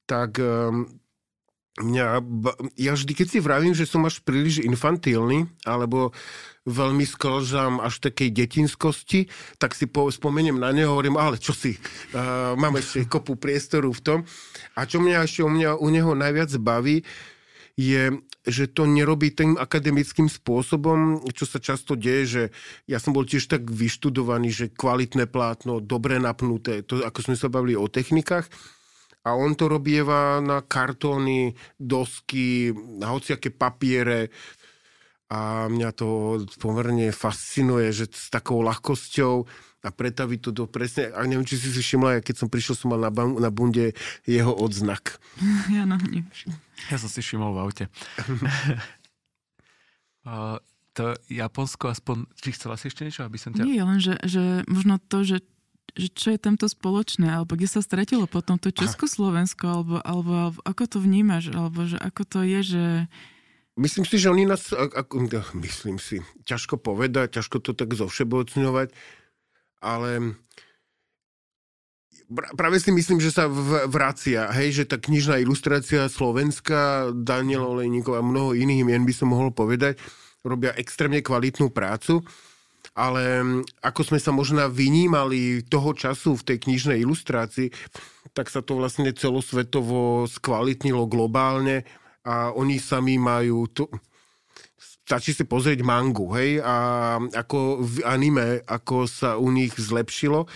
tak 0.08 0.40
um, 0.40 0.88
mňa, 1.84 2.24
ja 2.80 2.92
vždy, 2.96 3.12
keď 3.12 3.28
si 3.28 3.40
vravím, 3.44 3.76
že 3.76 3.84
som 3.84 4.08
až 4.08 4.24
príliš 4.24 4.64
infantilný, 4.64 5.52
alebo 5.68 6.16
veľmi 6.64 7.04
sklžam 7.04 7.84
až 7.84 8.00
takej 8.00 8.32
detinskosti, 8.32 9.28
tak 9.60 9.76
si 9.76 9.84
po, 9.84 10.08
spomeniem 10.08 10.56
na 10.56 10.72
neho, 10.72 10.96
hovorím, 10.96 11.20
ale 11.20 11.36
čo 11.36 11.52
si, 11.52 11.76
uh, 12.16 12.56
mám 12.56 12.80
ešte 12.80 13.04
kopu 13.04 13.36
priestoru 13.36 13.92
v 13.92 14.00
tom. 14.00 14.20
A 14.80 14.88
čo 14.88 15.04
mňa 15.04 15.28
ešte 15.28 15.44
u, 15.44 15.52
mňa, 15.52 15.76
u 15.76 15.88
neho 15.92 16.16
najviac 16.16 16.56
baví, 16.64 17.04
je, 17.74 18.22
že 18.46 18.70
to 18.70 18.86
nerobí 18.86 19.34
tým 19.34 19.58
akademickým 19.58 20.30
spôsobom, 20.30 21.26
čo 21.34 21.50
sa 21.50 21.58
často 21.58 21.98
deje, 21.98 22.24
že 22.24 22.44
ja 22.86 23.02
som 23.02 23.18
bol 23.18 23.26
tiež 23.26 23.50
tak 23.50 23.66
vyštudovaný, 23.66 24.54
že 24.54 24.66
kvalitné 24.70 25.26
plátno, 25.26 25.82
dobre 25.82 26.22
napnuté, 26.22 26.86
to 26.86 27.02
ako 27.02 27.20
sme 27.26 27.36
sa 27.36 27.50
bavili 27.50 27.74
o 27.74 27.90
technikách, 27.90 28.46
a 29.24 29.30
on 29.40 29.56
to 29.56 29.72
robieva 29.72 30.44
na 30.44 30.60
kartóny, 30.60 31.56
dosky, 31.80 32.76
na 33.00 33.16
hociaké 33.16 33.56
papiere 33.56 34.28
a 35.32 35.66
mňa 35.72 35.90
to 35.96 36.40
pomerne 36.60 37.10
fascinuje, 37.16 37.90
že 37.90 38.06
s 38.12 38.28
takou 38.30 38.62
ľahkosťou 38.62 39.36
a 39.84 39.90
pretaviť 39.92 40.40
to 40.40 40.52
do 40.56 40.64
presne, 40.64 41.12
a 41.12 41.28
neviem, 41.28 41.44
či 41.44 41.60
si 41.60 41.68
si 41.68 41.84
všimla, 41.84 42.24
keď 42.24 42.36
som 42.40 42.48
prišiel, 42.48 42.76
som 42.76 42.96
mal 42.96 43.04
na, 43.04 43.12
na 43.12 43.52
bunde 43.52 43.96
jeho 44.24 44.52
odznak. 44.52 45.20
Ja, 45.74 45.84
no, 45.84 45.98
ja 46.92 46.98
som 47.00 47.10
si 47.10 47.20
všimol 47.20 47.52
v 47.56 47.60
aute. 47.64 47.84
to 50.94 51.04
Japonsko 51.28 51.90
aspoň, 51.90 52.30
či 52.38 52.54
chcela 52.56 52.78
si 52.78 52.88
ešte 52.88 53.04
niečo, 53.04 53.26
aby 53.26 53.36
som 53.36 53.52
ťa... 53.52 53.66
Nie, 53.66 53.84
len 53.84 54.00
že, 54.00 54.16
že 54.24 54.64
možno 54.70 55.02
to, 55.02 55.26
že 55.26 55.42
že 55.94 56.10
čo 56.10 56.34
je 56.34 56.40
tamto 56.42 56.66
spoločné, 56.66 57.30
alebo 57.30 57.54
kde 57.54 57.70
sa 57.70 57.82
stratilo 57.86 58.26
potom 58.26 58.58
to 58.58 58.74
Československo, 58.74 59.66
alebo, 59.70 59.96
alebo 60.02 60.58
ako 60.66 60.84
to 60.90 60.98
vnímaš, 60.98 61.54
alebo 61.54 61.86
že 61.86 62.02
ako 62.02 62.22
to 62.26 62.40
je, 62.42 62.60
že... 62.66 62.86
Myslím 63.78 64.06
si, 64.06 64.22
že 64.22 64.30
oni 64.30 64.46
nás, 64.46 64.70
ako, 64.74 65.30
myslím 65.62 65.98
si, 65.98 66.22
ťažko 66.46 66.78
povedať, 66.82 67.38
ťažko 67.42 67.58
to 67.62 67.72
tak 67.74 67.94
zovšebocňovať, 67.94 68.94
ale 69.82 70.38
práve 72.58 72.78
si 72.82 72.90
myslím, 72.90 73.22
že 73.22 73.34
sa 73.34 73.46
vracia, 73.86 74.50
hej, 74.54 74.82
že 74.82 74.90
tá 74.90 74.98
knižná 74.98 75.38
ilustrácia 75.42 76.10
Slovenska, 76.10 77.14
Daniel 77.14 77.70
Olejníkov 77.70 78.18
a 78.18 78.26
mnoho 78.26 78.58
iných 78.58 78.86
mien 78.86 79.04
by 79.06 79.14
som 79.14 79.34
mohol 79.34 79.54
povedať, 79.54 79.98
robia 80.42 80.74
extrémne 80.76 81.22
kvalitnú 81.22 81.70
prácu 81.70 82.26
ale 82.94 83.42
ako 83.82 84.02
sme 84.14 84.20
sa 84.22 84.30
možno 84.30 84.70
vynímali 84.70 85.66
toho 85.66 85.98
času 85.98 86.38
v 86.38 86.46
tej 86.54 86.58
knižnej 86.70 87.02
ilustrácii, 87.02 87.74
tak 88.34 88.50
sa 88.50 88.62
to 88.62 88.78
vlastne 88.78 89.10
celosvetovo 89.14 90.26
skvalitnilo 90.30 91.06
globálne 91.10 91.86
a 92.26 92.54
oni 92.54 92.78
sami 92.80 93.18
majú 93.20 93.68
to, 93.70 93.90
stačí 95.04 95.36
si 95.36 95.44
pozrieť 95.44 95.84
mangu, 95.84 96.32
hej, 96.40 96.64
a 96.64 96.76
ako 97.20 97.84
v 97.84 97.96
anime, 98.08 98.64
ako 98.64 99.04
sa 99.04 99.36
u 99.36 99.52
nich 99.52 99.76
zlepšilo. 99.76 100.48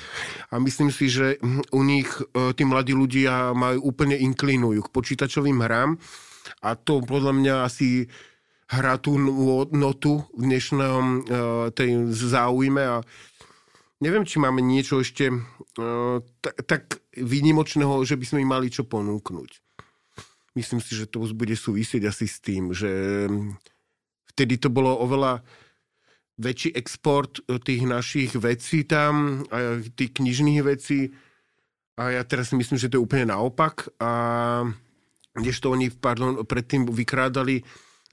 A 0.50 0.56
myslím 0.63 0.88
si, 0.88 1.12
že 1.12 1.36
u 1.76 1.84
nich 1.84 2.08
e, 2.08 2.56
tí 2.56 2.63
mladí 2.63 2.95
ľudia 2.95 3.52
majú 3.52 3.91
úplne 3.91 4.15
inklinujú 4.15 4.88
k 4.88 4.93
počítačovým 4.95 5.60
hrám. 5.60 6.00
A 6.63 6.80
to 6.80 7.04
podľa 7.04 7.36
mňa 7.36 7.56
asi 7.67 8.08
hrá 8.67 8.99
tú 8.99 9.15
notu 9.71 10.27
v 10.36 10.41
dnešnom 10.43 11.03
uh, 11.03 11.21
tej 11.71 12.12
záujme 12.12 12.84
a 12.84 12.97
neviem, 14.03 14.27
či 14.27 14.43
máme 14.43 14.60
niečo 14.60 14.99
ešte 14.99 15.32
uh, 15.32 16.19
tak, 16.67 16.99
výnimočného, 17.15 18.03
že 18.03 18.19
by 18.19 18.25
sme 18.27 18.39
im 18.43 18.51
mali 18.51 18.67
čo 18.67 18.84
ponúknuť. 18.84 19.52
Myslím 20.58 20.81
si, 20.81 20.98
že 20.98 21.08
to 21.08 21.21
bude 21.31 21.54
súvisieť 21.54 22.10
asi 22.10 22.25
s 22.25 22.42
tým, 22.42 22.73
že 22.73 22.89
vtedy 24.33 24.58
to 24.58 24.73
bolo 24.73 24.89
oveľa 25.06 25.46
väčší 26.37 26.73
export 26.77 27.42
e, 27.46 27.62
tých 27.62 27.85
našich 27.85 28.33
vecí 28.37 28.85
tam, 28.85 29.46
a 29.54 29.81
tých 29.81 30.17
knižných 30.17 30.62
vecí. 30.65 31.13
A 31.98 32.13
ja 32.13 32.21
teraz 32.25 32.54
si 32.54 32.56
myslím, 32.58 32.77
že 32.77 32.89
to 32.89 33.02
je 33.02 33.06
úplne 33.06 33.33
naopak. 33.33 33.89
A 34.02 34.10
kdežto 35.33 35.73
oni, 35.73 35.89
pardon, 35.89 36.46
predtým 36.46 36.85
vykrádali, 36.89 37.65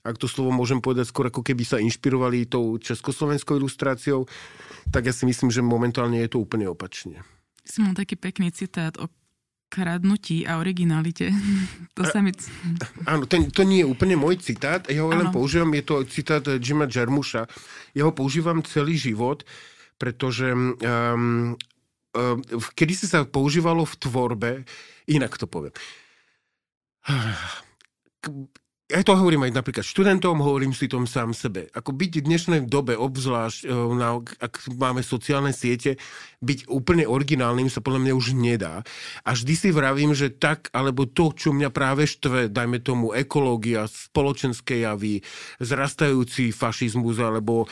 ak 0.05 0.21
to 0.21 0.29
slovo 0.29 0.53
môžem 0.53 0.77
povedať, 0.77 1.09
skôr 1.09 1.33
ako 1.33 1.41
keby 1.41 1.65
sa 1.65 1.81
inšpirovali 1.81 2.45
tou 2.45 2.77
československou 2.77 3.57
ilustráciou, 3.57 4.29
tak 4.93 5.09
ja 5.09 5.13
si 5.13 5.25
myslím, 5.25 5.49
že 5.49 5.65
momentálne 5.65 6.21
je 6.21 6.29
to 6.29 6.37
úplne 6.37 6.69
opačne. 6.69 7.25
Som 7.65 7.89
mal 7.89 7.97
taký 7.97 8.13
pekný 8.13 8.53
citát 8.53 8.93
o 9.01 9.09
kradnutí 9.73 10.45
a 10.45 10.61
originalite. 10.61 11.33
To 11.97 12.03
sa 12.03 12.19
mi... 12.19 12.35
Áno, 13.07 13.23
ten, 13.23 13.47
to 13.47 13.63
nie 13.63 13.79
je 13.79 13.87
úplne 13.87 14.19
môj 14.19 14.43
citát, 14.43 14.83
ja 14.91 14.99
ho 14.99 15.07
len 15.07 15.31
používam, 15.31 15.71
je 15.71 15.83
to 15.87 16.03
citát 16.03 16.43
Jima 16.59 16.91
Jarmuša. 16.91 17.47
Ja 17.95 18.03
ho 18.03 18.11
používam 18.11 18.59
celý 18.67 18.99
život, 18.99 19.47
pretože 19.95 20.51
um, 20.51 20.75
um, 20.75 21.55
kedy 22.75 22.93
si 22.99 23.07
sa 23.07 23.23
používalo 23.23 23.87
v 23.87 23.95
tvorbe, 23.95 24.51
inak 25.07 25.39
to 25.39 25.47
poviem 25.47 25.71
ja 28.85 29.01
to 29.01 29.17
hovorím 29.17 29.49
aj 29.49 29.57
napríklad 29.57 29.81
študentom, 29.81 30.45
hovorím 30.45 30.69
si 30.69 30.85
tom 30.85 31.09
sám 31.09 31.33
sebe. 31.33 31.73
Ako 31.73 31.89
byť 31.89 32.21
v 32.21 32.25
dnešnej 32.29 32.61
dobe, 32.69 32.93
obzvlášť, 32.93 33.65
e, 33.65 33.73
na, 33.97 34.21
ak 34.21 34.61
máme 34.77 35.01
sociálne 35.01 35.49
siete, 35.57 35.97
byť 36.45 36.69
úplne 36.69 37.09
originálnym 37.09 37.65
sa 37.65 37.81
podľa 37.81 38.05
mňa 38.05 38.13
už 38.13 38.37
nedá. 38.37 38.85
A 39.25 39.33
vždy 39.33 39.53
si 39.57 39.69
vravím, 39.73 40.13
že 40.13 40.29
tak, 40.29 40.69
alebo 40.69 41.09
to, 41.09 41.33
čo 41.33 41.49
mňa 41.49 41.73
práve 41.73 42.05
štve, 42.05 42.53
dajme 42.53 42.77
tomu 42.85 43.09
ekológia, 43.17 43.89
spoločenské 43.89 44.85
javy, 44.85 45.25
zrastajúci 45.57 46.53
fašizmus, 46.53 47.17
alebo 47.17 47.65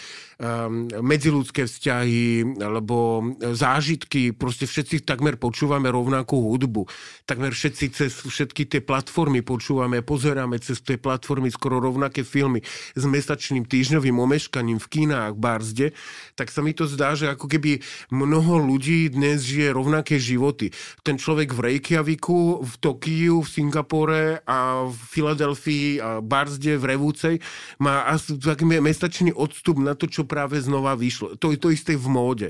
medziludské 1.00 1.64
vzťahy, 1.64 2.60
alebo 2.60 3.24
zážitky, 3.40 4.36
proste 4.36 4.68
všetci 4.68 5.08
takmer 5.08 5.40
počúvame 5.40 5.88
rovnakú 5.88 6.36
hudbu. 6.52 6.86
Takmer 7.24 7.56
všetci 7.56 7.86
cez 7.96 8.12
všetky 8.12 8.68
tie 8.68 8.82
platformy 8.84 9.40
počúvame, 9.40 10.04
pozeráme 10.04 10.60
cez 10.60 10.84
tie 10.84 11.00
platformy 11.00 11.48
skoro 11.48 11.80
rovnaké 11.80 12.28
filmy 12.28 12.60
s 12.94 13.04
mesačným 13.08 13.64
týždňovým 13.64 14.20
omeškaním 14.20 14.84
v 14.84 14.88
kinách, 14.92 15.40
barzde, 15.40 15.96
tak 16.36 16.52
sa 16.52 16.60
mi 16.60 16.76
to 16.76 16.84
zdá, 16.92 17.16
že 17.16 17.32
ako 17.32 17.48
keby 17.48 17.80
mnoho 18.12 18.60
ľudí 18.60 19.08
dnes 19.08 19.48
žije 19.48 19.72
rovnaké 19.72 20.20
životy. 20.20 20.76
Ten 21.08 21.16
človek 21.16 21.56
v 21.56 21.72
Reykjaviku, 21.72 22.60
v 22.60 22.74
Tokiu, 22.84 23.40
v 23.40 23.48
Singapore 23.48 24.44
a 24.44 24.90
v 24.92 24.98
Filadelfii 24.98 25.88
a 26.04 26.10
barzde 26.20 26.76
v 26.76 26.84
Revúcej 26.92 27.36
má 27.80 28.04
asi 28.12 28.36
taký 28.36 28.68
mesačný 28.68 29.32
odstup 29.32 29.80
na 29.80 29.96
to, 29.96 30.12
čo 30.12 30.28
práve 30.34 30.58
znova 30.58 30.98
vyšlo. 30.98 31.38
To 31.38 31.54
je 31.54 31.62
to 31.62 31.70
isté 31.70 31.94
v 31.94 32.10
móde. 32.10 32.48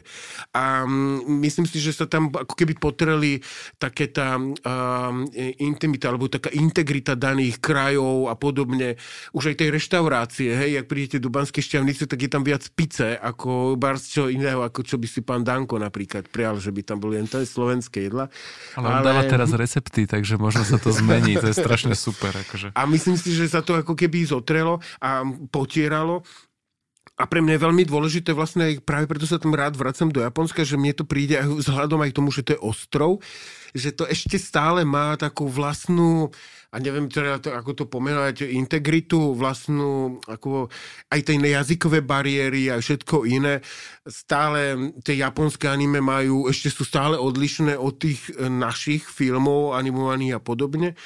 A 0.56 0.88
mm, 0.88 1.44
myslím 1.44 1.68
si, 1.68 1.84
že 1.84 1.92
sa 1.92 2.08
tam 2.08 2.32
ako 2.32 2.56
keby 2.56 2.80
potreli 2.80 3.44
také 3.76 4.08
tá 4.08 4.40
um, 4.40 5.28
intimita, 5.60 6.08
alebo 6.08 6.32
taká 6.32 6.48
integrita 6.56 7.20
daných 7.20 7.60
krajov 7.60 8.32
a 8.32 8.40
podobne. 8.40 8.96
Už 9.36 9.52
aj 9.52 9.60
tej 9.60 9.70
reštaurácie, 9.76 10.56
hej, 10.56 10.80
ak 10.80 10.88
prídete 10.88 11.20
do 11.20 11.28
Banskej 11.28 11.60
šťavnice, 11.60 12.08
tak 12.08 12.24
je 12.24 12.30
tam 12.32 12.48
viac 12.48 12.64
pice 12.72 13.20
ako 13.20 13.76
bar 13.76 14.00
čo 14.00 14.30
iného, 14.32 14.62
ako 14.62 14.86
čo 14.86 14.96
by 14.96 15.08
si 15.10 15.20
pán 15.26 15.42
Danko 15.42 15.82
napríklad 15.82 16.30
prial, 16.30 16.62
že 16.62 16.70
by 16.70 16.82
tam 16.86 17.02
boli 17.02 17.20
len 17.20 17.28
tie 17.28 17.44
slovenské 17.44 18.08
jedla. 18.08 18.30
Ale 18.78 19.02
Ale... 19.02 19.06
dáva 19.06 19.24
teraz 19.26 19.50
recepty, 19.52 20.06
takže 20.06 20.38
možno 20.38 20.64
sa 20.64 20.78
to 20.78 20.94
zmení, 21.04 21.36
to 21.36 21.50
je 21.50 21.56
strašne 21.58 21.98
super. 21.98 22.32
Akože. 22.32 22.72
A 22.78 22.82
myslím 22.88 23.18
si, 23.18 23.34
že 23.34 23.50
sa 23.50 23.66
to 23.66 23.74
ako 23.74 23.98
keby 23.98 24.24
zotrelo 24.24 24.80
a 25.02 25.26
potieralo 25.50 26.22
a 27.14 27.30
pre 27.30 27.46
mňa 27.46 27.56
je 27.56 27.66
veľmi 27.70 27.84
dôležité, 27.86 28.34
vlastne 28.34 28.82
práve 28.82 29.06
preto 29.06 29.30
sa 29.30 29.38
tam 29.38 29.54
rád 29.54 29.78
vracam 29.78 30.10
do 30.10 30.26
Japonska, 30.26 30.66
že 30.66 30.82
mne 30.82 30.98
to 30.98 31.06
príde 31.06 31.38
aj 31.38 31.46
vzhľadom 31.46 32.02
aj 32.02 32.10
k 32.10 32.18
tomu, 32.18 32.30
že 32.34 32.42
to 32.42 32.58
je 32.58 32.64
ostrov, 32.66 33.22
že 33.78 33.94
to 33.94 34.10
ešte 34.10 34.42
stále 34.42 34.82
má 34.82 35.14
takú 35.14 35.46
vlastnú, 35.46 36.34
a 36.74 36.82
neviem 36.82 37.06
teda 37.06 37.38
ako 37.38 37.72
to 37.78 37.86
pomenovať, 37.86 38.50
integritu, 38.50 39.38
vlastnú, 39.38 40.18
ako 40.26 40.74
aj 41.14 41.22
tej 41.22 41.38
jazykové 41.38 42.02
bariéry 42.02 42.74
a 42.74 42.82
všetko 42.82 43.30
iné. 43.30 43.62
Stále 44.10 44.90
tie 45.06 45.22
japonské 45.22 45.70
anime 45.70 46.02
majú, 46.02 46.50
ešte 46.50 46.74
sú 46.74 46.82
stále 46.82 47.14
odlišné 47.14 47.78
od 47.78 47.94
tých 48.02 48.26
našich 48.42 49.06
filmov 49.06 49.78
animovaných 49.78 50.42
a 50.42 50.42
podobne. 50.42 50.98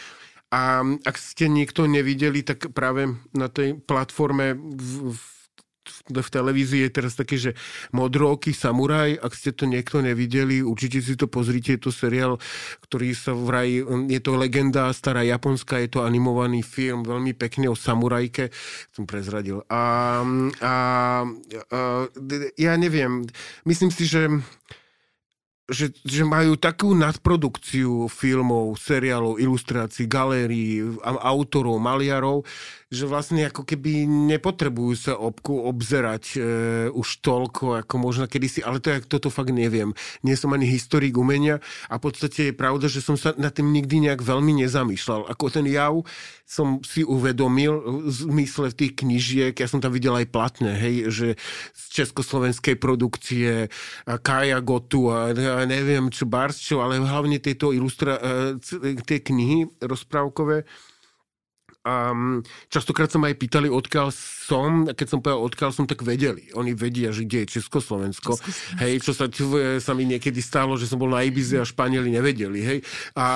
A 0.55 0.87
ak 1.03 1.19
ste 1.19 1.51
niekto 1.51 1.83
nevideli, 1.83 2.47
tak 2.47 2.71
práve 2.71 3.11
na 3.35 3.51
tej 3.51 3.75
platforme 3.83 4.55
v, 4.55 5.11
v 5.11 5.36
v 6.09 6.29
televízii 6.29 6.87
je 6.87 6.91
teraz 6.91 7.13
také, 7.13 7.35
že 7.35 7.51
Modrooký 7.91 8.55
samuraj, 8.55 9.19
ak 9.19 9.33
ste 9.35 9.51
to 9.51 9.67
niekto 9.67 9.99
nevideli, 9.99 10.63
určite 10.63 11.03
si 11.03 11.19
to 11.19 11.27
pozrite, 11.27 11.75
je 11.75 11.81
to 11.81 11.91
seriál, 11.91 12.39
ktorý 12.87 13.11
sa 13.13 13.35
vraj, 13.35 13.83
je 14.07 14.19
to 14.23 14.39
legenda 14.39 14.89
stará 14.95 15.23
japonská, 15.23 15.83
je 15.83 15.99
to 15.99 16.05
animovaný 16.05 16.63
film, 16.63 17.03
veľmi 17.03 17.35
pekný 17.35 17.67
o 17.71 17.75
samurajke, 17.75 18.49
som 18.95 19.03
prezradil. 19.03 19.61
A, 19.67 20.23
a, 20.63 20.73
a 20.73 20.75
ja 22.57 22.73
neviem, 22.79 23.27
myslím 23.67 23.91
si, 23.91 24.07
že 24.07 24.27
že, 25.67 25.91
že 26.07 26.23
majú 26.23 26.55
takú 26.55 26.95
nadprodukciu 26.95 28.07
filmov, 28.07 28.79
seriálov, 28.79 29.35
ilustrácií, 29.35 30.07
galérií, 30.07 30.79
autorov, 31.03 31.75
maliarov, 31.83 32.47
že 32.87 33.03
vlastne 33.03 33.43
ako 33.43 33.67
keby 33.67 34.07
nepotrebujú 34.07 34.93
sa 34.95 35.13
obku 35.19 35.59
obzerať 35.59 36.23
e, 36.35 36.37
už 36.95 37.19
toľko, 37.19 37.83
ako 37.83 37.95
možno 37.99 38.31
kedysi, 38.31 38.63
ale 38.63 38.79
to, 38.79 38.95
toto 39.03 39.27
fakt 39.27 39.51
neviem. 39.51 39.91
Nie 40.23 40.39
som 40.39 40.55
ani 40.55 40.63
historik 40.63 41.19
umenia 41.19 41.59
a 41.91 41.99
v 41.99 42.03
podstate 42.07 42.51
je 42.51 42.53
pravda, 42.55 42.87
že 42.87 43.03
som 43.03 43.19
sa 43.19 43.35
nad 43.35 43.51
tým 43.51 43.75
nikdy 43.75 44.07
nejak 44.07 44.23
veľmi 44.23 44.63
nezamýšľal. 44.63 45.27
Ako 45.27 45.51
ten 45.51 45.67
jav 45.67 46.07
som 46.47 46.79
si 46.79 47.03
uvedomil 47.03 48.07
v 48.07 48.11
zmysle 48.23 48.71
tých 48.71 48.95
knižiek, 49.03 49.51
ja 49.51 49.67
som 49.67 49.83
tam 49.83 49.91
videl 49.91 50.15
aj 50.15 50.31
platne, 50.31 50.71
hej, 50.71 51.11
že 51.11 51.27
z 51.75 51.83
československej 51.91 52.79
produkcie 52.79 53.67
Kaja 54.07 54.63
Gotu 54.63 55.11
a, 55.11 55.35
a 55.35 55.61
neviem 55.67 56.07
čo, 56.07 56.23
Bars 56.23 56.55
ale 56.71 57.03
hlavne 57.03 57.43
tieto 57.43 57.75
ilustra, 57.75 58.15
e, 58.15 59.01
tie 59.03 59.19
knihy 59.19 59.75
rozprávkové, 59.83 60.63
a 61.87 62.11
častokrát 62.67 63.07
sa 63.07 63.15
ma 63.15 63.31
aj 63.31 63.39
pýtali, 63.39 63.71
odkiaľ 63.71 64.11
som, 64.47 64.87
a 64.87 64.95
keď 64.95 65.07
som 65.11 65.19
povedal, 65.19 65.43
odkiaľ 65.43 65.71
som, 65.75 65.83
tak 65.83 66.07
vedeli. 66.07 66.47
Oni 66.55 66.71
vedia, 66.71 67.11
že 67.11 67.27
kde 67.27 67.43
je 67.43 67.59
Československo. 67.59 68.39
Československo. 68.39 68.79
Hej, 68.79 68.93
čo 69.03 69.11
sa, 69.11 69.25
sa 69.83 69.91
mi 69.91 70.07
niekedy 70.07 70.39
stalo, 70.39 70.79
že 70.79 70.87
som 70.87 70.95
bol 70.95 71.11
na 71.11 71.27
Ibize 71.27 71.59
a 71.59 71.65
Španieli 71.67 72.07
nevedeli. 72.07 72.59
Hej. 72.63 72.79
A 73.19 73.27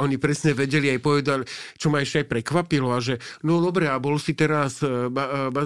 oni 0.00 0.16
presne 0.16 0.56
vedeli 0.56 0.88
aj 0.88 1.00
povedali, 1.04 1.42
čo 1.76 1.92
ma 1.92 2.00
ešte 2.00 2.24
aj 2.24 2.26
prekvapilo, 2.32 2.88
a 2.94 3.04
že 3.04 3.20
no 3.44 3.60
dobre, 3.60 3.90
a 3.90 4.00
bol 4.00 4.16
si 4.16 4.32
teraz 4.32 4.80
e, 4.80 5.12
ba, 5.12 5.52
ba, 5.52 5.62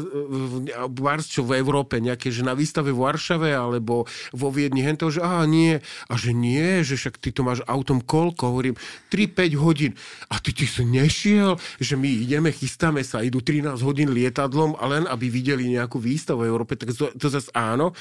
ba, 0.91 1.15
čo 1.21 1.47
v 1.47 1.61
Európe, 1.61 2.03
nejaké, 2.03 2.33
že 2.33 2.43
na 2.43 2.57
výstave 2.57 2.91
v 2.91 3.03
Varšave 3.05 3.53
alebo 3.53 4.09
vo 4.35 4.49
Viedni, 4.51 4.83
hento, 4.83 5.13
že 5.13 5.23
aha, 5.23 5.45
nie. 5.47 5.79
A 6.09 6.13
že 6.17 6.35
nie, 6.35 6.83
že 6.83 6.97
však 6.97 7.21
ty 7.21 7.31
to 7.31 7.47
máš 7.47 7.61
autom 7.69 8.03
koľko? 8.03 8.51
Hovorím, 8.51 8.75
3-5 9.13 9.55
hodín. 9.61 9.93
A 10.33 10.41
ty, 10.41 10.51
ty 10.57 10.65
si 10.65 10.83
nešiel, 10.83 11.61
že 11.79 11.95
my 11.95 12.09
ideme, 12.09 12.51
chystáme 12.51 13.05
sa, 13.05 13.23
idú 13.23 13.45
13 13.45 13.79
hodín 13.85 14.11
lietadlom 14.11 14.80
a 14.81 14.85
len 14.89 15.05
aby 15.05 15.29
videli 15.29 15.69
nejakú 15.69 16.01
výstavu 16.01 16.43
v 16.43 16.49
Európe, 16.49 16.81
tak 16.81 16.97
to, 16.97 17.13
to 17.13 17.29
zase 17.29 17.53
áno. 17.53 17.93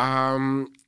A 0.00 0.34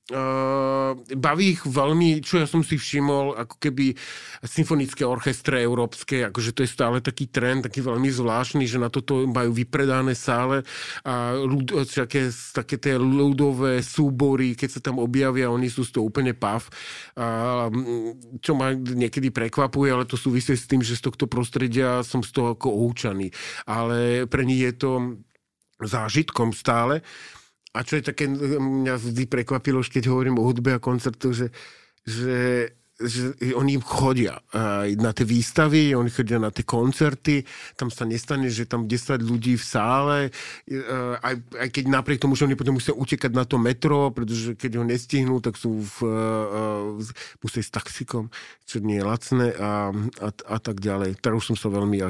Uh, 0.07 0.95
baví 1.19 1.59
ich 1.59 1.67
veľmi, 1.67 2.23
čo 2.23 2.39
ja 2.39 2.47
som 2.47 2.63
si 2.63 2.79
všimol, 2.79 3.35
ako 3.43 3.59
keby 3.59 3.91
symfonické 4.39 5.03
orchestre 5.03 5.59
európske, 5.59 6.23
akože 6.31 6.55
to 6.55 6.63
je 6.63 6.71
stále 6.71 7.03
taký 7.03 7.27
trend, 7.27 7.67
taký 7.67 7.83
veľmi 7.83 8.07
zvláštny, 8.15 8.71
že 8.71 8.79
na 8.79 8.87
toto 8.87 9.27
majú 9.27 9.51
vypredané 9.51 10.15
sále 10.15 10.63
a 11.03 11.35
ľud, 11.35 11.91
také, 11.91 12.31
také 12.31 12.79
tie 12.79 12.95
ľudové 12.95 13.83
súbory, 13.83 14.55
keď 14.55 14.79
sa 14.79 14.81
tam 14.87 15.03
objavia, 15.03 15.51
oni 15.51 15.67
sú 15.67 15.83
z 15.83 15.99
toho 15.99 16.07
úplne 16.07 16.39
pav. 16.39 16.71
A, 17.19 17.67
čo 18.39 18.55
ma 18.55 18.79
niekedy 18.79 19.35
prekvapuje, 19.35 19.91
ale 19.91 20.07
to 20.07 20.15
súvisí 20.15 20.55
s 20.55 20.71
tým, 20.71 20.87
že 20.87 20.95
z 20.95 21.03
tohto 21.03 21.27
prostredia 21.27 22.07
som 22.07 22.23
z 22.23 22.31
toho 22.31 22.55
ako 22.55 22.71
oučaný. 22.71 23.35
Ale 23.67 24.31
pre 24.31 24.47
nich 24.47 24.63
je 24.63 24.75
to 24.79 24.91
zážitkom 25.81 26.53
stále. 26.57 27.05
A 27.77 27.85
čo 27.85 28.01
je 28.01 28.09
také, 28.09 28.25
mňa 28.29 28.97
vždy 28.97 29.29
prekvapilo, 29.29 29.85
keď 29.85 30.09
hovorím 30.09 30.41
o 30.41 30.47
hudbe 30.49 30.73
a 30.73 30.81
koncertu, 30.81 31.37
že, 31.37 31.53
že 32.09 32.71
že 32.97 33.37
oni 33.53 33.77
chodia 33.77 34.41
aj 34.57 34.97
na 34.97 35.13
tie 35.13 35.29
výstavy, 35.29 35.93
oni 35.93 36.09
chodia 36.09 36.41
na 36.41 36.49
tie 36.49 36.65
koncerty, 36.65 37.45
tam 37.77 37.93
sa 37.93 38.09
nestane, 38.09 38.49
že 38.49 38.65
tam 38.65 38.89
10 38.89 39.21
ľudí 39.21 39.61
v 39.61 39.65
sále, 39.65 40.19
e, 40.65 40.81
aj, 41.21 41.35
aj 41.61 41.69
keď 41.69 41.85
napriek 41.93 42.25
tomu, 42.25 42.33
že 42.41 42.49
oni 42.49 42.57
potom 42.57 42.81
musia 42.81 42.97
utekať 42.97 43.33
na 43.37 43.45
to 43.45 43.61
metro, 43.61 44.09
pretože 44.09 44.57
keď 44.57 44.81
ho 44.81 44.85
nestihnú, 44.89 45.45
tak 45.45 45.61
sú 45.61 45.85
v, 45.85 45.97
uh, 46.09 46.97
musia 47.45 47.61
ísť 47.61 47.69
s 47.69 47.77
taxikom, 47.77 48.25
čo 48.65 48.81
nie 48.81 48.99
je 48.99 49.05
lacné 49.05 49.47
a, 49.61 49.93
a, 50.25 50.29
a 50.33 50.59
tak 50.59 50.81
ďalej. 50.81 51.21
Teraz 51.21 51.45
už 51.45 51.47
som 51.55 51.57
sa 51.57 51.69
veľmi 51.69 52.01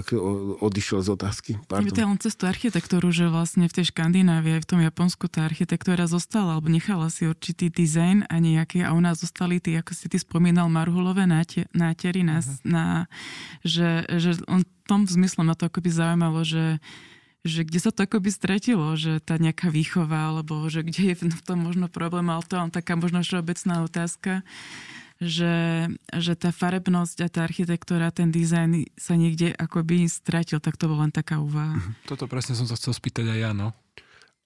odišiel 0.62 1.03
z 1.03 1.09
otázky. 1.12 1.51
Pardon. 1.66 1.91
Je 1.91 2.07
len 2.07 2.20
cez 2.22 2.39
tú 2.39 2.47
architektúru, 2.47 3.11
že 3.11 3.26
vlastne 3.26 3.66
v 3.66 3.74
tej 3.74 3.91
Škandinávii, 3.91 4.62
v 4.62 4.68
tom 4.68 4.80
Japonsku 4.80 5.26
tá 5.26 5.45
architektúra 5.45 6.07
zostala, 6.07 6.57
alebo 6.57 6.70
nechala 6.70 7.11
si 7.11 7.26
určitý 7.26 7.68
dizajn 7.68 8.30
a 8.30 8.37
nejaký 8.39 8.87
a 8.87 8.95
u 8.95 9.01
nás 9.03 9.20
zostali 9.20 9.59
tí, 9.59 9.74
ako 9.74 9.93
si 9.93 10.07
ty 10.07 10.16
spomínal, 10.20 10.68
marhulové 10.77 11.24
nátery, 11.24 12.20
na, 12.20 12.45
uh-huh. 12.45 12.61
na, 12.68 12.85
že, 13.64 14.05
že 14.20 14.37
on 14.45 14.61
v 14.61 14.68
tom 14.85 15.09
zmysle 15.09 15.43
ma 15.43 15.57
to 15.57 15.72
akoby 15.72 15.89
zaujímalo, 15.89 16.45
že 16.45 16.79
že 17.47 17.62
kde 17.62 17.79
sa 17.79 17.95
to 17.95 18.05
akoby 18.05 18.29
stretilo, 18.35 18.99
že 18.99 19.22
tá 19.22 19.39
nejaká 19.39 19.70
výchova, 19.70 20.35
alebo 20.35 20.66
že 20.66 20.83
kde 20.83 21.14
je 21.14 21.31
v 21.31 21.43
tom 21.47 21.62
možno 21.62 21.87
problém, 21.87 22.27
ale 22.27 22.43
to 22.43 22.59
je 22.59 22.74
taká 22.74 22.99
možno 22.99 23.22
všeobecná 23.22 23.87
otázka, 23.87 24.43
že, 25.22 25.89
že 26.12 26.33
tá 26.37 26.53
farebnosť 26.53 27.16
a 27.24 27.29
tá 27.33 27.41
architektúra, 27.47 28.12
ten 28.12 28.29
dizajn 28.29 28.93
sa 29.01 29.16
niekde 29.16 29.55
akoby 29.57 30.11
stratil, 30.12 30.61
tak 30.61 30.77
to 30.77 30.93
bola 30.93 31.09
len 31.09 31.14
taká 31.14 31.41
úvaha. 31.41 31.81
Mhm. 31.81 32.05
Toto 32.05 32.29
presne 32.29 32.59
som 32.59 32.68
sa 32.68 32.77
chcel 32.77 32.93
spýtať 32.93 33.24
aj 33.33 33.39
ja, 33.39 33.51
no. 33.57 33.72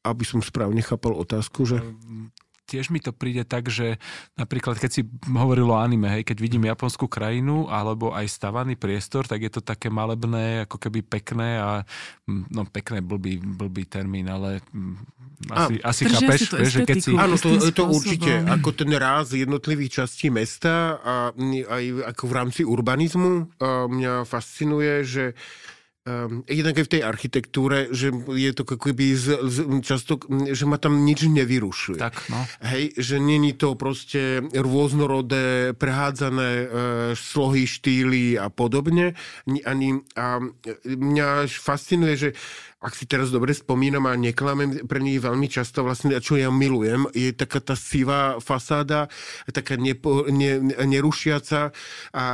Aby 0.07 0.22
som 0.22 0.39
správne 0.45 0.85
chápal 0.85 1.16
otázku, 1.16 1.66
že... 1.66 1.83
Ehm, 1.83 2.31
tiež 2.71 2.95
mi 2.95 3.03
to 3.03 3.11
príde 3.11 3.43
tak, 3.43 3.66
že 3.66 3.99
napríklad 4.39 4.79
keď 4.79 4.91
si 4.95 5.03
hovoril 5.27 5.75
o 5.75 5.81
anime, 5.83 6.07
hej, 6.07 6.23
keď 6.23 6.39
vidím 6.39 6.71
japonskú 6.71 7.11
krajinu 7.11 7.66
alebo 7.66 8.14
aj 8.14 8.31
stavaný 8.31 8.79
priestor, 8.79 9.27
tak 9.27 9.43
je 9.43 9.51
to 9.51 9.59
také 9.59 9.91
malebné, 9.91 10.71
ako 10.71 10.79
keby 10.79 11.03
pekné 11.03 11.59
a 11.59 11.83
mm, 12.31 12.55
no 12.55 12.62
pekné 12.71 13.03
blbý, 13.03 13.43
blbý 13.43 13.91
termín, 13.91 14.31
ale 14.31 14.62
mm, 14.71 14.95
asi, 15.51 15.75
a, 15.81 15.89
asi 15.89 16.03
chápeš, 16.05 16.41
že 16.53 16.81
keď 16.85 16.97
si... 17.01 17.12
Áno, 17.16 17.35
to, 17.41 17.57
to 17.73 17.85
určite, 17.89 18.45
ako 18.45 18.77
ten 18.77 18.93
ráz 18.93 19.33
jednotlivých 19.33 20.05
častí 20.05 20.29
mesta 20.29 21.01
a 21.01 21.14
aj 21.66 21.85
ako 22.12 22.23
v 22.29 22.33
rámci 22.37 22.62
urbanizmu 22.62 23.49
a 23.57 23.89
mňa 23.89 24.29
fascinuje, 24.29 25.01
že 25.03 25.25
Um, 26.01 26.40
jednak 26.48 26.80
aj 26.80 26.86
v 26.88 26.92
tej 26.96 27.03
architektúre, 27.05 27.92
že 27.92 28.09
je 28.32 28.53
to 28.57 28.64
keby 28.64 29.12
z, 29.12 29.36
z, 29.53 29.57
často, 29.84 30.16
že 30.48 30.64
ma 30.64 30.80
tam 30.80 31.05
nič 31.05 31.28
nevyrušuje. 31.28 32.01
Tak, 32.01 32.24
no. 32.32 32.40
Hej, 32.64 32.96
že 32.96 33.20
není 33.20 33.53
to 33.53 33.76
proste 33.76 34.40
rôznorodé, 34.48 35.76
prehádzané 35.76 36.51
e, 36.57 36.66
slohy, 37.12 37.68
štýly 37.68 38.40
a 38.40 38.48
podobne. 38.48 39.12
Ani, 39.44 40.01
a 40.16 40.40
mňa 40.88 41.44
fascinuje, 41.53 42.14
že 42.16 42.28
ak 42.81 42.97
si 42.97 43.05
teraz 43.05 43.28
dobre 43.28 43.53
spomínam 43.53 44.09
a 44.09 44.16
neklamem, 44.16 44.89
pre 44.89 45.05
nich 45.05 45.20
veľmi 45.20 45.53
často 45.53 45.85
vlastne, 45.85 46.16
čo 46.16 46.41
ja 46.41 46.49
milujem, 46.49 47.05
je 47.12 47.37
taká 47.37 47.61
tá 47.61 47.76
sivá 47.76 48.41
fasáda, 48.41 49.12
taká 49.53 49.76
nepo, 49.76 50.24
ne, 50.33 50.57
nerušiaca 50.89 51.76
a, 52.16 52.24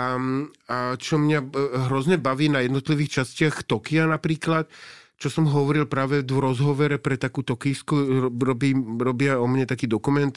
a 0.70 0.76
čo 0.94 1.14
mňa 1.18 1.38
e, 1.42 1.46
hrozne 1.90 2.16
baví 2.22 2.46
na 2.46 2.62
jednotlivých 2.62 3.22
častiach 3.22 3.66
Tokia 3.66 4.06
napríklad, 4.06 4.70
čo 5.16 5.32
som 5.32 5.48
hovoril 5.48 5.88
práve 5.88 6.20
v 6.20 6.36
rozhovere 6.36 7.00
pre 7.00 7.16
takú 7.16 7.40
tokijskú, 7.40 8.28
robí, 8.36 8.76
robia 9.00 9.40
o 9.40 9.48
mne 9.48 9.64
taký 9.64 9.88
dokument, 9.88 10.36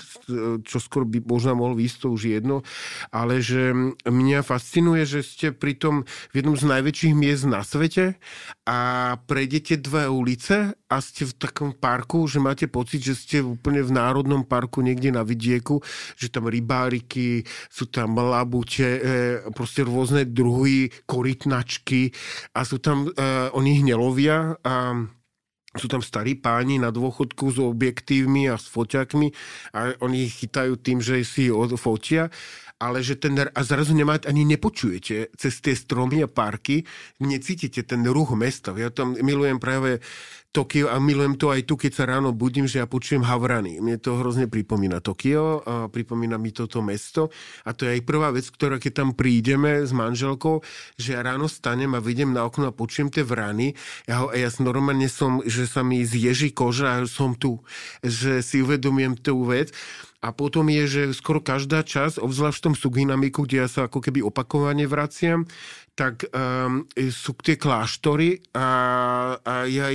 čo 0.63 0.77
skoro 0.80 1.03
by 1.03 1.19
možno 1.19 1.59
mohol 1.59 1.75
výjsť, 1.75 1.97
to 1.99 2.07
už 2.15 2.23
jedno, 2.32 2.63
ale 3.11 3.43
že 3.43 3.75
mňa 4.07 4.39
fascinuje, 4.39 5.03
že 5.03 5.19
ste 5.19 5.51
pri 5.51 5.75
tom 5.75 6.07
v 6.32 6.34
jednom 6.39 6.55
z 6.55 6.63
najväčších 6.71 7.13
miest 7.13 7.43
na 7.43 7.59
svete 7.59 8.15
a 8.63 8.77
prejdete 9.19 9.84
dve 9.84 10.07
ulice 10.07 10.71
a 10.88 10.95
ste 11.03 11.27
v 11.27 11.36
takom 11.36 11.75
parku, 11.75 12.23
že 12.25 12.39
máte 12.39 12.71
pocit, 12.71 13.03
že 13.03 13.19
ste 13.19 13.38
úplne 13.43 13.84
v 13.84 13.91
národnom 13.91 14.47
parku 14.47 14.80
niekde 14.80 15.11
na 15.11 15.27
vidieku, 15.27 15.84
že 16.15 16.32
tam 16.32 16.47
rybáriky, 16.47 17.43
sú 17.67 17.91
tam 17.91 18.15
labute, 18.15 18.88
e, 18.88 19.01
proste 19.51 19.84
rôzne 19.84 20.23
druhy, 20.23 20.88
korytnačky 21.03 22.15
a 22.55 22.63
sú 22.63 22.80
tam, 22.80 23.11
e, 23.11 23.13
oni 23.51 23.84
hnelovia 23.84 24.55
a 24.70 24.93
sú 25.74 25.86
tam 25.86 26.01
starí 26.01 26.34
páni 26.38 26.82
na 26.82 26.89
dôchodku 26.89 27.53
s 27.53 27.57
objektívmi 27.61 28.49
a 28.49 28.57
s 28.57 28.65
foťakmi 28.70 29.34
a 29.74 29.97
oni 30.01 30.26
ich 30.26 30.45
chytajú 30.45 30.82
tým, 30.82 30.97
že 31.01 31.22
si 31.26 31.49
fotia 31.78 32.34
ale 32.80 33.03
že 33.03 33.20
ten, 33.20 33.36
a 33.36 33.59
zrazu 33.59 33.91
nemáte, 33.91 34.32
ani 34.32 34.47
nepočujete 34.47 35.36
cez 35.36 35.53
tie 35.59 35.76
stromy 35.76 36.24
a 36.24 36.32
parky, 36.32 36.88
necítite 37.20 37.84
ten 37.84 38.07
ruch 38.07 38.32
mesta. 38.39 38.72
Ja 38.72 38.88
tam 38.88 39.20
milujem 39.20 39.59
práve 39.59 39.99
Tokio 40.50 40.89
a 40.89 40.97
milujem 40.97 41.38
to 41.38 41.54
aj 41.54 41.62
tu, 41.62 41.78
keď 41.78 41.91
sa 41.93 42.10
ráno 42.10 42.34
budím, 42.34 42.66
že 42.66 42.82
ja 42.82 42.89
počujem 42.89 43.22
havrany. 43.22 43.78
Mne 43.78 44.02
to 44.02 44.18
hrozne 44.18 44.50
pripomína 44.50 44.97
Tokio 44.97 45.62
a 45.62 45.86
pripomína 45.93 46.41
mi 46.41 46.50
toto 46.50 46.82
mesto. 46.82 47.30
A 47.70 47.78
to 47.78 47.86
je 47.86 48.02
aj 48.02 48.02
prvá 48.02 48.34
vec, 48.34 48.50
ktorá 48.50 48.82
keď 48.82 49.06
tam 49.06 49.10
prídeme 49.14 49.86
s 49.86 49.93
manželkou, 49.93 50.66
že 50.97 51.14
ja 51.14 51.22
ráno 51.22 51.45
stanem 51.45 51.93
a 51.93 52.02
vidím 52.02 52.34
na 52.34 52.50
okno 52.50 52.66
a 52.66 52.74
počujem 52.74 53.14
tie 53.14 53.22
vrany. 53.22 53.78
Ja, 54.10 54.26
ho, 54.26 54.34
ja 54.34 54.50
normálne 54.58 55.06
som, 55.06 55.45
že 55.45 55.70
sa 55.70 55.86
mi 55.86 56.02
zježí 56.02 56.50
koža 56.50 56.97
a 56.97 57.06
som 57.06 57.38
tu, 57.38 57.62
že 58.02 58.41
si 58.41 58.66
uvedomím 58.66 59.22
tú 59.22 59.45
vec. 59.45 59.70
A 60.20 60.36
potom 60.36 60.68
je, 60.68 60.84
že 60.84 61.02
skoro 61.16 61.39
každá 61.39 61.80
časť, 61.80 62.20
obzvlášť 62.20 62.58
v 62.60 62.66
tom 62.68 62.76
subdynamiku, 62.76 63.47
kde 63.47 63.64
ja 63.64 63.68
sa 63.72 63.88
ako 63.88 64.04
keby 64.04 64.20
opakovane 64.20 64.84
vraciam, 64.84 65.47
tak 66.00 66.32
um, 66.32 66.88
sú 66.95 67.36
tie 67.43 67.60
kláštory 67.60 68.39
a, 68.56 68.70
a 69.36 69.68
ja 69.68 69.91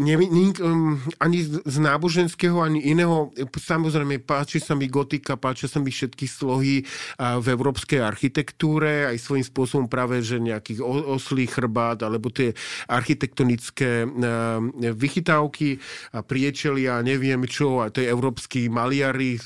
ne, 0.00 0.14
ne, 0.16 0.56
um, 0.64 0.96
ani 1.20 1.44
z 1.44 1.76
náboženského, 1.76 2.64
ani 2.64 2.80
iného. 2.80 3.28
Samozrejme, 3.52 4.24
páči 4.24 4.56
sa 4.56 4.72
mi 4.72 4.88
gotika, 4.88 5.36
páčia 5.36 5.68
sa 5.68 5.84
mi 5.84 5.92
všetky 5.92 6.24
slohy 6.24 6.88
v 7.16 7.46
európskej 7.46 8.00
architektúre, 8.00 9.04
aj 9.12 9.20
svojím 9.20 9.44
spôsobom 9.44 9.86
práve, 9.86 10.24
že 10.24 10.40
nejakých 10.40 10.80
oslý 10.84 11.44
chrbát, 11.44 12.00
alebo 12.00 12.32
tie 12.32 12.56
architektonické 12.88 14.08
uh, 14.08 14.60
vychytávky 14.96 15.76
a 16.16 16.24
priečelia, 16.24 17.04
neviem 17.04 17.44
čo, 17.44 17.84
a 17.84 17.92
tie 17.92 18.08
európsky 18.08 18.72
maliari 18.72 19.36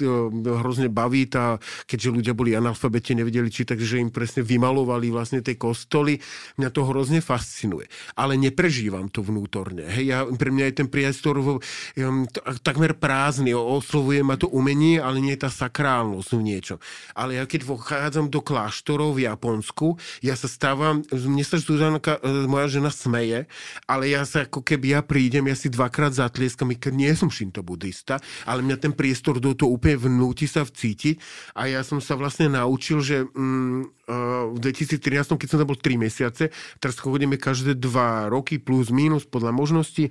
hrozne 0.47 0.87
baví, 0.89 1.27
tá, 1.27 1.59
keďže 1.91 2.09
ľudia 2.15 2.35
boli 2.39 2.55
analfabete, 2.55 3.19
nevedeli 3.19 3.51
čítať, 3.51 3.75
takže 3.75 4.03
im 4.03 4.15
presne 4.15 4.47
vymalovali 4.47 5.11
vlastne 5.11 5.43
tie 5.43 5.59
kostoly. 5.59 6.23
Mňa 6.57 6.71
to 6.71 6.87
hrozne 6.87 7.19
fascinuje. 7.19 7.91
Ale 8.15 8.39
neprežívam 8.39 9.11
to 9.11 9.27
vnútorne. 9.27 9.87
Hej, 9.91 10.05
ja 10.07 10.20
pre 10.27 10.51
mňa 10.53 10.65
je 10.71 10.75
ten 10.85 10.89
priestor 10.89 11.39
um, 11.41 11.61
takmer 12.61 12.97
prázdny, 12.97 13.55
oslovuje 13.55 14.21
ma 14.21 14.37
to 14.37 14.49
umenie, 14.51 15.01
ale 15.01 15.23
nie 15.23 15.35
je 15.37 15.45
tá 15.47 15.51
sakrálnosť 15.51 16.31
v 16.37 16.43
niečo. 16.43 16.75
Ale 17.15 17.39
ja 17.39 17.45
keď 17.45 17.67
vochádzam 17.67 18.27
do 18.29 18.41
kláštorov 18.45 19.17
v 19.17 19.29
Japonsku, 19.29 19.97
ja 20.25 20.35
sa 20.35 20.47
stávam, 20.51 21.03
mne 21.13 21.45
sa 21.45 21.57
Zuzanka, 21.61 22.19
e, 22.21 22.49
moja 22.51 22.67
žena 22.67 22.91
smeje, 22.91 23.47
ale 23.87 24.11
ja 24.11 24.27
sa 24.27 24.45
ako 24.47 24.65
keby 24.65 24.97
ja 24.97 25.01
prídem, 25.01 25.47
ja 25.49 25.57
si 25.57 25.71
dvakrát 25.71 26.15
zatlieskam, 26.15 26.73
keď 26.75 26.93
nie 26.93 27.13
som 27.15 27.31
šinto 27.31 27.63
budista, 27.63 28.19
ale 28.45 28.65
mňa 28.65 28.77
ten 28.79 28.93
priestor 28.95 29.39
do 29.39 29.55
toho 29.55 29.75
úplne 29.75 29.97
vnúti 29.97 30.51
sa 30.51 30.67
vcítiť. 30.67 31.21
A 31.55 31.71
ja 31.71 31.81
som 31.87 32.03
sa 32.03 32.19
vlastne 32.19 32.51
naučil, 32.51 32.99
že 33.01 33.25
mm, 33.25 34.01
v 34.55 34.59
2013, 34.59 35.39
keď 35.39 35.49
som 35.49 35.59
tam 35.63 35.69
bol 35.71 35.79
3 35.79 35.95
mesiace, 35.95 36.51
teraz 36.83 36.99
chodíme 36.99 37.39
každé 37.39 37.79
2 37.79 38.33
roky 38.33 38.59
plus 38.59 38.91
minus 38.91 39.23
podľa 39.27 39.55
možností 39.55 40.10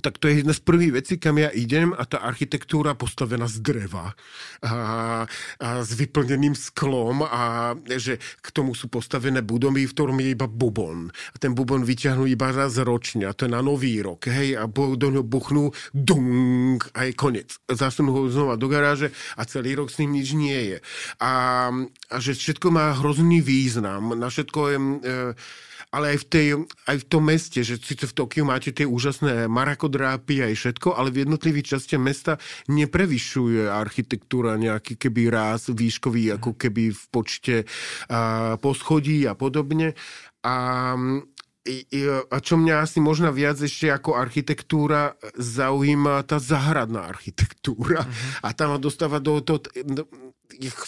tak 0.00 0.20
to 0.20 0.28
je 0.28 0.44
jedna 0.44 0.52
z 0.52 0.60
prvých 0.60 0.92
vecí, 1.00 1.16
kam 1.16 1.40
ja 1.40 1.48
idem 1.48 1.96
a 1.96 2.04
tá 2.04 2.20
architektúra 2.20 2.92
postavená 2.92 3.48
z 3.48 3.64
dreva 3.64 4.12
a, 4.60 4.72
a 5.58 5.68
s 5.80 5.90
vyplneným 5.96 6.52
sklom 6.52 7.24
a 7.24 7.72
že 7.96 8.20
k 8.20 8.48
tomu 8.52 8.76
sú 8.76 8.92
postavené 8.92 9.40
budovy, 9.40 9.88
v 9.88 9.94
ktorom 9.96 10.20
je 10.20 10.36
iba 10.36 10.44
bubon. 10.44 11.08
A 11.08 11.36
ten 11.40 11.56
bubon 11.56 11.88
vyťahnú 11.88 12.28
iba 12.28 12.52
raz 12.52 12.76
ročne 12.76 13.26
a 13.26 13.32
to 13.32 13.48
je 13.48 13.56
na 13.56 13.64
nový 13.64 14.04
rok, 14.04 14.28
hej, 14.28 14.60
a 14.60 14.68
do 14.68 15.08
ňo 15.08 15.24
buchnú 15.24 15.72
dung 15.96 16.78
a 16.92 17.08
je 17.08 17.12
konec. 17.16 17.56
Zasunú 17.66 18.12
ho 18.12 18.22
znova 18.28 18.60
do 18.60 18.68
garáže 18.68 19.08
a 19.40 19.48
celý 19.48 19.72
rok 19.72 19.88
s 19.88 20.04
ním 20.04 20.20
nič 20.20 20.28
nie 20.36 20.76
je. 20.76 20.78
A, 21.16 21.32
a 22.12 22.16
že 22.20 22.36
všetko 22.36 22.68
má 22.68 22.92
hrozný 22.92 23.40
význam. 23.40 24.12
Na 24.12 24.28
všetko 24.28 24.60
je... 24.68 24.76
E, 24.78 25.16
ale 25.88 26.16
aj 26.16 26.18
v, 26.20 26.26
tej, 26.28 26.46
aj 26.84 26.96
v 27.00 27.08
tom 27.08 27.22
meste, 27.24 27.60
že 27.64 27.80
síce 27.80 28.04
v 28.04 28.16
Tokiu 28.16 28.44
máte 28.44 28.72
tie 28.72 28.84
úžasné 28.84 29.48
marakodrápy 29.48 30.44
aj 30.44 30.54
všetko, 30.56 30.92
ale 30.92 31.08
v 31.08 31.24
jednotlivých 31.24 31.76
častiach 31.76 32.02
mesta 32.02 32.36
neprevyšuje 32.68 33.68
architektúra 33.68 34.60
nejaký 34.60 35.00
keby 35.00 35.32
ráz 35.32 35.72
výškový, 35.72 36.36
ako 36.36 36.56
keby 36.60 36.92
v 36.92 37.02
počte 37.08 37.56
a, 38.12 38.60
poschodí 38.60 39.24
a 39.24 39.32
podobne. 39.32 39.96
A 40.44 40.54
a 42.32 42.36
čo 42.40 42.56
mňa 42.56 42.80
asi 42.80 42.96
možno 42.96 43.28
viac 43.28 43.60
ešte 43.60 43.92
ako 43.92 44.16
architektúra 44.16 45.20
zaujíma 45.36 46.24
tá 46.24 46.40
záhradná 46.40 47.04
architektúra. 47.04 48.08
Uh-huh. 48.08 48.46
A 48.48 48.56
tam 48.56 48.72
ma 48.72 48.78
dostáva 48.80 49.20
do, 49.20 49.44
toho 49.44 49.60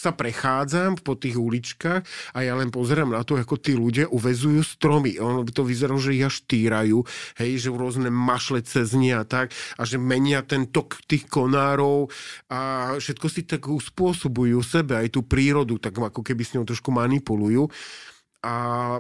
sa 0.01 0.17
prechádzam 0.17 0.99
po 1.05 1.15
tých 1.15 1.37
uličkách 1.37 2.03
a 2.33 2.39
ja 2.41 2.57
len 2.57 2.73
pozerám 2.73 3.13
na 3.13 3.23
to, 3.23 3.37
ako 3.37 3.61
tí 3.61 3.77
ľudia 3.77 4.09
uvezujú 4.09 4.65
stromy. 4.65 5.21
Ono 5.21 5.45
by 5.45 5.53
to 5.53 5.63
vyzeralo, 5.63 6.01
že 6.01 6.17
ich 6.17 6.25
až 6.25 6.43
týrajú, 6.49 7.05
hej, 7.37 7.61
že 7.61 7.69
rôzne 7.69 8.09
mašle 8.09 8.65
cez 8.65 8.97
a 8.97 9.23
tak 9.23 9.53
a 9.77 9.83
že 9.85 10.01
menia 10.01 10.43
ten 10.43 10.67
tok 10.67 11.05
tých 11.07 11.29
konárov 11.29 12.11
a 12.51 12.93
všetko 12.97 13.27
si 13.29 13.47
tak 13.47 13.69
uspôsobujú 13.69 14.59
sebe, 14.65 14.99
aj 14.99 15.15
tú 15.15 15.23
prírodu, 15.23 15.79
tak 15.79 15.95
ako 15.95 16.25
keby 16.25 16.43
s 16.43 16.57
ňou 16.57 16.65
trošku 16.67 16.91
manipulujú. 16.91 17.69
A 18.41 18.99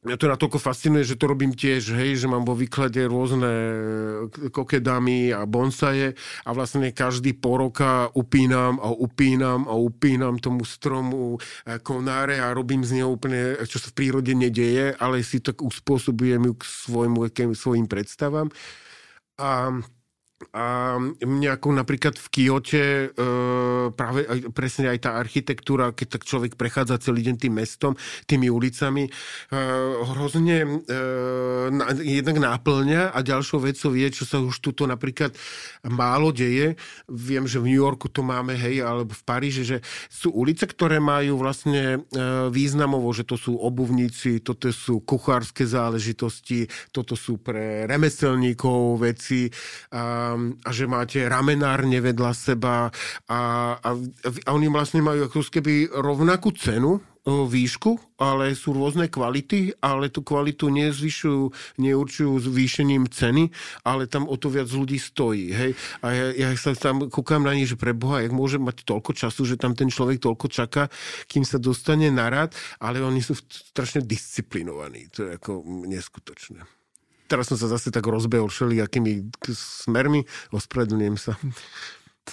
mňa 0.00 0.16
to 0.16 0.26
natoľko 0.32 0.58
fascinuje, 0.58 1.04
že 1.04 1.20
to 1.20 1.28
robím 1.28 1.52
tiež, 1.52 1.92
hej, 1.92 2.16
že 2.16 2.24
mám 2.24 2.48
vo 2.48 2.56
výklade 2.56 3.04
rôzne 3.04 3.52
kokedamy 4.48 5.28
a 5.36 5.44
bonsaje 5.44 6.16
a 6.44 6.50
vlastne 6.56 6.88
každý 6.88 7.36
po 7.36 7.60
roka 7.60 8.08
upínam 8.16 8.80
a 8.80 8.88
upínam 8.88 9.68
a 9.68 9.76
upínam 9.76 10.40
tomu 10.40 10.64
stromu 10.64 11.36
e, 11.36 11.76
konáre 11.84 12.40
a 12.40 12.56
robím 12.56 12.80
z 12.80 13.00
neho 13.00 13.12
úplne, 13.12 13.60
čo 13.68 13.76
sa 13.76 13.92
v 13.92 13.96
prírode 14.00 14.32
nedeje, 14.32 14.96
ale 14.96 15.20
si 15.20 15.44
tak 15.44 15.60
uspôsobujem 15.60 16.48
ju 16.48 16.54
k 16.56 16.62
svojmu, 16.64 17.20
svojim 17.52 17.84
predstavám. 17.84 18.48
A 19.36 19.80
a 20.50 20.96
mňa 21.20 21.60
ako 21.60 21.68
napríklad 21.76 22.16
v 22.16 22.26
Kyote 22.32 22.84
e, 22.84 23.08
práve 23.92 24.24
presne 24.56 24.88
aj 24.88 24.98
tá 25.04 25.10
architektúra, 25.20 25.92
keď 25.92 26.18
tak 26.18 26.22
človek 26.24 26.56
prechádza 26.56 26.96
celý 26.98 27.28
deň 27.28 27.36
tým 27.36 27.54
mestom, 27.54 27.92
tými 28.24 28.48
ulicami, 28.48 29.06
e, 29.06 29.10
hrozne 30.16 30.58
e, 30.64 30.68
na, 31.70 31.92
jednak 32.00 32.40
náplňa 32.40 33.12
a 33.12 33.18
ďalšou 33.20 33.68
vecou 33.68 33.92
je, 33.92 34.08
čo 34.10 34.24
sa 34.24 34.40
už 34.40 34.58
tuto 34.64 34.88
napríklad 34.88 35.36
málo 35.86 36.32
deje. 36.32 36.74
Viem, 37.06 37.44
že 37.44 37.60
v 37.60 37.70
New 37.70 37.80
Yorku 37.80 38.08
to 38.08 38.24
máme, 38.24 38.56
hej, 38.56 38.80
alebo 38.80 39.12
v 39.12 39.22
Paríži, 39.22 39.62
že 39.62 39.78
sú 40.08 40.32
ulice, 40.32 40.64
ktoré 40.64 40.98
majú 40.98 41.36
vlastne 41.36 42.00
e, 42.00 42.18
významovo, 42.48 43.12
že 43.12 43.28
to 43.28 43.36
sú 43.36 43.60
obuvníci, 43.60 44.40
toto 44.40 44.72
sú 44.72 45.04
kuchárske 45.04 45.68
záležitosti, 45.68 46.64
toto 46.90 47.12
sú 47.12 47.38
pre 47.38 47.84
remeselníkov 47.84 49.04
veci. 49.04 49.52
A, 49.92 50.29
a 50.38 50.70
že 50.70 50.84
máte 50.90 51.22
ramenárne 51.24 51.98
vedľa 52.02 52.30
seba 52.34 52.90
a, 53.30 53.40
a, 53.78 53.90
a 54.46 54.50
oni 54.50 54.68
vlastne 54.68 55.00
majú 55.00 55.30
ako 55.30 55.46
keby 55.48 55.90
rovnakú 55.90 56.52
cenu, 56.56 57.00
výšku, 57.28 58.16
ale 58.16 58.56
sú 58.56 58.72
rôzne 58.72 59.12
kvality, 59.12 59.76
ale 59.84 60.08
tú 60.08 60.24
kvalitu 60.24 60.72
nezvyšujú, 60.72 61.76
neurčujú 61.76 62.32
zvýšením 62.40 63.12
ceny, 63.12 63.52
ale 63.84 64.08
tam 64.08 64.24
o 64.24 64.36
to 64.40 64.48
viac 64.48 64.72
ľudí 64.72 64.96
stojí. 64.96 65.52
Hej? 65.52 65.70
A 66.00 66.06
ja, 66.16 66.26
ja 66.32 66.48
sa 66.56 66.72
tam 66.72 67.12
kúkam 67.12 67.44
na 67.44 67.52
nich, 67.52 67.68
že 67.68 67.76
pre 67.76 67.92
Boha, 67.92 68.24
jak 68.24 68.32
môže 68.32 68.56
mať 68.56 68.88
toľko 68.88 69.12
času, 69.12 69.44
že 69.44 69.60
tam 69.60 69.76
ten 69.76 69.92
človek 69.92 70.16
toľko 70.16 70.46
čaká, 70.48 70.88
kým 71.28 71.44
sa 71.44 71.60
dostane 71.60 72.08
na 72.08 72.32
rad, 72.32 72.56
ale 72.80 73.04
oni 73.04 73.20
sú 73.20 73.36
strašne 73.36 74.00
disciplinovaní. 74.00 75.12
To 75.12 75.28
je 75.28 75.36
ako 75.36 75.60
neskutočné 75.84 76.79
teraz 77.30 77.46
som 77.46 77.54
sa 77.54 77.70
zase 77.70 77.94
tak 77.94 78.02
rozbehol 78.02 78.50
všelijakými 78.50 79.30
smermi, 79.54 80.26
ospravedlňujem 80.50 81.16
sa. 81.16 81.38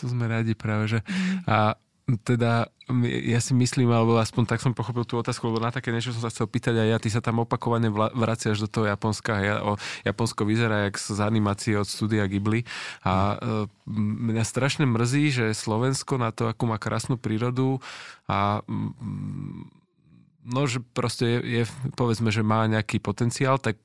To 0.02 0.10
sme 0.10 0.26
radi 0.26 0.58
práve, 0.58 0.98
že 0.98 1.00
a 1.46 1.78
teda 2.24 2.72
ja 3.04 3.40
si 3.44 3.52
myslím, 3.52 3.92
alebo 3.92 4.16
aspoň 4.16 4.48
tak 4.48 4.64
som 4.64 4.72
pochopil 4.72 5.04
tú 5.04 5.20
otázku, 5.20 5.52
lebo 5.52 5.60
na 5.60 5.76
také 5.76 5.92
niečo 5.92 6.16
som 6.16 6.24
sa 6.24 6.32
chcel 6.32 6.48
pýtať 6.48 6.80
aj 6.80 6.88
ja, 6.88 6.98
ty 7.04 7.10
sa 7.12 7.20
tam 7.20 7.44
opakovane 7.44 7.92
vraciaš 7.92 8.64
do 8.64 8.72
toho 8.72 8.88
Japonska. 8.88 9.36
Ja, 9.44 9.56
o, 9.60 9.76
Japonsko 10.08 10.48
vyzerá 10.48 10.88
jak 10.88 10.96
z 10.96 11.20
animácie 11.20 11.76
od 11.76 11.84
studia 11.84 12.24
Ghibli 12.32 12.64
a 13.04 13.36
e, 13.36 13.68
mňa 14.32 14.44
strašne 14.48 14.88
mrzí, 14.88 15.36
že 15.36 15.46
Slovensko 15.52 16.16
na 16.16 16.32
to, 16.32 16.48
akú 16.48 16.64
má 16.64 16.80
krásnu 16.80 17.20
prírodu 17.20 17.84
a 18.24 18.64
no, 20.48 20.64
že 20.66 20.80
proste 20.80 21.28
je, 21.28 21.40
je, 21.44 21.64
povedzme, 22.00 22.32
že 22.32 22.42
má 22.42 22.64
nejaký 22.72 23.04
potenciál, 23.04 23.60
tak 23.60 23.78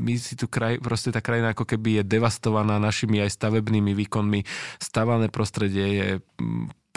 my 0.00 0.16
si 0.16 0.34
tu 0.34 0.48
kraj, 0.48 0.80
proste 0.80 1.12
tá 1.12 1.20
krajina 1.20 1.52
ako 1.52 1.68
keby 1.68 2.00
je 2.00 2.08
devastovaná 2.08 2.80
našimi 2.80 3.20
aj 3.20 3.36
stavebnými 3.36 3.92
výkonmi. 3.92 4.48
Stavané 4.80 5.28
prostredie 5.28 5.86
je 5.92 6.08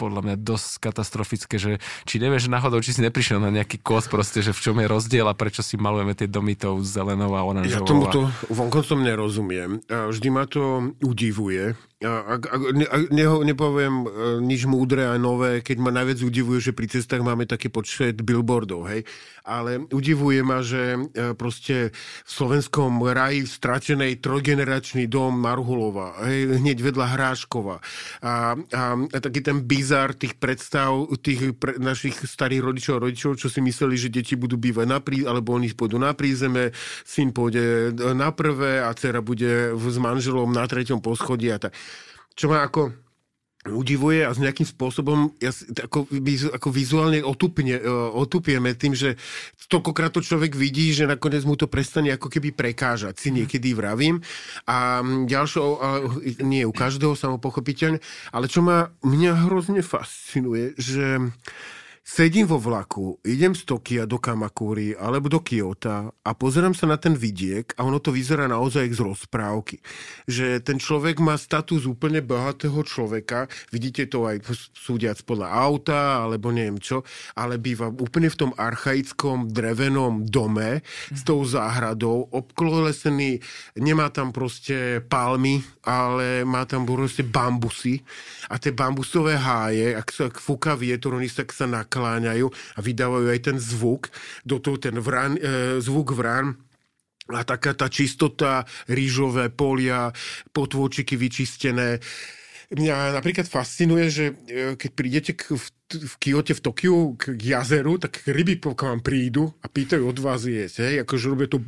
podľa 0.00 0.24
mňa 0.26 0.36
dosť 0.40 0.82
katastrofické, 0.82 1.62
že 1.62 1.78
či 2.08 2.18
nevieš 2.18 2.50
náhodou, 2.50 2.82
či 2.82 2.90
si 2.90 3.04
neprišiel 3.06 3.38
na 3.38 3.54
nejaký 3.54 3.78
kos 3.78 4.10
proste, 4.10 4.42
že 4.42 4.50
v 4.50 4.58
čom 4.58 4.76
je 4.82 4.90
rozdiel 4.90 5.22
a 5.30 5.36
prečo 5.36 5.62
si 5.62 5.78
malujeme 5.78 6.16
tie 6.18 6.26
domy 6.26 6.58
tou 6.58 6.82
zelenou 6.82 7.38
a 7.38 7.46
oranžovou. 7.46 7.86
Ja 7.86 7.86
tomuto 7.86 8.20
vonkoncom 8.50 8.98
nerozumiem. 8.98 9.78
Vždy 9.86 10.28
ma 10.34 10.50
to 10.50 10.90
udivuje, 11.06 11.78
a, 12.02 12.34
a, 12.34 12.56
a, 12.90 12.96
ne, 13.14 13.26
nepoviem 13.46 13.94
e, 14.02 14.06
nič 14.42 14.66
múdre 14.66 15.06
a 15.06 15.14
nové, 15.18 15.62
keď 15.62 15.76
ma 15.78 15.90
najviac 15.94 16.22
udivuje, 16.26 16.58
že 16.58 16.74
pri 16.74 16.90
cestách 16.90 17.22
máme 17.22 17.46
taký 17.46 17.70
počet 17.70 18.18
billboardov, 18.20 18.90
hej. 18.90 19.06
Ale 19.42 19.86
udivuje 19.90 20.42
ma, 20.46 20.62
že 20.62 20.98
e, 20.98 21.34
proste 21.34 21.90
v 22.26 22.30
slovenskom 22.30 23.02
raji 23.02 23.46
stratenej 23.46 24.22
trojgeneračný 24.22 25.06
dom 25.06 25.38
Marhulova, 25.38 26.18
hej, 26.26 26.58
hneď 26.58 26.78
vedľa 26.82 27.06
Hráškova. 27.14 27.76
A, 28.22 28.54
a, 28.58 28.82
a 28.98 29.18
taký 29.22 29.42
ten 29.42 29.62
bizar 29.62 30.14
tých 30.14 30.38
predstav 30.38 30.94
tých 31.22 31.54
pre, 31.54 31.78
našich 31.78 32.18
starých 32.18 32.62
rodičov 32.62 32.92
a 32.98 33.02
rodičov, 33.06 33.38
čo 33.38 33.46
si 33.46 33.62
mysleli, 33.62 33.94
že 33.94 34.10
deti 34.10 34.34
budú 34.34 34.58
bývať 34.58 34.86
na 34.90 34.98
prí, 34.98 35.22
alebo 35.22 35.54
oni 35.54 35.70
pôjdu 35.74 36.02
na 36.02 36.14
prízeme, 36.14 36.74
syn 37.06 37.30
pôjde 37.30 37.94
na 38.14 38.30
prvé 38.34 38.82
a 38.82 38.90
dcera 38.94 39.22
bude 39.22 39.74
s 39.78 39.98
manželom 39.98 40.50
na 40.50 40.66
treťom 40.66 40.98
poschodí 40.98 41.50
a 41.50 41.58
tak 41.58 41.74
čo 42.36 42.48
ma 42.48 42.64
ako 42.64 43.02
udivuje 43.62 44.26
a 44.26 44.34
s 44.34 44.42
nejakým 44.42 44.66
spôsobom 44.66 45.38
ja, 45.38 45.54
ako, 45.54 46.10
ako 46.50 46.68
vizuálne 46.74 47.22
otupne, 47.22 47.78
e, 47.78 47.82
otupieme 48.18 48.74
tým, 48.74 48.90
že 48.90 49.14
toľkokrát 49.70 50.10
to 50.10 50.18
človek 50.18 50.58
vidí, 50.58 50.90
že 50.90 51.06
nakoniec 51.06 51.46
mu 51.46 51.54
to 51.54 51.70
prestane 51.70 52.10
ako 52.10 52.26
keby 52.26 52.50
prekážať, 52.50 53.22
si 53.22 53.30
niekedy 53.30 53.70
vravím. 53.70 54.18
A 54.66 55.06
ďalšou, 55.06 55.78
nie 56.42 56.66
u 56.66 56.74
každého 56.74 57.14
samopochopiteľne, 57.14 58.02
ale 58.34 58.50
čo 58.50 58.66
ma 58.66 58.90
mňa 59.06 59.46
hrozne 59.46 59.86
fascinuje, 59.86 60.74
že 60.74 61.22
sedím 62.02 62.50
vo 62.50 62.58
vlaku, 62.58 63.22
idem 63.22 63.54
z 63.54 63.62
Tokia 63.62 64.10
do 64.10 64.18
Kamakúry 64.18 64.98
alebo 64.98 65.30
do 65.30 65.38
Kyoto 65.38 66.10
a 66.18 66.30
pozerám 66.34 66.74
sa 66.74 66.90
na 66.90 66.98
ten 66.98 67.14
vidiek 67.14 67.70
a 67.78 67.86
ono 67.86 68.02
to 68.02 68.10
vyzerá 68.10 68.50
naozaj 68.50 68.90
z 68.90 69.00
rozprávky. 69.06 69.78
Že 70.26 70.66
ten 70.66 70.82
človek 70.82 71.22
má 71.22 71.38
status 71.38 71.86
úplne 71.86 72.18
bohatého 72.18 72.82
človeka, 72.82 73.46
vidíte 73.70 74.10
to 74.10 74.26
aj 74.26 74.42
súdiac 74.74 75.22
podľa 75.22 75.54
auta 75.54 76.26
alebo 76.26 76.50
neviem 76.50 76.82
čo, 76.82 77.06
ale 77.38 77.62
býva 77.62 77.86
úplne 77.86 78.26
v 78.26 78.38
tom 78.38 78.50
archaickom 78.58 79.54
drevenom 79.54 80.26
dome 80.26 80.82
s 81.14 81.22
tou 81.22 81.46
záhradou, 81.46 82.26
obklolesený, 82.34 83.38
nemá 83.78 84.10
tam 84.10 84.34
proste 84.34 84.98
palmy, 85.06 85.62
ale 85.86 86.42
má 86.42 86.66
tam 86.66 86.82
proste 86.82 87.22
bambusy 87.22 88.02
a 88.50 88.58
tie 88.58 88.74
bambusové 88.74 89.38
háje, 89.38 89.94
ak 89.94 90.08
sa 90.10 90.26
fúka 90.34 90.74
vietor, 90.74 91.14
oni 91.14 91.30
sa, 91.30 91.46
sa 91.46 91.70
nakláňajú 91.92 92.48
a 92.48 92.80
vydávajú 92.80 93.26
aj 93.28 93.40
ten 93.44 93.56
zvuk, 93.60 94.08
do 94.48 94.56
toho 94.56 94.80
ten 94.80 94.96
vrán, 94.96 95.36
e, 95.36 95.76
zvuk 95.84 96.16
vrán 96.16 96.56
a 97.28 97.44
taká 97.44 97.76
tá 97.76 97.92
čistota, 97.92 98.64
rýžové 98.88 99.52
polia, 99.52 100.08
potôčiky 100.56 101.20
vyčistené 101.20 102.00
Mňa 102.72 103.12
napríklad 103.12 103.44
fascinuje, 103.44 104.08
že 104.08 104.24
e, 104.48 104.74
keď 104.80 104.90
prídete 104.96 105.32
k, 105.36 105.52
v, 105.52 105.66
v 105.92 106.14
Kyote, 106.16 106.56
v 106.56 106.64
Tokiu 106.64 107.20
k 107.20 107.36
jazeru, 107.36 108.00
tak 108.00 108.24
ryby 108.24 108.56
k 108.56 108.80
vám 108.80 109.04
prídu 109.04 109.52
a 109.60 109.68
pýtajú 109.68 110.08
od 110.08 110.16
vás 110.16 110.48
jesť. 110.48 110.88
Hej? 110.88 110.94
Akože 111.04 111.28
robia 111.28 111.52
to, 111.52 111.60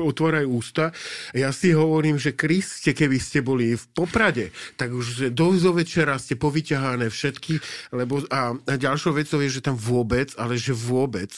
otvárajú 0.00 0.48
ústa. 0.48 0.96
Ja 1.36 1.52
si 1.52 1.76
hovorím, 1.76 2.16
že 2.16 2.32
Kriste, 2.32 2.96
keby 2.96 3.20
ste 3.20 3.44
boli 3.44 3.76
v 3.76 3.84
Poprade, 3.92 4.56
tak 4.80 4.96
už 4.96 5.36
do, 5.36 5.52
do 5.52 5.72
večera 5.76 6.16
ste 6.16 6.40
povyťahané 6.40 7.12
všetky, 7.12 7.60
lebo 7.92 8.24
a, 8.32 8.56
a 8.56 8.74
ďalšou 8.80 9.20
vecou 9.20 9.44
je, 9.44 9.60
že 9.60 9.64
tam 9.64 9.76
vôbec, 9.76 10.32
ale 10.40 10.56
že 10.56 10.72
vôbec 10.72 11.36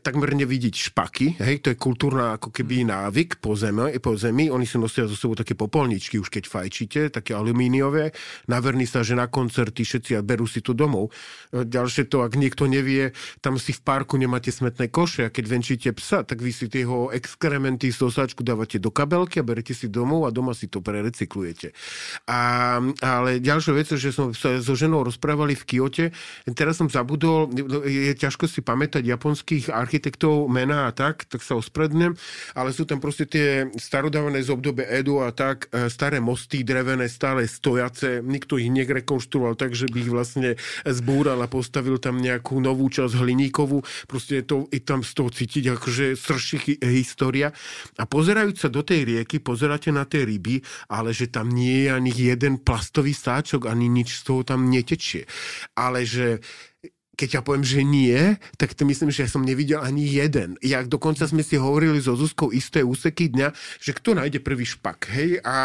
takmer 0.00 0.32
nevidieť 0.32 0.92
špaky, 0.92 1.38
hej, 1.40 1.62
to 1.62 1.72
je 1.72 1.76
kultúrna 1.76 2.36
ako 2.36 2.50
keby 2.50 2.86
návyk 2.86 3.38
po 3.38 3.54
zemi, 3.58 3.96
po 4.00 4.16
zemi. 4.16 4.48
oni 4.48 4.64
si 4.64 4.80
nosia 4.80 5.04
zo 5.04 5.18
sebou 5.18 5.36
také 5.36 5.52
popolničky, 5.52 6.16
už 6.16 6.32
keď 6.32 6.44
fajčíte, 6.48 7.00
také 7.12 7.36
alumíniové, 7.36 8.12
naverní 8.50 8.88
sa, 8.88 9.04
že 9.04 9.18
na 9.18 9.28
koncerty 9.28 9.82
všetci 9.82 10.18
a 10.18 10.24
berú 10.24 10.48
si 10.48 10.64
to 10.64 10.72
domov. 10.72 11.12
E, 11.52 11.64
ďalšie 11.66 12.08
to, 12.08 12.24
ak 12.24 12.34
niekto 12.38 12.66
nevie, 12.66 13.12
tam 13.44 13.60
si 13.60 13.76
v 13.76 13.80
parku 13.82 14.16
nemáte 14.16 14.48
smetné 14.48 14.88
koše 14.88 15.28
a 15.28 15.32
keď 15.32 15.44
venčíte 15.46 15.90
psa, 15.94 16.22
tak 16.24 16.40
vy 16.40 16.50
si 16.50 16.66
jeho 16.66 17.08
exkrementy, 17.12 17.92
sosačku 17.92 18.44
dávate 18.44 18.76
do 18.76 18.92
kabelky 18.92 19.40
a 19.40 19.46
berete 19.46 19.72
si 19.72 19.88
domov 19.88 20.28
a 20.28 20.34
doma 20.34 20.52
si 20.52 20.68
to 20.68 20.84
prerecyklujete. 20.84 21.72
A, 22.28 22.40
ale 23.00 23.38
ďalšia 23.40 23.72
vec, 23.72 23.88
že 23.96 24.10
som 24.12 24.32
sa 24.36 24.60
so 24.60 24.74
ženou 24.76 25.06
rozprávali 25.06 25.56
v 25.56 25.64
Kyote, 25.64 26.06
teraz 26.52 26.78
som 26.78 26.88
zabudol, 26.88 27.48
je 27.84 28.12
ťažko 28.16 28.48
si 28.48 28.60
pamätať 28.60 29.06
japonských 29.06 29.72
architektov 29.86 30.50
mená 30.50 30.90
a 30.90 30.92
tak, 30.92 31.22
tak 31.30 31.46
sa 31.46 31.54
osprednem, 31.54 32.18
ale 32.58 32.74
sú 32.74 32.82
tam 32.82 32.98
proste 32.98 33.22
tie 33.22 33.70
starodávne 33.78 34.42
z 34.42 34.50
obdobie 34.50 34.82
Edu 34.90 35.22
a 35.22 35.30
tak, 35.30 35.70
e, 35.70 35.86
staré 35.86 36.18
mosty 36.18 36.66
drevené, 36.66 37.06
stále 37.06 37.46
stojace, 37.46 38.18
nikto 38.26 38.58
ich 38.58 38.66
nerekonštruoval 38.66 39.54
tak, 39.54 39.78
že 39.78 39.86
by 39.86 39.96
ich 40.02 40.10
vlastne 40.10 40.58
zbúral 40.82 41.38
a 41.38 41.46
postavil 41.46 42.02
tam 42.02 42.18
nejakú 42.18 42.58
novú 42.58 42.90
časť 42.90 43.14
hliníkovú, 43.14 43.86
proste 44.10 44.42
je 44.42 44.44
to 44.44 44.56
i 44.74 44.82
tam 44.82 45.06
z 45.06 45.12
toho 45.14 45.30
cítiť 45.30 45.64
akože 45.78 46.04
srší 46.18 46.82
história. 46.82 47.54
A 48.02 48.04
pozerajúc 48.10 48.66
sa 48.66 48.68
do 48.72 48.82
tej 48.82 49.06
rieky, 49.06 49.38
pozeráte 49.38 49.94
na 49.94 50.02
tie 50.02 50.26
ryby, 50.26 50.60
ale 50.90 51.14
že 51.14 51.30
tam 51.30 51.46
nie 51.52 51.86
je 51.86 51.88
ani 51.94 52.10
jeden 52.10 52.58
plastový 52.58 53.14
sáčok, 53.14 53.70
ani 53.70 53.86
nič 53.86 54.18
z 54.18 54.22
toho 54.26 54.42
tam 54.42 54.66
netečie. 54.66 55.28
Ale 55.78 56.02
že 56.02 56.42
keď 57.16 57.40
ja 57.40 57.42
poviem, 57.42 57.64
že 57.64 57.80
nie, 57.80 58.36
tak 58.60 58.76
to 58.76 58.84
myslím, 58.84 59.08
že 59.08 59.24
ja 59.24 59.30
som 59.32 59.40
nevidel 59.40 59.80
ani 59.80 60.04
jeden. 60.04 60.60
Ja 60.60 60.84
dokonca 60.84 61.24
sme 61.24 61.40
si 61.40 61.56
hovorili 61.56 61.96
so 61.98 62.12
Zuzkou 62.12 62.52
isté 62.52 62.84
úseky 62.84 63.32
dňa, 63.32 63.48
že 63.80 63.96
kto 63.96 64.14
nájde 64.20 64.44
prvý 64.44 64.68
špak, 64.68 65.08
hej, 65.16 65.40
a 65.40 65.56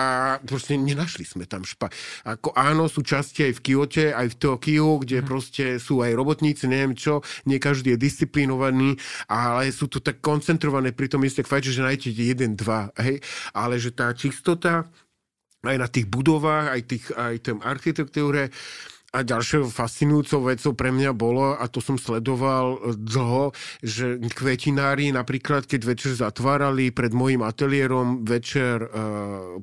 proste 0.48 0.80
nenašli 0.80 1.28
sme 1.28 1.44
tam 1.44 1.68
špak. 1.68 1.92
Ako 2.24 2.56
áno, 2.56 2.88
sú 2.88 3.04
časti 3.04 3.52
aj 3.52 3.60
v 3.60 3.64
Kyote, 3.68 4.06
aj 4.16 4.28
v 4.32 4.40
Tokiu, 4.40 5.04
kde 5.04 5.22
mm. 5.22 5.28
proste 5.28 5.66
sú 5.78 6.00
aj 6.00 6.16
robotníci, 6.16 6.72
neviem 6.72 6.96
čo, 6.96 7.20
nie 7.44 7.60
každý 7.60 7.94
je 7.94 8.00
disciplinovaný, 8.00 8.96
ale 9.28 9.76
sú 9.76 9.92
to 9.92 10.00
tak 10.00 10.24
koncentrované 10.24 10.96
pri 10.96 11.12
tom 11.12 11.22
isté 11.28 11.44
fajče, 11.44 11.76
že 11.76 11.84
nájdete 11.84 12.10
jeden, 12.16 12.56
dva, 12.56 12.96
hej, 12.96 13.20
ale 13.52 13.76
že 13.76 13.92
tá 13.92 14.08
čistota 14.16 14.88
aj 15.62 15.78
na 15.78 15.86
tých 15.86 16.10
budovách, 16.10 16.74
aj, 16.74 16.82
tých, 16.90 17.06
aj 17.14 17.36
tým 17.44 17.60
architektúre, 17.62 18.50
a 19.12 19.28
ďalšou 19.28 19.68
fascinujúcou 19.68 20.48
vecou 20.48 20.72
pre 20.72 20.88
mňa 20.88 21.12
bolo, 21.12 21.52
a 21.60 21.68
to 21.68 21.84
som 21.84 22.00
sledoval 22.00 22.96
dlho, 22.96 23.52
že 23.84 24.16
kvetinári 24.32 25.12
napríklad, 25.12 25.68
keď 25.68 25.82
večer 25.84 26.12
zatvárali 26.16 26.96
pred 26.96 27.12
môjim 27.12 27.44
ateliérom 27.44 28.24
večer 28.24 28.88
e, 28.88 28.90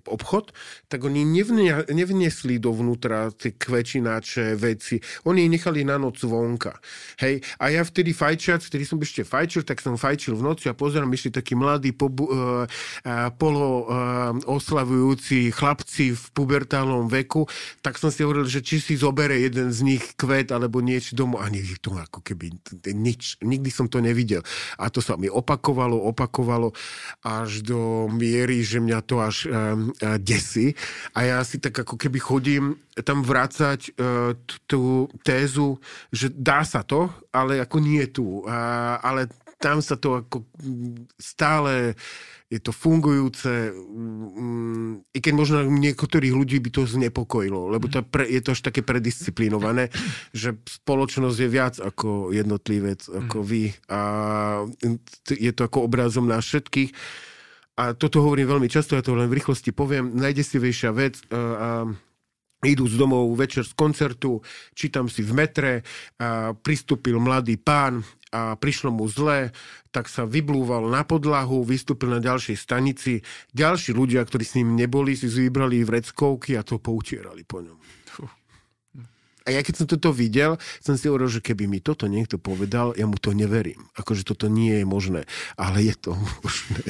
obchod, 0.05 0.53
tak 0.93 1.01
oni 1.01 1.25
nevnia, 1.25 1.81
nevniesli 1.89 2.61
dovnútra 2.61 3.33
tie 3.33 3.57
kvetináče 3.57 4.53
veci. 4.53 5.01
Oni 5.25 5.49
ich 5.49 5.53
nechali 5.57 5.81
na 5.81 5.97
noc 5.97 6.21
vonka. 6.29 6.77
Hej? 7.17 7.41
A 7.57 7.73
ja 7.73 7.81
vtedy 7.89 8.13
fajčiac, 8.13 8.61
vtedy 8.61 8.85
som 8.85 9.01
ešte 9.01 9.25
fajčil, 9.25 9.65
tak 9.65 9.81
som 9.81 9.97
fajčil 9.97 10.37
v 10.37 10.45
noci 10.45 10.69
a 10.69 10.77
pozerám, 10.77 11.09
ešte 11.17 11.41
takí 11.41 11.57
mladí 11.57 11.97
pobu, 11.97 12.29
e, 12.29 12.69
e, 13.01 13.33
polo 13.41 13.89
e, 13.89 14.05
oslavujúci 14.45 15.57
chlapci 15.57 16.13
v 16.13 16.25
pubertálnom 16.37 17.09
veku, 17.09 17.49
tak 17.81 17.97
som 17.97 18.13
si 18.13 18.21
hovoril, 18.21 18.45
že 18.45 18.61
či 18.61 18.77
si 18.77 18.93
zoberie 19.01 19.38
jeden 19.39 19.71
z 19.71 19.79
nich 19.87 20.05
kvet 20.19 20.51
alebo 20.51 20.83
niečo 20.83 21.15
domov. 21.15 21.47
Ani 21.47 21.63
to 21.79 21.95
ako 21.95 22.21
keby 22.21 22.59
nič. 22.91 23.39
Nikdy 23.41 23.71
som 23.71 23.87
to 23.87 24.03
nevidel. 24.03 24.43
A 24.77 24.91
to 24.91 24.99
sa 24.99 25.15
mi 25.15 25.31
opakovalo, 25.31 25.97
opakovalo 26.11 26.75
až 27.23 27.63
do 27.63 28.11
miery, 28.11 28.67
že 28.67 28.83
mňa 28.83 28.99
to 29.07 29.17
až 29.23 29.47
um, 29.47 29.95
desí. 30.19 30.75
A 31.15 31.25
ja 31.25 31.39
si 31.47 31.63
tak 31.63 31.79
ako 31.79 31.95
keby 31.95 32.19
chodím 32.19 32.65
tam 33.07 33.23
vrácať 33.23 33.95
uh, 33.95 34.35
tú 34.67 35.07
tézu, 35.23 35.79
že 36.11 36.35
dá 36.35 36.67
sa 36.67 36.83
to, 36.83 37.07
ale 37.31 37.63
ako 37.63 37.77
nie 37.79 38.03
tu. 38.11 38.43
Uh, 38.43 38.99
ale 39.01 39.31
tam 39.59 39.83
sa 39.83 39.99
to 39.99 40.23
ako 40.23 40.47
stále 41.19 41.95
je 42.49 42.61
to 42.65 42.73
fungujúce, 42.73 43.77
mm, 43.77 45.13
i 45.13 45.19
keď 45.21 45.33
možno 45.37 45.57
niektorých 45.69 46.33
ľudí 46.33 46.57
by 46.65 46.71
to 46.73 46.89
znepokojilo, 46.89 47.69
lebo 47.69 47.93
to 47.93 48.01
pre, 48.01 48.25
je 48.25 48.41
to 48.41 48.57
až 48.57 48.65
také 48.65 48.81
predisciplinované, 48.81 49.93
že 50.33 50.57
spoločnosť 50.65 51.37
je 51.45 51.49
viac 51.49 51.77
ako 51.77 52.33
jednotlivec, 52.33 53.05
ako 53.05 53.45
vy. 53.45 53.77
A 53.93 54.01
je 55.29 55.53
to 55.53 55.69
ako 55.69 55.85
obrazom 55.85 56.25
nás 56.25 56.49
všetkých. 56.49 56.97
A 57.79 57.93
toto 57.93 58.25
hovorím 58.25 58.49
veľmi 58.49 58.69
často, 58.73 58.97
ja 58.97 59.05
to 59.05 59.15
len 59.15 59.29
v 59.29 59.39
rýchlosti 59.39 59.71
poviem, 59.71 60.17
najdesivejšia 60.17 60.91
vec, 60.97 61.21
a, 61.29 61.37
a 61.37 61.69
idú 62.67 62.91
z 62.91 62.99
domov 62.99 63.31
večer 63.39 63.63
z 63.63 63.75
koncertu, 63.79 64.43
čítam 64.75 65.07
si 65.07 65.23
v 65.23 65.33
metre, 65.35 65.73
a 66.19 66.55
pristúpil 66.59 67.23
mladý 67.23 67.55
pán 67.55 68.03
a 68.29 68.59
prišlo 68.59 68.93
mu 68.93 69.09
zle, 69.09 69.55
tak 69.89 70.11
sa 70.11 70.29
vyblúval 70.29 70.85
na 70.91 71.07
podlahu, 71.07 71.65
vystúpil 71.65 72.13
na 72.13 72.21
ďalšej 72.21 72.57
stanici. 72.61 73.25
Ďalší 73.57 73.97
ľudia, 73.97 74.21
ktorí 74.21 74.45
s 74.45 74.57
ním 74.61 74.77
neboli, 74.77 75.17
si 75.17 75.31
vybrali 75.31 75.81
vreckovky 75.87 76.59
a 76.59 76.67
to 76.67 76.77
poutierali 76.77 77.47
po 77.47 77.65
ňom. 77.65 77.79
A 79.49 79.57
ja 79.57 79.65
keď 79.65 79.75
som 79.81 79.89
toto 79.89 80.13
videl, 80.13 80.61
som 80.85 81.01
si 81.01 81.09
hovoril, 81.09 81.33
že 81.33 81.41
keby 81.41 81.65
mi 81.65 81.81
toto 81.81 82.05
niekto 82.05 82.37
povedal, 82.37 82.93
ja 83.01 83.09
mu 83.09 83.17
to 83.17 83.33
neverím. 83.33 83.81
Akože 83.97 84.29
toto 84.29 84.53
nie 84.53 84.77
je 84.77 84.85
možné. 84.85 85.25
Ale 85.57 85.81
je 85.81 85.97
to 85.97 86.13
možné. 86.45 86.85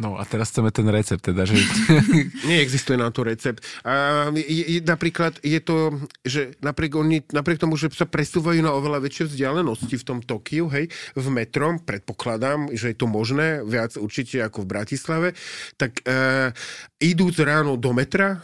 No 0.00 0.16
a 0.16 0.24
teraz 0.24 0.48
chceme 0.48 0.72
ten 0.72 0.88
recept 0.88 1.20
teda, 1.20 1.44
že... 1.44 1.60
Neexistuje 2.48 2.96
na 2.96 3.12
to 3.12 3.20
recept. 3.20 3.60
A 3.84 4.26
je, 4.32 4.80
je, 4.80 4.80
napríklad 4.80 5.36
je 5.44 5.60
to, 5.60 5.92
že 6.24 6.56
napriek, 6.64 6.96
oni, 6.96 7.20
napriek 7.28 7.60
tomu, 7.60 7.76
že 7.76 7.92
sa 7.92 8.08
presúvajú 8.08 8.64
na 8.64 8.72
oveľa 8.72 9.04
väčšie 9.04 9.28
vzdialenosti 9.28 10.00
v 10.00 10.06
tom 10.08 10.24
Tokiu, 10.24 10.72
hej, 10.72 10.88
v 11.12 11.26
metrom, 11.28 11.84
predpokladám, 11.84 12.72
že 12.72 12.90
je 12.90 12.96
to 12.96 13.04
možné, 13.04 13.60
viac 13.60 13.92
určite 14.00 14.40
ako 14.40 14.64
v 14.64 14.70
Bratislave, 14.72 15.28
tak 15.76 16.00
e, 16.08 16.56
idúc 16.96 17.36
ráno 17.44 17.76
do 17.76 17.92
metra, 17.92 18.40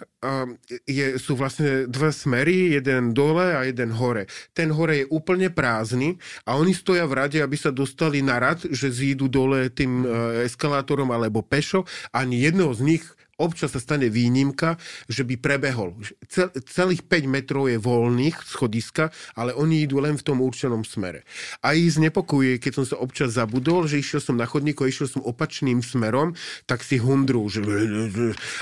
je, 0.86 1.20
sú 1.20 1.38
vlastne 1.38 1.86
dva 1.86 2.11
smery, 2.11 2.74
jeden 2.74 3.14
dole 3.14 3.54
a 3.54 3.62
jeden 3.68 3.94
hore. 3.94 4.26
Ten 4.50 4.74
hore 4.74 5.04
je 5.04 5.11
úplne 5.12 5.52
prázdny 5.52 6.18
a 6.48 6.59
oni 6.59 6.74
stoja 6.74 7.07
v 7.07 7.16
rade, 7.16 7.38
aby 7.38 7.54
sa 7.54 7.70
dostali 7.70 8.24
na 8.24 8.40
rad, 8.40 8.64
že 8.66 8.90
zídu 8.90 9.30
dole 9.30 9.70
tým 9.70 10.02
e, 10.02 10.07
eskalátorom 10.48 11.12
alebo 11.14 11.45
pešo. 11.47 11.86
Ani 12.12 12.42
jedného 12.42 12.74
z 12.74 12.80
nich 12.82 13.05
občas 13.37 13.76
sa 13.76 13.80
stane 13.80 14.09
výnimka, 14.09 14.80
že 15.12 15.20
by 15.20 15.37
prebehol. 15.37 15.93
Cel, 16.24 16.49
celých 16.64 17.05
5 17.05 17.28
metrov 17.28 17.68
je 17.68 17.76
voľných 17.76 18.37
schodiska, 18.49 19.12
ale 19.37 19.53
oni 19.53 19.84
idú 19.84 20.01
len 20.01 20.16
v 20.16 20.24
tom 20.24 20.41
určenom 20.41 20.82
smere. 20.89 21.28
A 21.61 21.76
ich 21.76 22.01
znepokojuje, 22.01 22.57
keď 22.57 22.72
som 22.82 22.87
sa 22.89 22.97
občas 22.97 23.37
zabudol, 23.37 23.84
že 23.84 24.01
išiel 24.01 24.24
som 24.24 24.41
na 24.41 24.49
chodníku, 24.49 24.89
išiel 24.89 25.09
som 25.09 25.20
opačným 25.20 25.84
smerom, 25.84 26.32
tak 26.64 26.80
si 26.80 26.97
hundru, 26.97 27.45
že... 27.53 27.61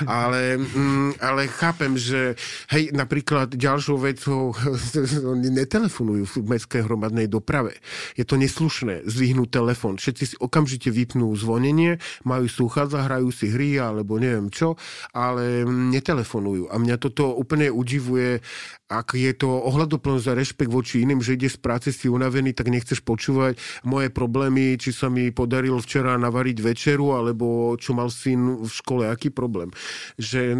Ale, 0.03 0.59
mm, 0.59 1.23
ale 1.23 1.47
chápem, 1.47 1.95
že 1.95 2.35
hej, 2.75 2.91
napríklad 2.91 3.55
ďalšou 3.55 3.97
vecou 4.03 4.51
oni 5.33 5.55
netelefonujú 5.55 6.43
v 6.43 6.51
mestskej 6.51 6.83
hromadnej 6.83 7.31
doprave. 7.31 7.79
Je 8.19 8.27
to 8.27 8.35
neslušné 8.35 9.07
zvihnúť 9.07 9.55
telefon. 9.55 9.95
Všetci 9.95 10.23
si 10.27 10.35
okamžite 10.35 10.91
vypnú 10.91 11.31
zvonenie, 11.39 12.03
majú 12.27 12.51
slúchadla, 12.51 13.07
hrajú 13.07 13.31
si 13.31 13.47
hry 13.47 13.79
alebo 13.79 14.19
neviem 14.19 14.51
čo 14.51 14.64
niečo, 14.65 14.81
ale 15.13 15.65
netelefonujú. 15.67 16.73
A 16.73 16.81
mňa 16.81 16.97
toto 16.97 17.37
úplne 17.37 17.69
udivuje, 17.69 18.41
ak 18.89 19.17
je 19.17 19.33
to 19.33 19.49
ohľadoplnosť 19.49 20.25
a 20.29 20.37
rešpekt 20.37 20.69
voči 20.69 21.01
iným, 21.05 21.21
že 21.21 21.37
ide 21.37 21.49
z 21.49 21.57
práce 21.57 21.89
si 21.93 22.09
unavený, 22.09 22.53
tak 22.53 22.69
nechceš 22.69 23.01
počúvať 23.01 23.57
moje 23.85 24.09
problémy, 24.09 24.77
či 24.77 24.93
sa 24.93 25.09
mi 25.09 25.29
podarilo 25.33 25.81
včera 25.81 26.17
navariť 26.17 26.57
večeru, 26.61 27.17
alebo 27.17 27.73
čo 27.77 27.97
mal 27.97 28.09
syn 28.09 28.65
v 28.65 28.69
škole, 28.69 29.09
aký 29.09 29.33
problém. 29.33 29.73
Že 30.21 30.53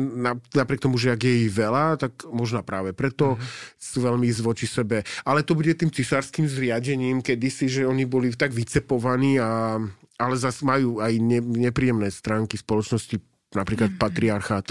napriek 0.53 0.81
tomu, 0.81 0.97
že 0.97 1.13
ak 1.13 1.21
je 1.21 1.45
ich 1.45 1.51
veľa, 1.53 2.01
tak 2.01 2.25
možno 2.29 2.65
práve 2.65 2.97
preto 2.97 3.37
mm-hmm. 3.37 3.77
sú 3.77 3.97
veľmi 4.01 4.27
voči 4.41 4.65
sebe. 4.65 5.05
Ale 5.21 5.45
to 5.45 5.53
bude 5.53 5.69
tým 5.77 5.93
cisárským 5.93 6.49
zriadením, 6.49 7.21
kedysi, 7.21 7.69
že 7.69 7.81
oni 7.85 8.09
boli 8.09 8.33
tak 8.33 8.51
vycepovaní 8.51 9.37
a 9.37 9.79
ale 10.15 10.35
zase 10.39 10.63
majú 10.63 11.03
aj 11.03 11.13
ne, 11.19 11.39
nepríjemné 11.43 12.07
stránky 12.07 12.55
spoločnosti 12.55 13.19
napríklad 13.55 13.95
patriarchát 13.95 14.67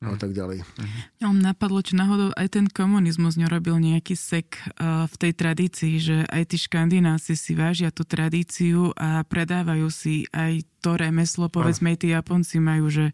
a 0.00 0.16
tak 0.16 0.32
ďalej. 0.32 0.62
Ja 1.18 1.28
napadlo, 1.34 1.82
či 1.82 1.98
náhodou 1.98 2.30
aj 2.38 2.54
ten 2.54 2.66
komunizmus 2.70 3.34
nerobil 3.34 3.76
nejaký 3.82 4.14
sek 4.14 4.56
v 4.80 5.14
tej 5.18 5.32
tradícii, 5.34 5.94
že 5.98 6.16
aj 6.30 6.54
tí 6.54 6.56
škandinávci 6.56 7.34
si 7.34 7.52
vážia 7.58 7.90
tú 7.90 8.06
tradíciu 8.06 8.94
a 8.94 9.26
predávajú 9.26 9.90
si 9.90 10.24
aj 10.30 10.62
to 10.80 10.96
remeslo, 10.96 11.52
povedzme 11.52 11.92
aj 11.92 11.98
tí 12.00 12.14
Japonci 12.14 12.56
majú, 12.62 12.88
že 12.88 13.12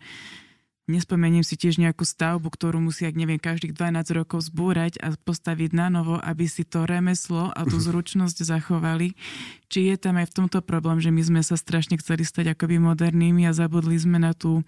Nespomeniem 0.86 1.42
si 1.42 1.58
tiež 1.58 1.82
nejakú 1.82 2.06
stavbu, 2.06 2.46
ktorú 2.46 2.78
musia, 2.78 3.10
neviem, 3.10 3.42
každých 3.42 3.74
12 3.74 4.06
rokov 4.22 4.46
zbúrať 4.46 5.02
a 5.02 5.18
postaviť 5.18 5.74
na 5.74 5.90
novo, 5.90 6.14
aby 6.22 6.46
si 6.46 6.62
to 6.62 6.86
remeslo 6.86 7.50
a 7.50 7.66
tú 7.66 7.82
zručnosť 7.90 8.46
zachovali. 8.46 9.18
Či 9.66 9.90
je 9.90 9.96
tam 9.98 10.14
aj 10.22 10.30
v 10.30 10.36
tomto 10.38 10.62
problém, 10.62 11.02
že 11.02 11.10
my 11.10 11.22
sme 11.26 11.40
sa 11.42 11.58
strašne 11.58 11.98
chceli 11.98 12.22
stať 12.22 12.54
akoby 12.54 12.78
modernými 12.78 13.50
a 13.50 13.56
zabudli 13.56 13.98
sme 13.98 14.22
na 14.22 14.30
tú, 14.30 14.62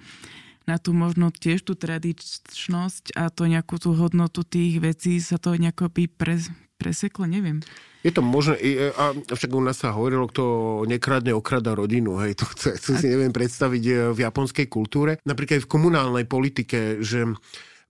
na 0.66 0.82
tú 0.82 0.90
možno 0.90 1.30
tiež 1.30 1.62
tú 1.62 1.78
tradičnosť 1.78 3.14
a 3.14 3.30
to 3.30 3.46
nejakú 3.46 3.78
tú 3.78 3.94
hodnotu 3.94 4.42
tých 4.42 4.82
vecí 4.82 5.22
sa 5.22 5.38
to 5.38 5.54
nejako 5.54 5.86
by 5.86 6.10
pre, 6.10 6.42
preseklo, 6.78 7.26
neviem. 7.26 7.58
Je 8.06 8.14
to 8.14 8.22
možné, 8.22 8.54
e, 8.62 8.94
a 8.94 9.10
však 9.10 9.50
u 9.50 9.58
nás 9.58 9.82
sa 9.82 9.90
hovorilo, 9.90 10.30
kto 10.30 10.42
nekradne, 10.86 11.34
okrada 11.34 11.74
rodinu, 11.74 12.14
hej, 12.22 12.38
to, 12.38 12.46
chce, 12.46 12.78
to 12.78 12.94
si 12.94 13.10
neviem 13.10 13.34
predstaviť 13.34 13.82
e, 13.84 13.92
v 14.14 14.18
japonskej 14.22 14.70
kultúre. 14.70 15.18
Napríklad 15.26 15.58
aj 15.58 15.64
v 15.66 15.72
komunálnej 15.74 16.24
politike, 16.30 17.02
že 17.02 17.26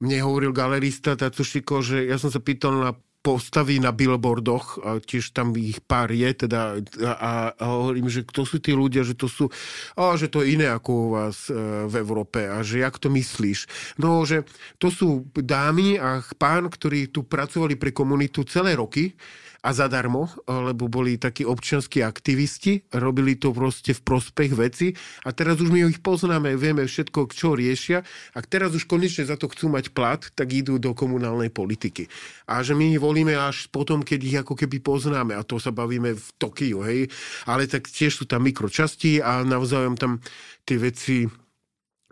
mne 0.00 0.18
hovoril 0.24 0.56
galerista 0.56 1.12
Tatsushiko, 1.12 1.84
že 1.84 2.08
ja 2.08 2.16
som 2.16 2.32
sa 2.32 2.40
pýtal 2.40 2.72
na 2.80 2.90
postavy 3.28 3.76
na 3.76 3.92
billboardoch, 3.92 4.80
a 4.80 4.96
tiež 5.04 5.36
tam 5.36 5.52
ich 5.52 5.84
pár 5.84 6.08
je, 6.08 6.48
teda, 6.48 6.80
a, 7.04 7.52
a 7.52 7.64
hovorím, 7.68 8.08
že 8.08 8.24
kto 8.24 8.48
sú 8.48 8.56
tí 8.56 8.72
ľudia, 8.72 9.04
že 9.04 9.12
to 9.12 9.28
sú, 9.28 9.52
a, 10.00 10.16
že 10.16 10.32
to 10.32 10.40
je 10.40 10.56
iné 10.56 10.72
ako 10.72 10.90
u 10.96 11.06
vás 11.12 11.52
e, 11.52 11.54
v 11.84 11.94
Európe 12.00 12.48
a 12.48 12.64
že 12.64 12.80
jak 12.80 12.96
to 12.96 13.12
myslíš? 13.12 13.68
No, 14.00 14.24
že 14.24 14.48
to 14.80 14.88
sú 14.88 15.28
dámy 15.36 16.00
a 16.00 16.24
pán, 16.40 16.72
ktorí 16.72 17.12
tu 17.12 17.28
pracovali 17.28 17.76
pre 17.76 17.92
komunitu 17.92 18.48
celé 18.48 18.72
roky, 18.80 19.12
a 19.58 19.74
zadarmo, 19.74 20.30
lebo 20.46 20.86
boli 20.86 21.18
takí 21.18 21.42
občianskí 21.42 21.98
aktivisti, 22.06 22.86
robili 22.94 23.34
to 23.34 23.50
proste 23.50 23.90
v 23.90 24.00
prospech 24.06 24.52
veci 24.54 24.94
a 25.26 25.34
teraz 25.34 25.58
už 25.58 25.74
my 25.74 25.90
ich 25.90 25.98
poznáme, 25.98 26.54
vieme 26.54 26.86
všetko, 26.86 27.26
čo 27.34 27.58
riešia 27.58 28.06
a 28.34 28.38
teraz 28.46 28.70
už 28.78 28.86
konečne 28.86 29.26
za 29.26 29.34
to 29.34 29.50
chcú 29.50 29.74
mať 29.74 29.90
plat, 29.90 30.22
tak 30.22 30.54
idú 30.54 30.78
do 30.78 30.94
komunálnej 30.94 31.50
politiky. 31.50 32.06
A 32.46 32.62
že 32.62 32.78
my 32.78 32.94
ich 32.94 33.02
volíme 33.02 33.34
až 33.34 33.66
potom, 33.74 34.06
keď 34.06 34.20
ich 34.22 34.36
ako 34.38 34.54
keby 34.54 34.78
poznáme 34.78 35.34
a 35.34 35.42
to 35.42 35.58
sa 35.58 35.74
bavíme 35.74 36.14
v 36.14 36.26
Tokiu, 36.38 36.86
hej, 36.86 37.10
ale 37.50 37.66
tak 37.66 37.90
tiež 37.90 38.22
sú 38.22 38.24
tam 38.30 38.46
mikročasti 38.46 39.18
a 39.18 39.42
navzájom 39.42 39.98
tam 39.98 40.22
tie 40.62 40.78
veci, 40.78 41.26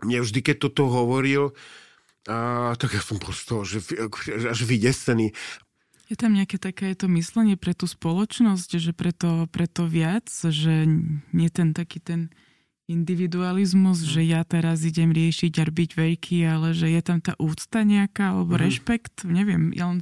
mne 0.03 0.19
vždy, 0.21 0.39
keď 0.43 0.67
toto 0.67 0.91
hovoril, 0.91 1.55
a, 2.27 2.75
tak 2.75 2.91
ja 2.91 3.01
som 3.01 3.15
bol 3.23 3.31
z 3.31 3.43
toho, 3.47 3.61
že 3.63 3.79
až 4.51 4.67
vydesený. 4.67 5.31
Je 6.07 6.15
tam 6.15 6.31
nejaké 6.31 6.55
také 6.55 6.95
to 6.95 7.11
myslenie 7.19 7.59
pre 7.59 7.75
tú 7.75 7.83
spoločnosť, 7.83 8.79
že 8.79 8.91
preto, 8.95 9.51
preto 9.51 9.83
viac, 9.83 10.31
že 10.31 10.87
nie 11.35 11.49
ten 11.51 11.75
taký 11.75 11.99
ten 11.99 12.31
individualizmus, 12.87 13.99
mm. 13.99 14.07
že 14.07 14.21
ja 14.23 14.41
teraz 14.47 14.87
idem 14.87 15.11
riešiť 15.11 15.53
a 15.59 15.63
byť 15.67 15.91
veľký, 15.99 16.37
ale 16.47 16.71
že 16.71 16.87
je 16.87 17.01
tam 17.03 17.19
tá 17.19 17.35
úcta 17.35 17.83
nejaká, 17.83 18.31
alebo 18.31 18.55
mm. 18.55 18.61
rešpekt, 18.63 19.27
neviem, 19.27 19.75
ja 19.75 19.91
len 19.91 19.99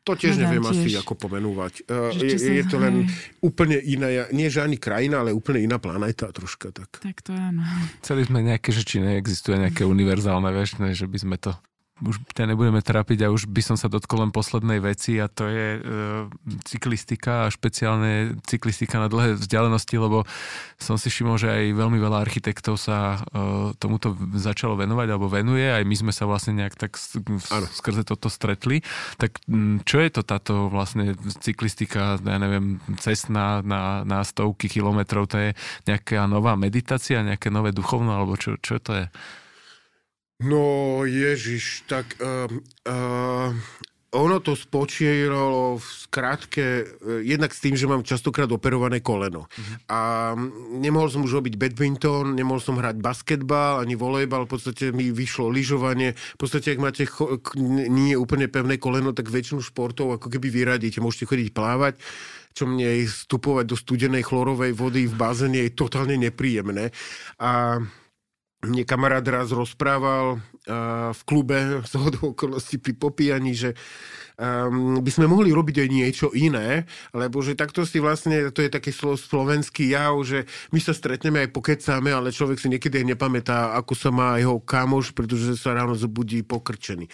to 0.00 0.16
tiež 0.16 0.40
neviem 0.40 0.64
tiež. 0.64 0.80
asi 0.80 0.90
ako 0.96 1.12
pomenúvať. 1.12 1.84
Uh, 1.84 2.08
je, 2.16 2.32
je 2.40 2.64
to 2.64 2.80
len 2.80 3.04
úplne 3.44 3.76
iná, 3.76 4.32
nie 4.32 4.48
že 4.48 4.64
ani 4.64 4.80
krajina, 4.80 5.20
ale 5.20 5.36
úplne 5.36 5.60
iná 5.60 5.76
planéta 5.76 6.32
troška. 6.32 6.72
Tak, 6.72 7.04
tak 7.04 7.20
to 7.20 7.36
áno. 7.36 7.60
Chceli 8.00 8.24
sme 8.24 8.40
nejaké, 8.40 8.72
že 8.72 8.80
či 8.80 9.04
neexistuje 9.04 9.60
nejaké 9.60 9.84
univerzálne 9.84 10.48
väčšie, 10.56 10.96
že 10.96 11.04
by 11.04 11.18
sme 11.20 11.36
to 11.36 11.52
už 12.00 12.16
ťa 12.32 12.48
nebudeme 12.48 12.80
trápiť 12.80 13.28
a 13.28 13.32
už 13.32 13.48
by 13.48 13.62
som 13.64 13.76
sa 13.76 13.92
dotkol 13.92 14.24
len 14.24 14.32
poslednej 14.32 14.80
veci 14.80 15.20
a 15.20 15.28
to 15.28 15.44
je 15.46 15.68
e, 15.76 15.80
cyklistika 16.64 17.46
a 17.46 17.52
špeciálne 17.52 18.40
cyklistika 18.48 18.96
na 18.96 19.12
dlhé 19.12 19.36
vzdialenosti, 19.36 19.96
lebo 20.00 20.24
som 20.80 20.96
si 20.96 21.12
všimol, 21.12 21.36
že 21.36 21.52
aj 21.52 21.76
veľmi 21.76 21.98
veľa 22.00 22.18
architektov 22.24 22.80
sa 22.80 23.20
e, 23.20 23.76
tomuto 23.76 24.16
začalo 24.32 24.80
venovať 24.80 25.08
alebo 25.12 25.28
venuje, 25.28 25.68
aj 25.68 25.84
my 25.84 25.96
sme 25.96 26.12
sa 26.12 26.24
vlastne 26.24 26.56
nejak 26.56 26.74
tak 26.80 26.96
skrze 26.96 28.02
toto 28.08 28.32
stretli. 28.32 28.80
Tak 29.20 29.44
čo 29.84 29.96
je 30.00 30.10
to 30.10 30.22
táto 30.24 30.72
vlastne 30.72 31.14
cyklistika, 31.44 32.16
ja 32.16 32.38
neviem, 32.40 32.80
cestná 32.96 33.60
na, 33.60 34.02
na 34.08 34.24
stovky 34.24 34.72
kilometrov, 34.72 35.28
to 35.28 35.36
je 35.36 35.50
nejaká 35.84 36.24
nová 36.24 36.56
meditácia, 36.56 37.20
nejaké 37.24 37.52
nové 37.52 37.76
duchovno, 37.76 38.16
alebo 38.16 38.40
čo, 38.40 38.56
čo 38.58 38.80
to 38.80 38.96
je? 38.96 39.06
No 40.40 41.04
Ježiš, 41.04 41.84
tak 41.84 42.16
uh, 42.16 42.48
uh, 42.88 43.52
ono 44.10 44.36
to 44.40 44.56
spočívalo 44.56 45.76
v 45.76 45.84
skratke, 45.84 46.66
uh, 46.80 47.20
jednak 47.20 47.52
s 47.52 47.60
tým, 47.60 47.76
že 47.76 47.84
mám 47.84 48.00
častokrát 48.00 48.48
operované 48.48 49.04
koleno. 49.04 49.44
Uh-huh. 49.44 49.76
A 49.92 50.00
nemohol 50.80 51.12
som 51.12 51.28
už 51.28 51.44
robiť 51.44 51.60
badminton, 51.60 52.32
nemohol 52.32 52.64
som 52.64 52.80
hrať 52.80 53.04
basketbal, 53.04 53.84
ani 53.84 54.00
volejbal, 54.00 54.48
v 54.48 54.52
podstate 54.56 54.96
mi 54.96 55.12
vyšlo 55.12 55.52
lyžovanie. 55.52 56.16
V 56.16 56.38
podstate, 56.40 56.72
ak 56.72 56.80
máte 56.80 57.04
cho- 57.04 57.36
nie 57.68 58.16
úplne 58.16 58.48
pevné 58.48 58.80
koleno, 58.80 59.12
tak 59.12 59.28
väčšinu 59.28 59.60
športov 59.60 60.16
ako 60.16 60.32
keby 60.32 60.48
vyradíte. 60.48 61.04
Môžete 61.04 61.28
chodiť 61.28 61.48
plávať, 61.52 62.00
čo 62.56 62.64
mne 62.64 63.04
vstupovať 63.04 63.64
do 63.68 63.76
studenej 63.76 64.24
chlorovej 64.24 64.72
vody 64.72 65.04
v 65.04 65.14
bazéne 65.14 65.68
je 65.68 65.76
totálne 65.76 66.16
nepríjemné. 66.16 66.96
A 67.36 67.78
mne 68.60 68.84
kamarát 68.84 69.24
raz 69.24 69.48
rozprával 69.56 70.36
uh, 70.36 71.10
v 71.16 71.20
klube 71.24 71.80
z 71.84 71.92
hodou 71.96 72.36
okolností 72.36 72.76
pri 72.76 72.92
popíjaní, 72.92 73.56
že 73.56 73.72
um, 74.36 75.00
by 75.00 75.10
sme 75.12 75.26
mohli 75.28 75.48
robiť 75.48 75.80
aj 75.80 75.88
niečo 75.88 76.28
iné, 76.36 76.84
lebo 77.16 77.40
že 77.40 77.56
takto 77.56 77.88
si 77.88 78.04
vlastne, 78.04 78.52
to 78.52 78.60
je 78.60 78.68
taký 78.68 78.92
slo, 78.92 79.16
slovenský 79.16 79.96
jav, 79.96 80.12
že 80.24 80.44
my 80.76 80.80
sa 80.80 80.92
stretneme 80.92 81.40
aj 81.44 81.56
pokecáme, 81.56 82.12
ale 82.12 82.36
človek 82.36 82.60
si 82.60 82.68
niekedy 82.68 83.00
aj 83.00 83.06
nepamätá, 83.16 83.72
ako 83.80 83.92
sa 83.96 84.12
má 84.12 84.36
jeho 84.36 84.60
kamoš, 84.60 85.16
pretože 85.16 85.56
sa 85.56 85.72
ráno 85.72 85.96
zobudí 85.96 86.44
pokrčený. 86.44 87.08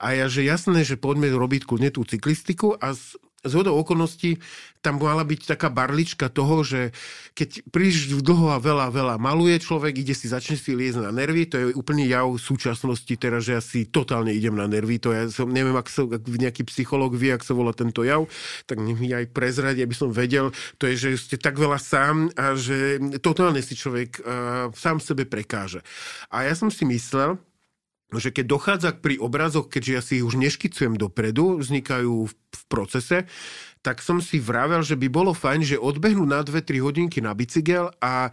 A 0.00 0.16
ja, 0.16 0.32
že 0.32 0.44
jasné, 0.44 0.80
že 0.84 0.96
poďme 0.96 1.28
robiť 1.32 1.68
kľudne 1.68 1.92
tú 1.92 2.04
cyklistiku 2.08 2.76
a 2.76 2.96
z 3.40 3.52
hodou 3.56 3.80
okolností 3.80 4.36
tam 4.80 4.96
mala 4.96 5.24
byť 5.24 5.40
taká 5.44 5.68
barlička 5.68 6.32
toho, 6.32 6.64
že 6.64 6.96
keď 7.36 7.68
príliš 7.68 8.16
dlho 8.20 8.56
a 8.56 8.58
veľa, 8.60 8.88
veľa 8.88 9.16
maluje 9.20 9.60
človek, 9.60 10.00
ide 10.00 10.16
si, 10.16 10.24
začne 10.28 10.56
si 10.56 10.72
liezť 10.72 11.04
na 11.04 11.12
nervy, 11.12 11.44
to 11.48 11.56
je 11.60 11.64
úplne 11.76 12.08
jav 12.08 12.32
v 12.32 12.40
súčasnosti 12.40 13.12
teraz, 13.20 13.44
že 13.44 13.60
ja 13.60 13.62
si 13.64 13.84
totálne 13.84 14.32
idem 14.32 14.56
na 14.56 14.64
nervy, 14.64 14.96
to 14.96 15.12
ja 15.12 15.28
som, 15.28 15.52
neviem, 15.52 15.76
ak 15.76 15.88
sa 15.92 16.08
ak 16.08 16.24
nejaký 16.24 16.64
psychológ 16.64 17.12
vie, 17.12 17.32
ak 17.32 17.44
sa 17.44 17.52
volá 17.52 17.76
tento 17.76 18.00
jav, 18.04 18.24
tak 18.64 18.80
mi 18.80 19.12
aj 19.12 19.28
prezradi, 19.36 19.84
aby 19.84 19.92
som 19.92 20.08
vedel, 20.08 20.48
to 20.80 20.88
je, 20.88 20.96
že 20.96 21.08
ste 21.28 21.36
tak 21.36 21.60
veľa 21.60 21.76
sám 21.76 22.32
a 22.40 22.56
že 22.56 22.96
totálne 23.20 23.60
si 23.60 23.76
človek 23.76 24.20
uh, 24.20 24.72
sám 24.72 24.96
sebe 25.00 25.28
prekáže. 25.28 25.84
A 26.32 26.48
ja 26.48 26.56
som 26.56 26.72
si 26.72 26.88
myslel, 26.88 27.36
že 28.18 28.34
keď 28.34 28.44
dochádza 28.50 28.90
pri 28.98 29.20
obrazoch, 29.22 29.70
keďže 29.70 29.92
ja 29.92 30.02
si 30.02 30.12
ich 30.18 30.26
už 30.26 30.40
neškicujem 30.40 30.98
dopredu, 30.98 31.62
vznikajú 31.62 32.26
v, 32.26 32.32
v 32.34 32.62
procese, 32.66 33.30
tak 33.80 34.04
som 34.04 34.20
si 34.20 34.36
vravel, 34.36 34.84
že 34.84 34.96
by 34.96 35.08
bolo 35.08 35.32
fajn, 35.32 35.60
že 35.64 35.80
odbehnú 35.80 36.28
na 36.28 36.44
2-3 36.44 36.84
hodinky 36.84 37.24
na 37.24 37.32
bicykel 37.32 37.88
a 38.00 38.28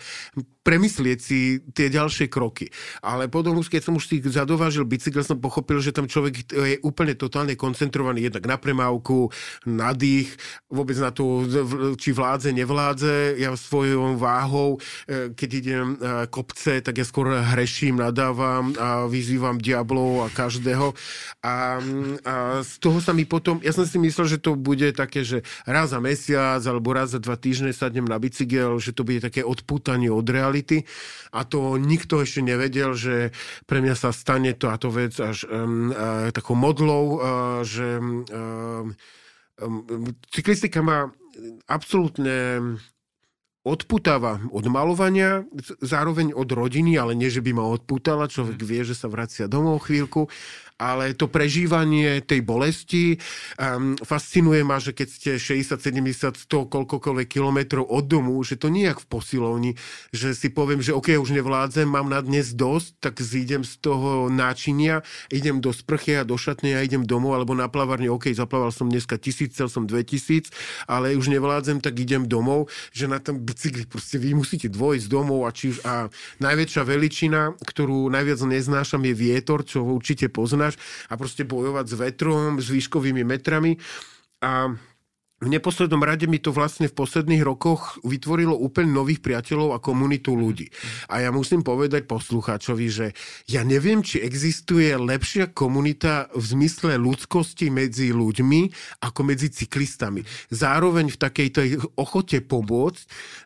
premyslieť 0.67 1.19
si 1.23 1.63
tie 1.71 1.87
ďalšie 1.87 2.27
kroky. 2.27 2.67
Ale 2.99 3.31
potom 3.31 3.55
keď 3.63 3.87
som 3.87 3.95
už 3.95 4.11
si 4.11 4.19
zadovážil 4.19 4.83
bicykel, 4.83 5.23
som 5.23 5.39
pochopil, 5.39 5.79
že 5.79 5.95
tam 5.95 6.11
človek 6.11 6.51
je 6.51 6.77
úplne 6.83 7.15
totálne 7.15 7.55
koncentrovaný 7.55 8.27
jednak 8.27 8.43
na 8.43 8.59
premávku, 8.59 9.31
na 9.63 9.95
dých, 9.95 10.27
vôbec 10.67 10.99
na 10.99 11.15
to, 11.15 11.47
či 11.95 12.11
vládze, 12.11 12.51
nevládze. 12.51 13.39
Ja 13.39 13.55
svojou 13.55 14.19
váhou, 14.19 14.75
e, 15.07 15.31
keď 15.31 15.49
idem 15.55 15.87
e, 15.95 15.97
kopce, 16.27 16.83
tak 16.83 16.99
ja 16.99 17.07
skôr 17.07 17.31
hreším, 17.31 18.03
nadávam 18.03 18.75
a 18.75 19.07
vyzývam 19.07 19.55
diablov 19.63 20.27
a 20.27 20.33
každého. 20.35 20.91
A, 21.47 21.79
a 22.27 22.33
z 22.59 22.73
toho 22.83 22.99
sa 22.99 23.15
mi 23.15 23.23
potom, 23.23 23.63
ja 23.63 23.71
som 23.71 23.87
si 23.87 23.95
myslel, 23.95 24.35
že 24.35 24.43
to 24.43 24.59
bude 24.59 24.91
také, 24.91 25.23
že 25.23 25.36
raz 25.65 25.93
za 25.93 25.99
mesiac 25.99 26.61
alebo 26.65 26.93
raz 26.93 27.13
za 27.13 27.19
dva 27.19 27.37
týždne 27.37 27.73
sadnem 27.73 28.05
na 28.05 28.17
bicykel, 28.17 28.77
že 28.77 28.93
to 28.93 29.05
bude 29.05 29.21
také 29.21 29.41
odputanie 29.41 30.09
od 30.09 30.25
reality. 30.25 30.47
Reality 30.47 30.85
a 31.33 31.43
to 31.43 31.75
nikto 31.75 32.23
ešte 32.23 32.39
nevedel, 32.39 32.95
že 32.95 33.35
pre 33.67 33.83
mňa 33.83 33.95
sa 33.99 34.09
stane 34.15 34.55
to 34.55 34.71
a 34.71 34.79
to 34.79 34.87
vec 34.87 35.13
až 35.19 35.43
um, 35.47 35.91
uh, 35.91 36.31
takou 36.31 36.55
modlou, 36.55 37.05
uh, 37.17 37.19
že 37.67 37.99
um, 37.99 38.23
um, 39.59 40.13
cyklistika 40.31 40.79
má 40.79 41.11
absolútne 41.67 42.61
odputáva 43.67 44.39
od 44.55 44.63
malovania, 44.71 45.43
zároveň 45.83 46.31
od 46.31 46.47
rodiny, 46.47 46.95
ale 46.95 47.19
nie, 47.19 47.27
že 47.27 47.43
by 47.43 47.51
ma 47.51 47.67
odputala, 47.67 48.31
človek 48.31 48.63
vie, 48.63 48.87
že 48.87 48.95
sa 48.95 49.11
vracia 49.11 49.51
domov 49.51 49.91
chvíľku 49.91 50.31
ale 50.77 51.17
to 51.17 51.25
prežívanie 51.25 52.21
tej 52.21 52.45
bolesti 52.45 53.17
um, 53.57 53.97
fascinuje 53.97 54.61
ma, 54.61 54.77
že 54.77 54.93
keď 54.93 55.07
ste 55.09 55.31
60, 55.41 55.81
70, 55.81 56.37
100, 56.37 56.73
koľkokoľvek 56.73 57.27
kilometrov 57.27 57.85
od 57.89 58.05
domu, 58.05 58.37
že 58.45 58.61
to 58.61 58.69
nie 58.69 58.85
je 58.89 58.93
v 58.93 59.05
posilovni, 59.09 59.71
že 60.13 60.37
si 60.37 60.53
poviem, 60.53 60.79
že 60.79 60.93
OK, 60.93 61.17
už 61.17 61.33
nevládzem, 61.33 61.89
mám 61.89 62.07
na 62.09 62.21
dnes 62.21 62.53
dosť, 62.53 63.01
tak 63.01 63.17
zídem 63.17 63.65
z 63.65 63.73
toho 63.81 64.29
náčinia, 64.29 65.01
idem 65.33 65.57
do 65.57 65.73
sprchy 65.73 66.21
a 66.21 66.23
do 66.23 66.37
šatne 66.37 66.77
a 66.77 66.85
idem 66.85 67.03
domov, 67.03 67.33
alebo 67.33 67.57
na 67.57 67.65
plavárne, 67.65 68.13
OK, 68.13 68.29
zaplával 68.31 68.69
som 68.69 68.85
dneska 68.85 69.17
tisíc, 69.17 69.57
chcel 69.57 69.73
som 69.73 69.89
2000, 69.89 70.53
ale 70.85 71.17
už 71.17 71.33
nevládzem, 71.33 71.81
tak 71.81 71.97
idem 71.97 72.29
domov, 72.29 72.69
že 72.93 73.09
na 73.09 73.17
tom 73.17 73.41
bicykli 73.41 73.89
proste 73.89 74.21
vy 74.21 74.37
musíte 74.37 74.69
dvojsť 74.69 75.05
domov 75.09 75.49
a, 75.49 75.51
či, 75.51 75.73
a 75.81 76.05
najväčšia 76.37 76.83
veličina, 76.85 77.57
ktorú 77.57 78.13
najviac 78.13 78.39
neznášam 78.45 79.01
je 79.01 79.13
vietor, 79.17 79.65
čo 79.65 79.81
určite 79.81 80.29
poznáš 80.67 81.07
a 81.07 81.13
proste 81.15 81.47
bojovať 81.47 81.85
s 81.87 81.93
vetrom, 81.95 82.59
s 82.59 82.67
výškovými 82.67 83.23
metrami. 83.23 83.79
A 84.43 84.75
v 85.37 85.53
neposlednom 85.53 86.01
rade 86.01 86.25
mi 86.25 86.41
to 86.41 86.49
vlastne 86.49 86.89
v 86.89 86.97
posledných 86.97 87.45
rokoch 87.45 88.01
vytvorilo 88.01 88.57
úplne 88.57 88.89
nových 88.89 89.21
priateľov 89.21 89.77
a 89.77 89.83
komunitu 89.83 90.33
ľudí. 90.33 90.73
A 91.13 91.21
ja 91.21 91.29
musím 91.29 91.61
povedať 91.61 92.09
poslucháčovi, 92.09 92.87
že 92.89 93.13
ja 93.45 93.61
neviem, 93.61 94.01
či 94.01 94.17
existuje 94.17 94.89
lepšia 94.97 95.53
komunita 95.53 96.33
v 96.33 96.41
zmysle 96.41 96.97
ľudskosti 96.97 97.69
medzi 97.69 98.09
ľuďmi 98.17 98.61
ako 99.05 99.21
medzi 99.21 99.53
cyklistami. 99.53 100.25
Zároveň 100.49 101.13
v 101.13 101.17
takej 101.21 101.47
ochote 101.93 102.41
pomôcť, 102.41 103.03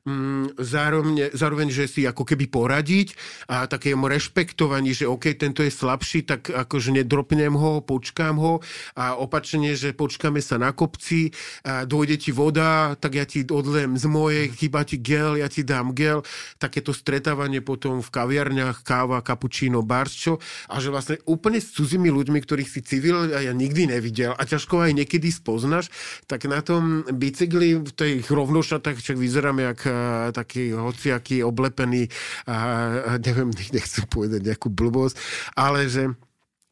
mm, 0.08 0.64
zároveň, 0.64 1.36
zároveň, 1.36 1.68
že 1.76 1.92
si 1.92 2.08
ako 2.08 2.24
keby 2.24 2.48
poradiť 2.48 3.20
a 3.52 3.68
takému 3.68 4.08
rešpektovaní, 4.08 4.96
že 4.96 5.12
OK, 5.12 5.36
tento 5.36 5.60
je 5.60 5.72
slabší, 5.72 6.24
tak 6.24 6.48
akože 6.48 6.96
nedropnem 6.96 7.52
ho, 7.52 7.84
počkám 7.84 8.40
ho 8.40 8.64
a 8.96 9.20
opačne, 9.20 9.76
že 9.76 9.92
počkáme 9.92 10.40
sa 10.40 10.56
na 10.56 10.72
kopci 10.72 11.36
a 11.68 11.81
dojde 11.86 12.18
ti 12.18 12.32
voda, 12.32 12.96
tak 12.98 13.18
ja 13.18 13.26
ti 13.26 13.46
odlem 13.46 13.98
z 13.98 14.06
mojej, 14.08 14.46
chýba 14.54 14.84
ti 14.88 14.98
gel, 15.00 15.38
ja 15.38 15.48
ti 15.48 15.66
dám 15.66 15.94
gel. 15.96 16.24
Takéto 16.58 16.92
stretávanie 16.96 17.60
potom 17.64 18.00
v 18.00 18.10
kaviarniach, 18.10 18.84
káva, 18.86 19.24
kapučíno, 19.24 19.84
barčo 19.86 20.42
a 20.68 20.80
že 20.80 20.94
vlastne 20.94 21.18
úplne 21.28 21.60
s 21.60 21.74
cudzími 21.76 22.10
ľuďmi, 22.10 22.40
ktorých 22.42 22.70
si 22.70 22.82
civil 22.82 23.32
a 23.32 23.40
ja 23.44 23.54
nikdy 23.54 23.92
nevidel 23.92 24.34
a 24.36 24.44
ťažko 24.44 24.88
aj 24.88 24.92
niekedy 24.98 25.30
spoznaš, 25.30 25.92
tak 26.26 26.50
na 26.50 26.64
tom 26.64 27.06
bicykli 27.08 27.78
v 27.82 27.92
tej 27.94 28.26
rovnošatách 28.26 28.98
však 28.98 29.18
vyzerám 29.18 29.58
jak 29.62 29.80
uh, 29.86 29.94
taký 30.34 30.74
hociaký 30.74 31.46
oblepený 31.46 32.10
a 32.48 32.56
uh, 32.58 33.22
neviem, 33.22 33.54
nechcem 33.76 34.06
povedať 34.08 34.42
nejakú 34.42 34.74
blbosť, 34.74 35.16
ale 35.56 35.88
že 35.88 36.12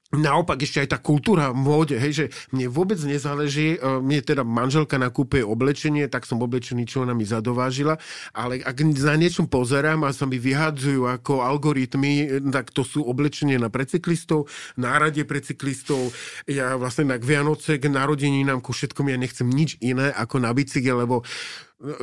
Naopak 0.09 0.65
ešte 0.65 0.81
aj 0.81 0.89
tá 0.89 0.97
kultúra 0.97 1.53
v 1.53 1.61
móde, 1.61 1.93
hej, 1.93 2.13
že 2.17 2.25
mne 2.49 2.73
vôbec 2.73 2.97
nezáleží, 2.97 3.77
e, 3.77 4.01
mne 4.01 4.25
teda 4.25 4.41
manželka 4.41 4.97
nakúpe 4.97 5.45
oblečenie, 5.45 6.09
tak 6.09 6.25
som 6.25 6.41
oblečený, 6.41 6.89
čo 6.89 7.05
ona 7.05 7.13
mi 7.13 7.29
zadovážila, 7.29 8.01
ale 8.33 8.57
ak 8.65 8.73
za 8.97 9.13
niečom 9.13 9.45
pozerám 9.45 10.01
a 10.01 10.09
sa 10.09 10.25
mi 10.25 10.41
vyhadzujú 10.41 11.05
ako 11.05 11.45
algoritmy, 11.45 12.41
tak 12.49 12.73
to 12.73 12.81
sú 12.81 13.05
oblečenie 13.05 13.61
na 13.61 13.69
precyklistov, 13.69 14.49
nárade 14.81 15.21
precyklistov, 15.29 16.09
ja 16.49 16.73
vlastne 16.73 17.13
na 17.13 17.21
Vianoce, 17.21 17.77
k 17.77 17.85
narodeninám, 17.85 18.65
ku 18.65 18.73
všetkom 18.73 19.13
ja 19.13 19.17
nechcem 19.21 19.45
nič 19.45 19.77
iné 19.77 20.09
ako 20.09 20.41
na 20.41 20.49
bicykel, 20.57 21.05
lebo 21.05 21.21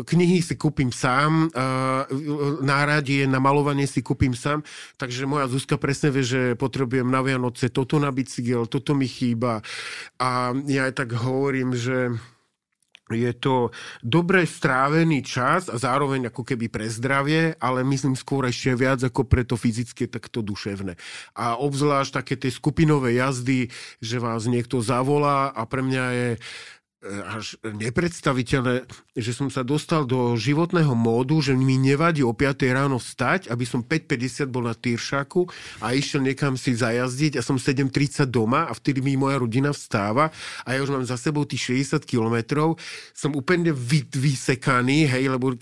knihy 0.09 0.41
si 0.41 0.57
kúpim 0.57 0.89
sám, 0.89 1.53
náradie 2.64 3.29
na 3.29 3.37
malovanie 3.37 3.85
si 3.85 4.01
kúpim 4.01 4.33
sám, 4.33 4.64
takže 4.97 5.29
moja 5.29 5.53
Zuzka 5.53 5.77
presne 5.77 6.09
vie, 6.09 6.24
že 6.24 6.41
potrebujem 6.57 7.05
na 7.05 7.20
Vianoce 7.20 7.68
toto 7.68 8.01
na 8.01 8.09
bicykel, 8.09 8.64
toto 8.64 8.97
mi 8.97 9.05
chýba 9.05 9.61
a 10.16 10.57
ja 10.64 10.89
aj 10.89 10.95
tak 10.97 11.12
hovorím, 11.12 11.77
že 11.77 12.16
je 13.07 13.31
to 13.39 13.70
dobre 14.03 14.43
strávený 14.43 15.22
čas 15.22 15.70
a 15.70 15.79
zároveň 15.79 16.27
ako 16.27 16.43
keby 16.43 16.66
pre 16.66 16.91
zdravie, 16.91 17.55
ale 17.62 17.87
myslím 17.87 18.18
skôr 18.18 18.51
ešte 18.51 18.74
viac 18.74 18.99
ako 18.99 19.22
pre 19.22 19.47
to 19.47 19.55
fyzické, 19.55 20.11
tak 20.11 20.27
to 20.27 20.43
duševné. 20.43 20.99
A 21.39 21.55
obzvlášť 21.55 22.11
také 22.11 22.35
tie 22.35 22.51
skupinové 22.51 23.14
jazdy, 23.14 23.70
že 24.03 24.18
vás 24.18 24.51
niekto 24.51 24.83
zavolá 24.83 25.55
a 25.55 25.62
pre 25.70 25.87
mňa 25.87 26.05
je 26.18 26.31
až 27.05 27.61
nepredstaviteľné, 27.61 28.88
že 29.12 29.32
som 29.36 29.53
sa 29.53 29.61
dostal 29.61 30.09
do 30.09 30.32
životného 30.34 30.97
módu, 30.97 31.38
že 31.44 31.53
mi 31.53 31.76
nevadí 31.76 32.24
o 32.24 32.32
5 32.32 32.57
ráno 32.72 32.97
vstať, 32.97 33.53
aby 33.53 33.64
som 33.68 33.84
5.50 33.84 34.49
bol 34.49 34.64
na 34.64 34.72
Tyršaku 34.72 35.44
a 35.84 35.92
išiel 35.92 36.24
niekam 36.24 36.57
si 36.57 36.72
zajazdiť 36.72 37.36
a 37.36 37.42
som 37.44 37.61
7.30 37.61 38.24
doma 38.32 38.64
a 38.66 38.72
vtedy 38.72 39.05
mi 39.05 39.14
moja 39.20 39.36
rodina 39.36 39.76
vstáva 39.76 40.32
a 40.64 40.68
ja 40.72 40.80
už 40.80 40.97
mám 40.97 41.05
za 41.05 41.20
sebou 41.20 41.44
tých 41.44 41.84
60 41.84 42.01
kilometrov. 42.09 42.80
Som 43.12 43.36
úplne 43.36 43.76
vy, 43.76 44.09
vysekaný, 44.09 45.05
hej, 45.07 45.28
lebo 45.28 45.53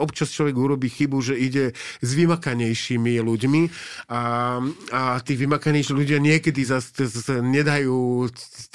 občas 0.00 0.32
človek 0.32 0.56
urobí 0.56 0.88
chybu, 0.88 1.18
že 1.20 1.34
ide 1.36 1.64
s 2.00 2.10
vymakanejšími 2.16 3.20
ľuďmi 3.20 3.62
a, 4.08 4.22
a 4.92 5.02
tí 5.20 5.36
vymakanejší 5.36 5.92
ľudia 5.92 6.16
niekedy 6.16 6.64
zase 6.64 7.44
nedajú 7.44 8.24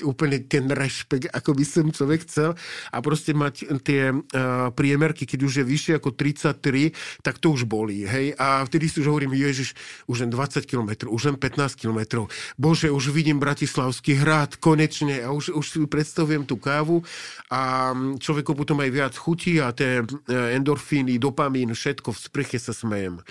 úplne 0.06 0.46
ten 0.46 0.70
rešpekt, 0.70 1.34
ako 1.34 1.58
by 1.58 1.66
som 1.66 1.86
človek 2.04 2.28
chcel 2.28 2.60
a 2.92 2.98
proste 3.00 3.32
mať 3.32 3.80
tie 3.80 4.12
uh, 4.12 4.70
priemerky, 4.76 5.24
keď 5.24 5.40
už 5.48 5.54
je 5.64 5.66
vyššie 5.66 5.94
ako 6.04 6.12
33, 6.12 7.24
tak 7.24 7.40
to 7.40 7.56
už 7.56 7.64
bolí, 7.64 8.04
hej. 8.04 8.36
A 8.36 8.68
vtedy 8.68 8.92
si 8.92 9.00
už 9.00 9.08
hovorím, 9.08 9.32
Ježiš, 9.40 9.72
už 10.12 10.28
len 10.28 10.30
20 10.30 10.68
km, 10.68 11.08
už 11.08 11.32
len 11.32 11.38
15 11.40 11.80
km. 11.80 12.28
Bože, 12.60 12.92
už 12.92 13.16
vidím 13.16 13.40
Bratislavský 13.40 14.20
hrad, 14.20 14.60
konečne 14.60 15.24
a 15.24 15.32
už, 15.32 15.56
už 15.56 15.66
si 15.66 15.80
predstavujem 15.88 16.44
tú 16.44 16.60
kávu 16.60 17.08
a 17.48 17.96
človeku 17.96 18.52
potom 18.52 18.84
aj 18.84 18.90
viac 18.92 19.14
chutí 19.16 19.64
a 19.64 19.72
tie 19.72 20.04
endorfíny, 20.28 21.16
dopamín, 21.16 21.72
všetko 21.72 22.12
v 22.12 22.20
sprche 22.20 22.60
sa 22.60 22.76
smejem. 22.76 23.24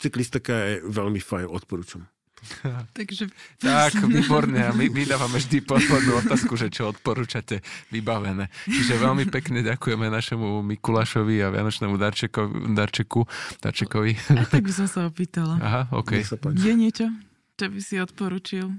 Cyklistika 0.00 0.52
je 0.54 0.74
veľmi 0.88 1.20
fajn, 1.20 1.46
odporúčam. 1.52 2.13
Takže... 2.98 3.30
Tak, 3.60 4.04
výborne. 4.10 4.60
A 4.60 4.70
my, 4.72 4.86
my 4.90 5.02
dávame 5.04 5.40
vždy 5.40 5.64
poslednú 5.64 6.20
otázku, 6.20 6.54
že 6.54 6.68
čo 6.70 6.92
odporúčate 6.92 7.64
vybavené. 7.90 8.52
Čiže 8.68 9.00
veľmi 9.00 9.28
pekne 9.28 9.64
ďakujeme 9.64 10.08
našemu 10.08 10.62
Mikulášovi 10.62 11.42
a 11.44 11.52
Vianočnému 11.52 11.96
darčeku, 11.96 12.72
darčeku, 12.72 13.26
darčekovi. 13.60 14.12
A 14.38 14.44
tak 14.46 14.64
by 14.64 14.72
som 14.72 14.88
sa 14.88 15.08
opýtala. 15.08 15.58
Aha, 15.60 15.82
OK. 15.92 16.20
Je 16.60 16.74
niečo, 16.76 17.10
čo 17.56 17.66
by 17.70 17.80
si 17.80 17.96
odporučil 17.98 18.70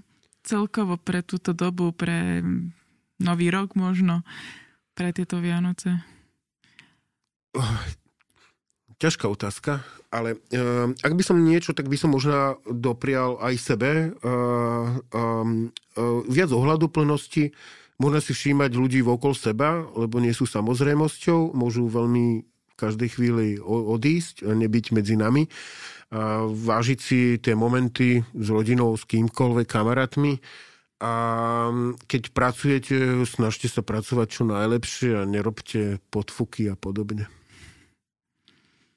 celkovo 0.45 0.95
pre 1.01 1.25
túto 1.25 1.51
dobu, 1.57 1.89
pre 1.89 2.45
nový 3.17 3.47
rok 3.49 3.73
možno, 3.73 4.21
pre 4.93 5.09
tieto 5.09 5.41
Vianoce? 5.41 6.03
Ťažká 8.95 9.27
otázka, 9.27 9.83
ale 10.07 10.39
uh, 10.55 10.87
ak 11.03 11.13
by 11.13 11.23
som 11.23 11.43
niečo, 11.43 11.75
tak 11.75 11.91
by 11.91 11.99
som 11.99 12.15
možno 12.15 12.63
doprial 12.63 13.35
aj 13.43 13.53
sebe 13.59 14.15
uh, 14.15 14.99
um, 15.11 15.67
uh, 15.99 16.23
viac 16.31 16.47
ohľaduplnosti, 16.55 17.51
možno 17.99 18.19
si 18.23 18.31
všímať 18.31 18.71
ľudí 18.75 19.03
vokol 19.03 19.35
seba, 19.35 19.83
lebo 19.95 20.23
nie 20.23 20.31
sú 20.31 20.47
samozrejmosťou, 20.47 21.51
môžu 21.51 21.91
veľmi 21.91 22.43
v 22.43 22.75
každej 22.75 23.09
chvíli 23.15 23.47
odísť, 23.63 24.43
nebyť 24.43 24.85
medzi 24.91 25.15
nami. 25.15 25.47
A 26.11 26.43
vážiť 26.43 26.99
si 26.99 27.19
tie 27.39 27.55
momenty 27.55 28.19
s 28.35 28.47
rodinou, 28.51 28.99
s 28.99 29.07
kýmkoľvek, 29.07 29.67
kamarátmi. 29.67 30.43
A 30.99 31.11
keď 32.07 32.35
pracujete, 32.35 33.23
snažte 33.23 33.71
sa 33.71 33.79
pracovať 33.79 34.27
čo 34.27 34.43
najlepšie 34.43 35.23
a 35.23 35.27
nerobte 35.27 36.03
podfuky 36.11 36.67
a 36.67 36.75
podobne. 36.75 37.31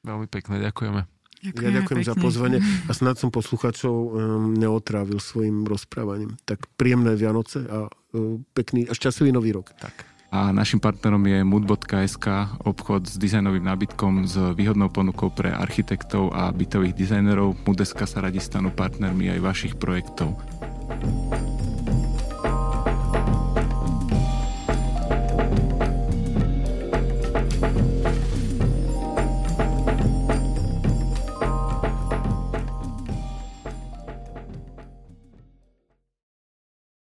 Veľmi 0.09 0.25
pekne, 0.33 0.57
ďakujeme. 0.65 1.01
Ďakujem 1.39 1.69
ja 1.69 1.77
ďakujem 1.85 2.01
pekne. 2.03 2.11
za 2.11 2.17
pozvanie 2.19 2.59
a 2.89 2.93
snad 2.97 3.15
som 3.21 3.31
posluchačov 3.31 3.95
um, 3.95 4.11
neotrávil 4.57 5.21
svojim 5.23 5.69
rozprávaním. 5.69 6.35
Tak 6.49 6.67
príjemné 6.75 7.15
Vianoce 7.15 7.63
a 7.69 7.87
uh, 7.87 8.41
pekný 8.57 8.89
a 8.89 8.97
šťastlivý 8.97 9.31
nový 9.31 9.55
rok. 9.55 9.71
Tak. 9.79 10.09
A 10.29 10.53
našim 10.53 10.77
partnerom 10.77 11.25
je 11.25 11.41
mood.sk, 11.41 12.27
obchod 12.61 13.09
s 13.09 13.17
dizajnovým 13.17 13.65
nábytkom 13.65 14.29
s 14.29 14.37
výhodnou 14.53 14.93
ponukou 14.93 15.33
pre 15.33 15.49
architektov 15.49 16.37
a 16.37 16.53
bytových 16.53 16.93
dizajnerov. 16.93 17.65
Mood.sk 17.65 18.01
sa 18.05 18.21
radi 18.21 18.37
stanú 18.37 18.69
partnermi 18.69 19.33
aj 19.33 19.41
vašich 19.41 19.75
projektov. 19.81 20.37